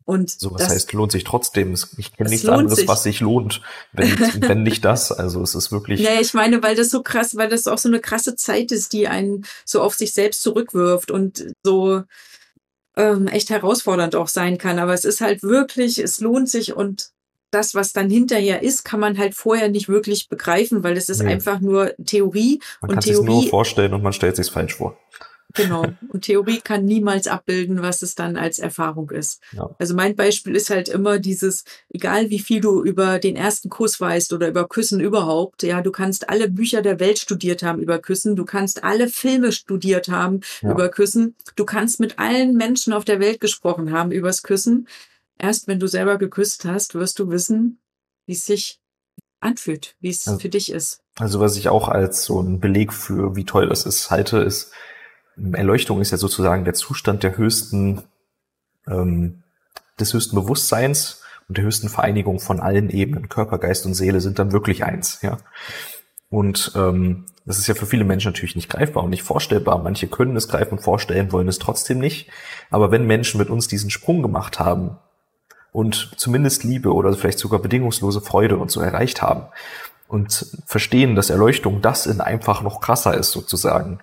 Und 0.04 0.30
So, 0.30 0.52
was 0.52 0.62
das, 0.62 0.70
heißt, 0.72 0.92
lohnt 0.92 1.12
sich 1.12 1.24
trotzdem. 1.24 1.74
Ich 1.96 2.12
kenne 2.16 2.30
nichts 2.30 2.48
anderes, 2.48 2.78
sich. 2.80 2.88
was 2.88 3.02
sich 3.02 3.20
lohnt, 3.20 3.60
wenn, 3.92 4.08
wenn 4.48 4.62
nicht 4.62 4.84
das. 4.84 5.12
Also 5.12 5.42
es 5.42 5.54
ist 5.54 5.70
wirklich, 5.72 6.00
Ja, 6.00 6.20
ich 6.20 6.34
meine, 6.34 6.62
weil 6.62 6.74
das 6.74 6.90
so 6.90 7.02
krass, 7.02 7.36
weil 7.36 7.48
das 7.48 7.66
auch 7.66 7.78
so 7.78 7.88
eine 7.88 8.00
krasse 8.00 8.34
Zeit 8.36 8.72
ist, 8.72 8.92
die 8.92 9.08
einen 9.08 9.44
so 9.64 9.80
auf 9.80 9.94
sich 9.94 10.12
selbst 10.12 10.42
zurückwirft 10.42 11.10
und 11.10 11.46
so 11.62 12.02
ähm, 12.96 13.26
echt 13.28 13.50
herausfordernd 13.50 14.14
auch 14.16 14.28
sein 14.28 14.58
kann. 14.58 14.78
Aber 14.78 14.92
es 14.94 15.04
ist 15.04 15.20
halt 15.20 15.42
wirklich, 15.42 15.98
es 15.98 16.20
lohnt 16.20 16.48
sich 16.48 16.74
und 16.74 17.10
das, 17.50 17.74
was 17.74 17.92
dann 17.92 18.08
hinterher 18.08 18.62
ist, 18.62 18.82
kann 18.82 18.98
man 18.98 19.18
halt 19.18 19.34
vorher 19.34 19.68
nicht 19.68 19.88
wirklich 19.88 20.28
begreifen, 20.28 20.82
weil 20.82 20.96
es 20.96 21.08
ist 21.10 21.22
Nee. 21.22 21.32
einfach 21.32 21.60
nur 21.60 21.92
Theorie 22.04 22.60
man 22.80 22.90
und 22.90 22.94
kann 22.96 23.02
sich 23.02 23.12
nur 23.12 23.24
Theorie, 23.26 23.48
vorstellen 23.50 23.92
und 23.94 24.02
man 24.02 24.14
stellt 24.14 24.36
sich 24.36 24.50
falsch 24.50 24.74
vor. 24.76 24.98
Genau. 25.54 25.84
Und 26.08 26.22
Theorie 26.24 26.60
kann 26.60 26.84
niemals 26.84 27.26
abbilden, 27.26 27.82
was 27.82 28.02
es 28.02 28.14
dann 28.14 28.36
als 28.36 28.58
Erfahrung 28.58 29.10
ist. 29.10 29.40
Ja. 29.52 29.70
Also 29.78 29.94
mein 29.94 30.16
Beispiel 30.16 30.54
ist 30.56 30.70
halt 30.70 30.88
immer 30.88 31.18
dieses, 31.18 31.64
egal 31.88 32.30
wie 32.30 32.38
viel 32.38 32.60
du 32.60 32.82
über 32.82 33.18
den 33.18 33.36
ersten 33.36 33.68
Kuss 33.68 34.00
weißt 34.00 34.32
oder 34.32 34.48
über 34.48 34.68
Küssen 34.68 35.00
überhaupt, 35.00 35.62
ja, 35.62 35.80
du 35.82 35.90
kannst 35.92 36.28
alle 36.28 36.48
Bücher 36.50 36.82
der 36.82 37.00
Welt 37.00 37.18
studiert 37.18 37.62
haben 37.62 37.80
über 37.80 37.98
Küssen, 37.98 38.36
du 38.36 38.44
kannst 38.44 38.84
alle 38.84 39.08
Filme 39.08 39.52
studiert 39.52 40.08
haben 40.08 40.40
Ja. 40.60 40.72
über 40.72 40.88
Küssen, 40.88 41.36
du 41.56 41.64
kannst 41.64 42.00
mit 42.00 42.18
allen 42.18 42.56
Menschen 42.56 42.92
auf 42.92 43.04
der 43.04 43.20
Welt 43.20 43.40
gesprochen 43.40 43.92
haben 43.92 44.12
übers 44.12 44.42
Küssen. 44.42 44.88
Erst 45.38 45.66
wenn 45.68 45.80
du 45.80 45.86
selber 45.86 46.18
geküsst 46.18 46.64
hast, 46.64 46.94
wirst 46.94 47.18
du 47.18 47.30
wissen, 47.30 47.78
wie 48.26 48.32
es 48.34 48.44
sich 48.44 48.78
anfühlt, 49.40 49.96
wie 50.00 50.10
es 50.10 50.26
Also- 50.28 50.38
für 50.38 50.48
dich 50.48 50.70
ist. 50.70 51.00
Also 51.18 51.40
was 51.40 51.56
ich 51.56 51.68
auch 51.68 51.88
als 51.88 52.24
so 52.24 52.40
ein 52.40 52.58
Beleg 52.60 52.92
für, 52.92 53.36
wie 53.36 53.44
toll 53.44 53.68
das 53.68 53.84
ist, 53.84 54.10
halte, 54.10 54.38
ist, 54.38 54.70
Erleuchtung 55.52 56.00
ist 56.00 56.10
ja 56.10 56.18
sozusagen 56.18 56.64
der 56.64 56.74
Zustand 56.74 57.22
der 57.22 57.36
höchsten, 57.36 58.02
ähm, 58.86 59.42
des 59.98 60.12
höchsten 60.12 60.36
Bewusstseins 60.36 61.22
und 61.48 61.58
der 61.58 61.64
höchsten 61.64 61.88
Vereinigung 61.88 62.40
von 62.40 62.60
allen 62.60 62.90
Ebenen. 62.90 63.28
Körper, 63.28 63.58
Geist 63.58 63.86
und 63.86 63.94
Seele 63.94 64.20
sind 64.20 64.38
dann 64.38 64.52
wirklich 64.52 64.84
eins, 64.84 65.20
ja. 65.22 65.38
Und 66.28 66.72
ähm, 66.76 67.26
das 67.44 67.58
ist 67.58 67.66
ja 67.66 67.74
für 67.74 67.86
viele 67.86 68.04
Menschen 68.04 68.32
natürlich 68.32 68.56
nicht 68.56 68.70
greifbar 68.70 69.04
und 69.04 69.10
nicht 69.10 69.22
vorstellbar. 69.22 69.78
Manche 69.82 70.06
können 70.06 70.36
es 70.36 70.48
greifen 70.48 70.78
und 70.78 70.80
vorstellen, 70.80 71.32
wollen 71.32 71.48
es 71.48 71.58
trotzdem 71.58 71.98
nicht. 71.98 72.30
Aber 72.70 72.90
wenn 72.90 73.06
Menschen 73.06 73.38
mit 73.38 73.50
uns 73.50 73.68
diesen 73.68 73.90
Sprung 73.90 74.22
gemacht 74.22 74.58
haben 74.58 74.96
und 75.72 76.12
zumindest 76.16 76.64
Liebe 76.64 76.94
oder 76.94 77.12
vielleicht 77.12 77.38
sogar 77.38 77.60
bedingungslose 77.60 78.22
Freude 78.22 78.56
und 78.56 78.70
so 78.70 78.80
erreicht 78.80 79.20
haben, 79.20 79.46
und 80.12 80.58
verstehen, 80.66 81.14
dass 81.14 81.30
Erleuchtung 81.30 81.80
das 81.80 82.04
in 82.04 82.20
einfach 82.20 82.60
noch 82.60 82.82
krasser 82.82 83.16
ist 83.16 83.30
sozusagen. 83.30 83.98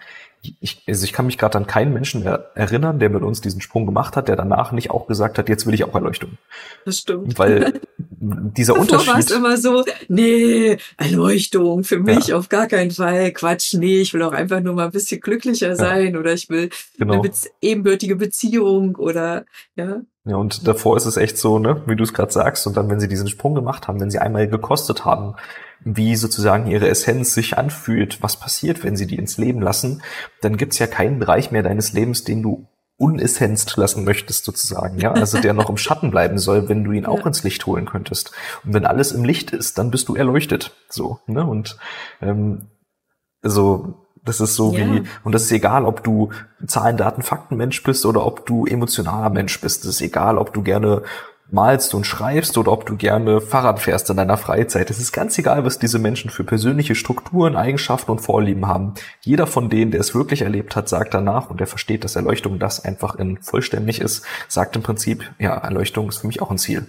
Ich, 0.62 0.84
also 0.88 1.04
ich 1.04 1.12
kann 1.12 1.26
mich 1.26 1.38
gerade 1.38 1.58
an 1.58 1.68
keinen 1.68 1.94
Menschen 1.94 2.24
er 2.24 2.52
erinnern, 2.56 3.00
der 3.00 3.10
mit 3.10 3.24
uns 3.24 3.42
diesen 3.42 3.60
Sprung 3.60 3.86
gemacht 3.86 4.16
hat, 4.16 4.30
der 4.30 4.38
danach 4.38 4.72
nicht 4.72 4.90
auch 4.90 5.06
gesagt 5.06 5.38
hat, 5.38 5.50
jetzt 5.50 5.66
will 5.66 5.74
ich 5.74 5.84
auch 5.84 5.94
Erleuchtung. 5.94 6.38
Das 6.86 7.00
stimmt. 7.00 7.38
Weil 7.38 7.82
dieser 7.98 8.76
Davor 8.76 9.06
war 9.06 9.20
es 9.20 9.32
Unterschied, 9.32 9.32
immer 9.32 9.58
so, 9.58 9.84
nee, 10.08 10.78
Erleuchtung 10.98 11.84
für 11.84 12.00
mich 12.00 12.34
auf 12.34 12.48
gar 12.48 12.68
keinen 12.68 12.92
Fall. 12.92 13.32
Quatsch, 13.34 13.74
nee, 13.74 14.00
ich 14.00 14.14
will 14.14 14.24
auch 14.24 14.32
einfach 14.32 14.62
nur 14.62 14.76
mal 14.76 14.86
ein 14.86 14.92
bisschen 14.92 15.20
glücklicher 15.20 15.76
sein 15.76 16.16
oder 16.16 16.34
ich 16.34 16.50
will 16.50 16.70
genau. 16.98 17.14
eine 17.14 17.22
Bez 17.22 17.50
ebenbürtige 17.62 18.16
Beziehung 18.16 18.96
oder 18.96 19.46
ja. 19.76 20.02
Ja, 20.26 20.36
und 20.36 20.68
davor 20.68 20.96
ist 20.96 21.06
es 21.06 21.18
echt 21.18 21.38
so, 21.38 21.60
ne, 21.60 21.82
wie 21.86 21.96
du 21.96 22.04
es 22.04 22.14
gerade 22.14 22.32
sagst, 22.32 22.68
und 22.68 22.78
dann, 22.78 22.90
wenn 22.90 23.00
sie 23.00 23.08
diesen 23.08 23.28
Sprung 23.28 23.56
gemacht 23.56 23.88
haben, 23.88 24.00
wenn 24.00 24.12
sie 24.12 24.20
einmal 24.20 24.48
gekostet 24.48 25.04
haben, 25.04 25.36
wie 25.84 26.16
sozusagen 26.16 26.68
ihre 26.68 26.88
Essenz 26.90 27.34
sich 27.34 27.58
anfühlt, 27.58 28.22
was 28.22 28.38
passiert, 28.38 28.84
wenn 28.84 28.96
sie 28.98 29.08
die 29.08 29.16
ins 29.18 29.38
Leben 29.38 29.62
lassen, 29.62 30.02
dann 30.42 30.58
gibt's 30.58 30.80
ja 30.80 30.88
keinen 30.88 31.20
Bereich 31.20 31.52
mehr 31.52 31.64
deines 31.64 31.94
Lebens, 31.94 32.24
den 32.24 32.42
du 32.44 32.68
unessenzt 32.98 33.78
lassen 33.78 34.04
möchtest, 34.04 34.44
sozusagen, 34.44 35.00
ja, 35.00 35.14
also 35.14 35.40
der 35.40 35.54
noch 35.54 35.70
im 35.70 35.78
Schatten 35.78 36.12
bleiben 36.12 36.38
soll, 36.38 36.68
wenn 36.68 36.84
du 36.84 36.92
ihn 36.92 37.06
auch 37.06 37.20
Ja. 37.22 37.28
ins 37.28 37.44
Licht 37.44 37.66
holen 37.66 37.86
könntest. 37.86 38.32
Und 38.66 38.74
wenn 38.74 38.86
alles 38.86 39.14
im 39.14 39.24
Licht 39.24 39.52
ist, 39.52 39.78
dann 39.78 39.90
bist 39.90 40.10
du 40.10 40.16
erleuchtet, 40.16 40.76
so, 40.90 41.20
ne, 41.26 41.46
und 41.46 41.78
ähm, 42.22 42.68
also 43.42 44.06
das 44.26 44.42
ist 44.42 44.56
so 44.56 44.74
Ja. 44.74 44.80
wie, 44.80 45.04
und 45.24 45.32
das 45.34 45.44
ist 45.44 45.52
egal, 45.54 45.86
ob 45.86 46.04
du 46.04 46.32
Zahlen, 46.68 46.98
Daten, 46.98 47.22
Fakten 47.22 47.56
Mensch 47.56 47.82
bist 47.84 48.06
oder 48.06 48.26
ob 48.26 48.46
du 48.46 48.66
emotionaler 48.66 49.30
Mensch 49.30 49.62
bist. 49.62 49.86
Das 49.86 49.92
ist 49.92 50.02
egal, 50.02 50.38
ob 50.38 50.54
du 50.54 50.62
gerne 50.62 51.04
malst 51.52 51.94
und 51.94 52.06
schreibst 52.06 52.58
oder 52.58 52.72
ob 52.72 52.86
du 52.86 52.96
gerne 52.96 53.42
Fahrrad 53.42 53.80
fährst 53.80 54.10
in 54.10 54.18
deiner 54.18 54.38
Freizeit. 54.38 54.90
Es 54.90 55.00
ist 55.00 55.12
ganz 55.12 55.38
egal, 55.38 55.66
was 55.66 55.80
diese 55.80 56.00
Menschen 56.00 56.30
für 56.30 56.44
persönliche 56.44 56.96
Strukturen, 56.96 57.56
Eigenschaften 57.56 58.12
und 58.12 58.20
Vorlieben 58.20 58.68
haben. 58.68 58.94
Jeder 59.22 59.48
von 59.48 59.70
denen, 59.70 59.92
der 59.92 60.00
es 60.00 60.14
wirklich 60.14 60.42
erlebt 60.42 60.76
hat, 60.76 60.90
sagt 60.90 61.14
danach 61.14 61.50
und 61.50 61.60
der 61.60 61.68
versteht, 61.68 62.04
dass 62.04 62.16
Erleuchtung 62.16 62.60
das 62.60 62.84
einfach 62.84 63.16
in 63.16 63.42
vollständig 63.42 64.02
ist, 64.02 64.26
sagt 64.48 64.76
im 64.76 64.84
Prinzip, 64.84 65.24
ja, 65.40 65.56
Erleuchtung 65.56 66.10
ist 66.10 66.20
für 66.20 66.28
mich 66.28 66.42
auch 66.42 66.52
ein 66.52 66.58
Ziel. 66.58 66.88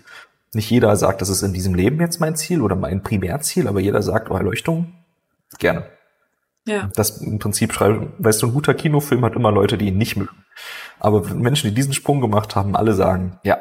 Nicht 0.52 0.70
jeder 0.70 0.94
sagt, 0.96 1.20
das 1.22 1.28
ist 1.28 1.42
in 1.42 1.52
diesem 1.52 1.74
Leben 1.74 2.00
jetzt 2.00 2.20
mein 2.20 2.36
Ziel 2.36 2.60
oder 2.60 2.74
mein 2.76 3.02
Primärziel, 3.02 3.68
aber 3.68 3.80
jeder 3.80 4.02
sagt, 4.02 4.30
oh, 4.30 4.36
Erleuchtung, 4.36 4.92
gerne. 5.58 5.84
Ja. 6.66 6.90
Das 6.94 7.22
im 7.22 7.38
Prinzip 7.38 7.72
schreiben, 7.72 8.12
weißt 8.18 8.42
du, 8.42 8.48
ein 8.48 8.52
guter 8.52 8.74
Kinofilm 8.74 9.24
hat 9.24 9.34
immer 9.34 9.52
Leute, 9.52 9.78
die 9.78 9.88
ihn 9.88 9.98
nicht 9.98 10.16
mögen. 10.16 10.44
Aber 10.98 11.22
Menschen, 11.34 11.68
die 11.68 11.74
diesen 11.74 11.94
Sprung 11.94 12.20
gemacht 12.20 12.54
haben, 12.56 12.76
alle 12.76 12.94
sagen, 12.94 13.38
ja, 13.42 13.58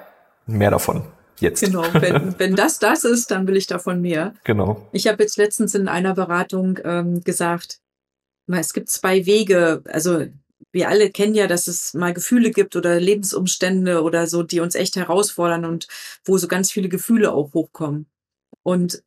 mehr 0.57 0.71
davon. 0.71 1.03
Jetzt. 1.39 1.61
Genau, 1.61 1.85
wenn, 1.93 2.37
wenn 2.37 2.55
das 2.55 2.79
das 2.79 3.05
ist, 3.05 3.31
dann 3.31 3.47
will 3.47 3.55
ich 3.55 3.67
davon 3.67 4.01
mehr. 4.01 4.33
Genau. 4.43 4.87
Ich 4.91 5.07
habe 5.07 5.23
jetzt 5.23 5.37
letztens 5.37 5.73
in 5.73 5.87
einer 5.87 6.13
Beratung 6.13 6.79
ähm, 6.83 7.21
gesagt, 7.23 7.79
es 8.47 8.73
gibt 8.73 8.89
zwei 8.89 9.25
Wege, 9.25 9.83
also 9.85 10.25
wir 10.71 10.89
alle 10.89 11.09
kennen 11.09 11.35
ja, 11.35 11.47
dass 11.47 11.67
es 11.67 11.93
mal 11.93 12.13
Gefühle 12.13 12.51
gibt 12.51 12.75
oder 12.75 12.99
Lebensumstände 12.99 14.03
oder 14.03 14.27
so, 14.27 14.43
die 14.43 14.59
uns 14.59 14.75
echt 14.75 14.95
herausfordern 14.95 15.65
und 15.65 15.87
wo 16.25 16.37
so 16.37 16.47
ganz 16.47 16.71
viele 16.71 16.89
Gefühle 16.89 17.31
auch 17.31 17.53
hochkommen. 17.53 18.07
Und 18.63 19.03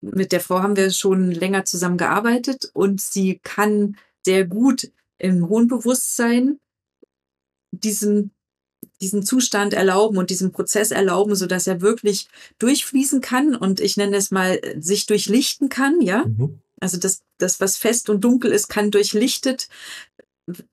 mit 0.00 0.32
der 0.32 0.40
Frau 0.40 0.60
haben 0.60 0.76
wir 0.76 0.90
schon 0.90 1.30
länger 1.30 1.64
zusammen 1.64 1.98
gearbeitet 1.98 2.70
und 2.72 3.00
sie 3.00 3.40
kann 3.42 3.96
sehr 4.24 4.44
gut 4.46 4.90
im 5.18 5.48
hohen 5.48 5.68
Bewusstsein 5.68 6.58
diesen, 7.70 8.32
diesen 9.02 9.22
Zustand 9.22 9.74
erlauben 9.74 10.16
und 10.16 10.30
diesen 10.30 10.52
Prozess 10.52 10.90
erlauben, 10.90 11.34
so 11.34 11.46
dass 11.46 11.66
er 11.66 11.80
wirklich 11.80 12.28
durchfließen 12.58 13.20
kann 13.20 13.54
und 13.54 13.80
ich 13.80 13.96
nenne 13.96 14.16
es 14.16 14.30
mal 14.30 14.60
sich 14.78 15.06
durchlichten 15.06 15.68
kann, 15.68 16.00
ja. 16.00 16.24
Mhm. 16.24 16.60
Also 16.80 16.96
das, 16.96 17.22
das, 17.38 17.60
was 17.60 17.76
fest 17.76 18.08
und 18.10 18.22
dunkel 18.24 18.50
ist, 18.50 18.68
kann 18.68 18.90
durchlichtet 18.90 19.68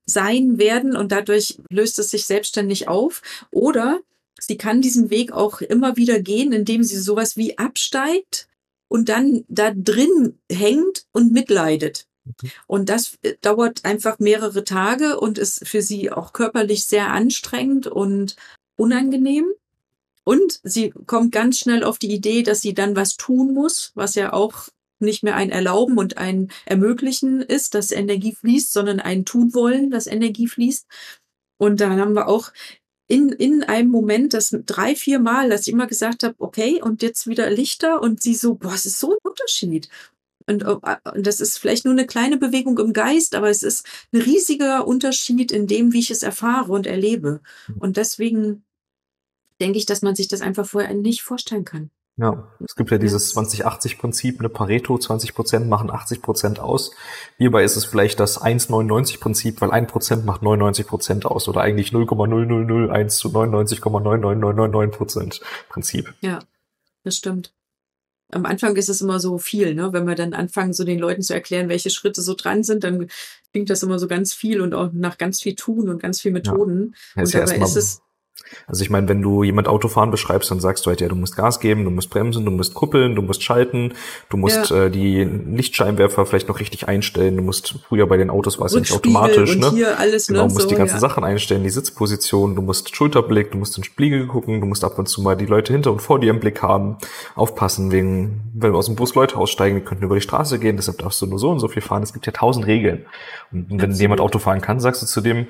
sein 0.06 0.58
werden 0.58 0.96
und 0.96 1.12
dadurch 1.12 1.58
löst 1.68 1.98
es 1.98 2.10
sich 2.10 2.26
selbstständig 2.26 2.88
auf. 2.88 3.22
Oder 3.52 4.00
sie 4.40 4.56
kann 4.56 4.82
diesen 4.82 5.10
Weg 5.10 5.32
auch 5.32 5.60
immer 5.60 5.96
wieder 5.96 6.20
gehen, 6.20 6.52
indem 6.52 6.82
sie 6.82 6.98
sowas 6.98 7.36
wie 7.36 7.58
absteigt 7.58 8.48
und 8.88 9.08
dann 9.08 9.44
da 9.48 9.72
drin 9.72 10.38
hängt 10.50 11.06
und 11.12 11.32
mitleidet. 11.32 12.08
Mhm. 12.24 12.50
Und 12.66 12.88
das 12.88 13.18
äh, 13.22 13.34
dauert 13.40 13.84
einfach 13.84 14.18
mehrere 14.18 14.64
Tage 14.64 15.18
und 15.20 15.38
ist 15.38 15.66
für 15.66 15.82
sie 15.82 16.10
auch 16.10 16.32
körperlich 16.32 16.86
sehr 16.86 17.10
anstrengend 17.10 17.86
und 17.86 18.36
unangenehm. 18.76 19.46
Und 20.24 20.60
sie 20.62 20.90
kommt 20.90 21.32
ganz 21.32 21.58
schnell 21.58 21.82
auf 21.82 21.98
die 21.98 22.12
Idee, 22.12 22.42
dass 22.42 22.60
sie 22.60 22.74
dann 22.74 22.94
was 22.94 23.16
tun 23.16 23.54
muss, 23.54 23.92
was 23.94 24.14
ja 24.14 24.32
auch 24.32 24.68
nicht 25.00 25.22
mehr 25.22 25.34
ein 25.34 25.50
Erlauben 25.50 25.98
und 25.98 26.18
ein 26.18 26.50
Ermöglichen 26.66 27.40
ist, 27.40 27.74
dass 27.74 27.90
Energie 27.90 28.34
fließt, 28.34 28.72
sondern 28.72 29.00
ein 29.00 29.24
Tun 29.24 29.54
wollen, 29.54 29.90
dass 29.90 30.06
Energie 30.06 30.46
fließt. 30.46 30.86
Und 31.56 31.80
dann 31.80 31.98
haben 31.98 32.14
wir 32.14 32.28
auch 32.28 32.52
in, 33.06 33.30
in 33.30 33.64
einem 33.64 33.90
Moment, 33.90 34.34
das 34.34 34.56
drei, 34.66 34.94
vier 34.94 35.18
Mal, 35.18 35.50
dass 35.50 35.62
ich 35.62 35.72
immer 35.72 35.86
gesagt 35.86 36.22
habe, 36.22 36.36
okay, 36.38 36.80
und 36.80 37.02
jetzt 37.02 37.26
wieder 37.26 37.50
Lichter 37.50 38.00
und 38.00 38.22
sie 38.22 38.34
so, 38.34 38.54
boah, 38.54 38.74
es 38.74 38.86
ist 38.86 39.00
so 39.00 39.12
ein 39.12 39.18
Unterschied. 39.22 39.88
Und, 40.50 40.62
äh, 40.62 40.96
und 41.14 41.26
das 41.26 41.40
ist 41.40 41.58
vielleicht 41.58 41.84
nur 41.84 41.94
eine 41.94 42.06
kleine 42.06 42.36
Bewegung 42.36 42.78
im 42.78 42.92
Geist, 42.92 43.34
aber 43.34 43.48
es 43.48 43.62
ist 43.62 43.86
ein 44.12 44.20
riesiger 44.20 44.86
Unterschied 44.86 45.52
in 45.52 45.66
dem, 45.66 45.92
wie 45.92 46.00
ich 46.00 46.10
es 46.10 46.22
erfahre 46.22 46.72
und 46.72 46.86
erlebe. 46.86 47.40
Mhm. 47.68 47.76
Und 47.78 47.96
deswegen 47.96 48.64
denke 49.60 49.78
ich, 49.78 49.86
dass 49.86 50.02
man 50.02 50.16
sich 50.16 50.28
das 50.28 50.40
einfach 50.40 50.66
vorher 50.66 50.92
nicht 50.94 51.22
vorstellen 51.22 51.64
kann. 51.64 51.90
Ja, 52.16 52.48
es 52.62 52.74
gibt 52.74 52.90
ja 52.90 52.98
dieses 52.98 53.34
20-80-Prinzip, 53.34 54.40
eine 54.40 54.50
Pareto, 54.50 54.98
20 54.98 55.34
Prozent 55.34 55.68
machen 55.68 55.90
80 55.90 56.20
Prozent 56.20 56.60
aus. 56.60 56.90
Hierbei 57.38 57.64
ist 57.64 57.76
es 57.76 57.86
vielleicht 57.86 58.20
das 58.20 58.42
1,99-Prinzip, 58.42 59.60
weil 59.60 59.70
ein 59.70 59.86
Prozent 59.86 60.26
macht 60.26 60.42
99 60.42 60.86
Prozent 60.86 61.24
aus 61.24 61.48
oder 61.48 61.62
eigentlich 61.62 61.92
0,0001 61.92 63.08
zu 63.08 63.28
99,99999 63.28 64.86
Prozent 64.88 65.40
Prinzip. 65.70 66.12
Ja, 66.20 66.40
das 67.04 67.16
stimmt. 67.16 67.54
Am 68.32 68.46
Anfang 68.46 68.76
ist 68.76 68.88
es 68.88 69.00
immer 69.00 69.20
so 69.20 69.38
viel, 69.38 69.74
ne? 69.74 69.92
Wenn 69.92 70.06
wir 70.06 70.14
dann 70.14 70.34
anfangen, 70.34 70.72
so 70.72 70.84
den 70.84 70.98
Leuten 70.98 71.22
zu 71.22 71.34
erklären, 71.34 71.68
welche 71.68 71.90
Schritte 71.90 72.22
so 72.22 72.34
dran 72.34 72.62
sind, 72.62 72.84
dann 72.84 73.08
klingt 73.52 73.70
das 73.70 73.82
immer 73.82 73.98
so 73.98 74.08
ganz 74.08 74.34
viel 74.34 74.60
und 74.60 74.74
auch 74.74 74.90
nach 74.92 75.18
ganz 75.18 75.40
viel 75.40 75.54
tun 75.54 75.88
und 75.88 76.00
ganz 76.00 76.20
viel 76.20 76.32
Methoden. 76.32 76.94
Ja. 77.16 77.22
Und 77.22 77.34
dabei 77.34 77.56
ist 77.58 77.76
es 77.76 78.02
also 78.66 78.82
ich 78.82 78.90
meine, 78.90 79.08
wenn 79.08 79.22
du 79.22 79.42
jemand 79.42 79.68
Autofahren 79.68 80.10
beschreibst, 80.10 80.50
dann 80.50 80.60
sagst 80.60 80.84
du 80.84 80.90
halt, 80.90 81.00
ja, 81.00 81.08
du 81.08 81.14
musst 81.14 81.36
Gas 81.36 81.60
geben, 81.60 81.84
du 81.84 81.90
musst 81.90 82.10
bremsen, 82.10 82.44
du 82.44 82.50
musst 82.50 82.74
kuppeln, 82.74 83.14
du 83.14 83.22
musst 83.22 83.42
schalten, 83.42 83.94
du 84.28 84.36
musst 84.36 84.70
ja. 84.70 84.84
äh, 84.84 84.90
die 84.90 85.24
Lichtscheinwerfer 85.24 86.26
vielleicht 86.26 86.48
noch 86.48 86.60
richtig 86.60 86.88
einstellen, 86.88 87.36
du 87.36 87.42
musst, 87.42 87.76
früher 87.88 88.06
bei 88.06 88.16
den 88.16 88.30
Autos 88.30 88.58
war 88.58 88.66
es 88.66 88.74
nicht 88.74 88.92
automatisch, 88.92 89.56
ne? 89.56 89.70
Hier 89.70 89.98
alles 89.98 90.26
genau, 90.28 90.46
du 90.46 90.54
musst 90.54 90.62
so, 90.62 90.68
die 90.68 90.74
ganzen 90.74 90.96
ja. 90.96 91.00
Sachen 91.00 91.24
einstellen, 91.24 91.62
die 91.62 91.70
Sitzposition, 91.70 92.54
du 92.54 92.62
musst 92.62 92.94
Schulterblick, 92.94 93.52
du 93.52 93.58
musst 93.58 93.76
in 93.76 93.82
den 93.82 93.86
Spiegel 93.86 94.26
gucken, 94.26 94.60
du 94.60 94.66
musst 94.66 94.84
ab 94.84 94.98
und 94.98 95.08
zu 95.08 95.22
mal 95.22 95.36
die 95.36 95.46
Leute 95.46 95.72
hinter 95.72 95.92
und 95.92 96.00
vor 96.00 96.18
dir 96.20 96.30
im 96.30 96.40
Blick 96.40 96.62
haben, 96.62 96.96
aufpassen, 97.34 97.92
wegen, 97.92 98.40
wenn 98.54 98.74
aus 98.74 98.86
dem 98.86 98.96
Bus 98.96 99.14
Leute 99.14 99.36
aussteigen, 99.36 99.76
die 99.76 99.84
könnten 99.84 100.04
über 100.04 100.14
die 100.14 100.20
Straße 100.20 100.58
gehen, 100.58 100.76
deshalb 100.76 100.98
darfst 100.98 101.20
du 101.22 101.26
nur 101.26 101.38
so 101.38 101.50
und 101.50 101.60
so 101.60 101.68
viel 101.68 101.82
fahren. 101.82 102.02
Es 102.02 102.12
gibt 102.12 102.26
ja 102.26 102.32
tausend 102.32 102.66
Regeln. 102.66 103.06
Und 103.52 103.70
wenn 103.70 103.80
Absolut. 103.80 104.00
jemand 104.00 104.20
Auto 104.20 104.38
fahren 104.38 104.60
kann, 104.60 104.80
sagst 104.80 105.02
du 105.02 105.06
zu 105.06 105.20
dem, 105.20 105.48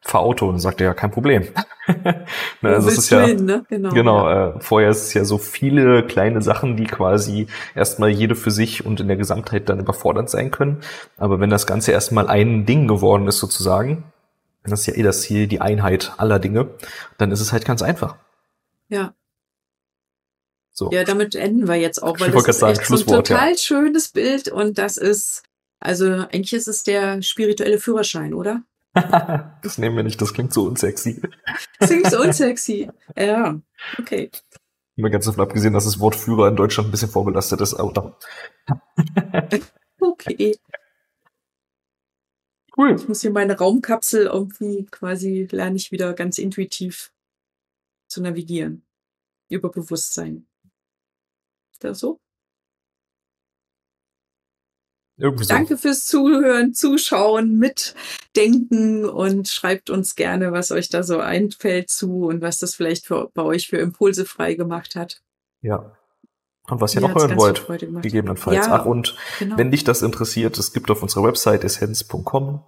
fahr 0.00 0.20
Auto 0.20 0.46
und 0.46 0.54
dann 0.54 0.60
sagt 0.60 0.80
er 0.80 0.88
ja 0.88 0.94
kein 0.94 1.10
Problem. 1.10 1.48
ne, 1.86 2.26
also 2.62 2.88
es 2.88 2.98
ist 2.98 3.10
ja 3.10 3.24
hin, 3.24 3.44
ne? 3.44 3.64
genau, 3.68 3.90
genau 3.90 4.28
ja. 4.28 4.56
äh, 4.56 4.60
vorher 4.60 4.90
ist 4.90 5.04
es 5.04 5.14
ja 5.14 5.24
so 5.24 5.38
viele 5.38 6.06
kleine 6.06 6.42
Sachen, 6.42 6.76
die 6.76 6.84
quasi 6.84 7.46
erstmal 7.74 8.10
jede 8.10 8.34
für 8.34 8.50
sich 8.50 8.86
und 8.86 9.00
in 9.00 9.08
der 9.08 9.16
Gesamtheit 9.16 9.68
dann 9.68 9.80
überfordert 9.80 10.30
sein 10.30 10.50
können. 10.50 10.80
Aber 11.16 11.40
wenn 11.40 11.50
das 11.50 11.66
Ganze 11.66 11.92
erstmal 11.92 12.28
ein 12.28 12.66
Ding 12.66 12.88
geworden 12.88 13.26
ist 13.26 13.38
sozusagen, 13.38 14.04
das 14.64 14.80
ist 14.80 14.86
ja 14.86 14.94
eh 14.94 15.02
das 15.02 15.22
Ziel, 15.22 15.46
die 15.46 15.60
Einheit 15.60 16.12
aller 16.18 16.38
Dinge, 16.38 16.68
dann 17.16 17.30
ist 17.30 17.40
es 17.40 17.52
halt 17.52 17.64
ganz 17.64 17.82
einfach. 17.82 18.16
Ja. 18.88 19.14
So. 20.72 20.90
Ja, 20.92 21.04
damit 21.04 21.34
enden 21.34 21.66
wir 21.66 21.74
jetzt 21.74 22.02
auch, 22.02 22.20
weil 22.20 22.30
das 22.30 22.46
ist 22.46 22.60
sagen, 22.60 22.78
echt 22.78 22.86
so 22.86 22.96
ein 22.96 23.06
total 23.06 23.50
ja. 23.50 23.58
schönes 23.58 24.10
Bild 24.10 24.48
und 24.48 24.78
das 24.78 24.96
ist, 24.96 25.42
also 25.80 26.06
eigentlich 26.06 26.52
ist 26.52 26.68
es 26.68 26.84
der 26.84 27.20
spirituelle 27.22 27.78
Führerschein, 27.78 28.32
oder? 28.32 28.62
das 29.62 29.78
nehmen 29.78 29.96
wir 29.96 30.02
nicht, 30.02 30.20
das 30.20 30.32
klingt 30.32 30.52
so 30.52 30.64
unsexy. 30.64 31.20
Das 31.78 31.90
klingt 31.90 32.10
so 32.10 32.20
unsexy. 32.20 32.90
Ja, 33.16 33.60
okay. 33.98 34.30
Mal 34.96 35.10
ganz 35.10 35.26
davon 35.26 35.44
abgesehen, 35.44 35.74
dass 35.74 35.84
das 35.84 36.00
Wort 36.00 36.16
Führer 36.16 36.48
in 36.48 36.56
Deutschland 36.56 36.88
ein 36.88 36.90
bisschen 36.90 37.10
vorbelastet 37.10 37.60
ist, 37.60 37.74
aber. 37.74 38.18
okay. 40.00 40.56
Cool. 42.76 42.96
Ich 42.96 43.08
muss 43.08 43.20
hier 43.20 43.30
meine 43.30 43.56
Raumkapsel 43.56 44.26
irgendwie 44.26 44.86
quasi 44.86 45.48
lerne 45.50 45.76
ich 45.76 45.92
wieder 45.92 46.14
ganz 46.14 46.38
intuitiv 46.38 47.12
zu 48.08 48.22
navigieren. 48.22 48.84
Über 49.48 49.70
Bewusstsein. 49.70 50.46
Ist 51.72 51.84
das 51.84 52.00
so? 52.00 52.20
Irgendwie 55.18 55.44
so. 55.44 55.48
Danke 55.48 55.76
fürs 55.76 56.06
Zuhören, 56.06 56.74
Zuschauen, 56.74 57.58
Mitdenken 57.58 59.04
und 59.04 59.48
schreibt 59.48 59.90
uns 59.90 60.14
gerne, 60.14 60.52
was 60.52 60.70
euch 60.70 60.88
da 60.88 61.02
so 61.02 61.18
einfällt 61.18 61.90
zu 61.90 62.26
und 62.26 62.40
was 62.40 62.58
das 62.58 62.76
vielleicht 62.76 63.06
für, 63.06 63.28
bei 63.34 63.42
euch 63.42 63.66
für 63.66 63.78
Impulse 63.78 64.24
frei 64.24 64.54
gemacht 64.54 64.94
hat. 64.94 65.20
Ja. 65.60 65.97
Und 66.70 66.80
was 66.80 66.94
ihr 66.94 67.00
noch 67.00 67.14
hören 67.14 67.36
wollt, 67.36 67.66
gegebenenfalls. 68.02 68.66
Ja, 68.66 68.80
Ach, 68.80 68.84
und 68.84 69.16
genau. 69.38 69.56
wenn 69.56 69.70
dich 69.70 69.84
das 69.84 70.02
interessiert, 70.02 70.58
es 70.58 70.72
gibt 70.72 70.90
auf 70.90 71.02
unserer 71.02 71.24
Website 71.24 71.64
essenz.com 71.64 72.62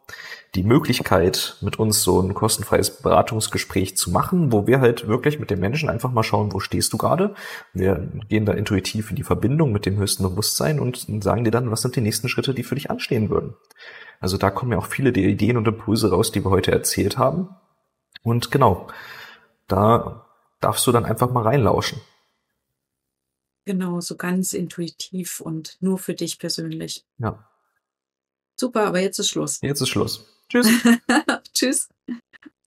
die 0.54 0.62
Möglichkeit, 0.64 1.56
mit 1.60 1.78
uns 1.78 2.02
so 2.02 2.20
ein 2.20 2.34
kostenfreies 2.34 3.02
Beratungsgespräch 3.02 3.96
zu 3.96 4.10
machen, 4.10 4.52
wo 4.52 4.66
wir 4.66 4.80
halt 4.80 5.06
wirklich 5.06 5.38
mit 5.38 5.50
den 5.50 5.60
Menschen 5.60 5.88
einfach 5.88 6.10
mal 6.10 6.22
schauen, 6.22 6.52
wo 6.52 6.60
stehst 6.60 6.92
du 6.92 6.98
gerade. 6.98 7.34
Wir 7.72 8.08
gehen 8.28 8.46
da 8.46 8.52
intuitiv 8.52 9.10
in 9.10 9.16
die 9.16 9.22
Verbindung 9.22 9.70
mit 9.70 9.86
dem 9.86 9.96
höchsten 9.98 10.24
Bewusstsein 10.24 10.80
und 10.80 11.06
sagen 11.22 11.44
dir 11.44 11.52
dann, 11.52 11.70
was 11.70 11.82
sind 11.82 11.94
die 11.94 12.00
nächsten 12.00 12.28
Schritte, 12.28 12.54
die 12.54 12.64
für 12.64 12.74
dich 12.74 12.90
anstehen 12.90 13.30
würden. 13.30 13.54
Also 14.18 14.38
da 14.38 14.50
kommen 14.50 14.72
ja 14.72 14.78
auch 14.78 14.86
viele 14.86 15.12
der 15.12 15.24
Ideen 15.24 15.56
und 15.56 15.68
Impulse 15.68 16.10
raus, 16.10 16.32
die 16.32 16.44
wir 16.44 16.50
heute 16.50 16.72
erzählt 16.72 17.16
haben. 17.16 17.50
Und 18.22 18.50
genau, 18.50 18.88
da 19.68 20.26
darfst 20.60 20.86
du 20.86 20.92
dann 20.92 21.04
einfach 21.04 21.30
mal 21.30 21.42
reinlauschen. 21.42 22.00
Genau, 23.70 24.00
so 24.00 24.16
ganz 24.16 24.52
intuitiv 24.52 25.40
und 25.40 25.76
nur 25.78 25.96
für 25.96 26.14
dich 26.14 26.40
persönlich. 26.40 27.06
Ja. 27.18 27.48
Super, 28.56 28.84
aber 28.88 28.98
jetzt 28.98 29.20
ist 29.20 29.28
Schluss. 29.28 29.60
Jetzt 29.62 29.80
ist 29.80 29.90
Schluss. 29.90 30.26
Tschüss. 30.48 30.66
Tschüss. 31.54 31.88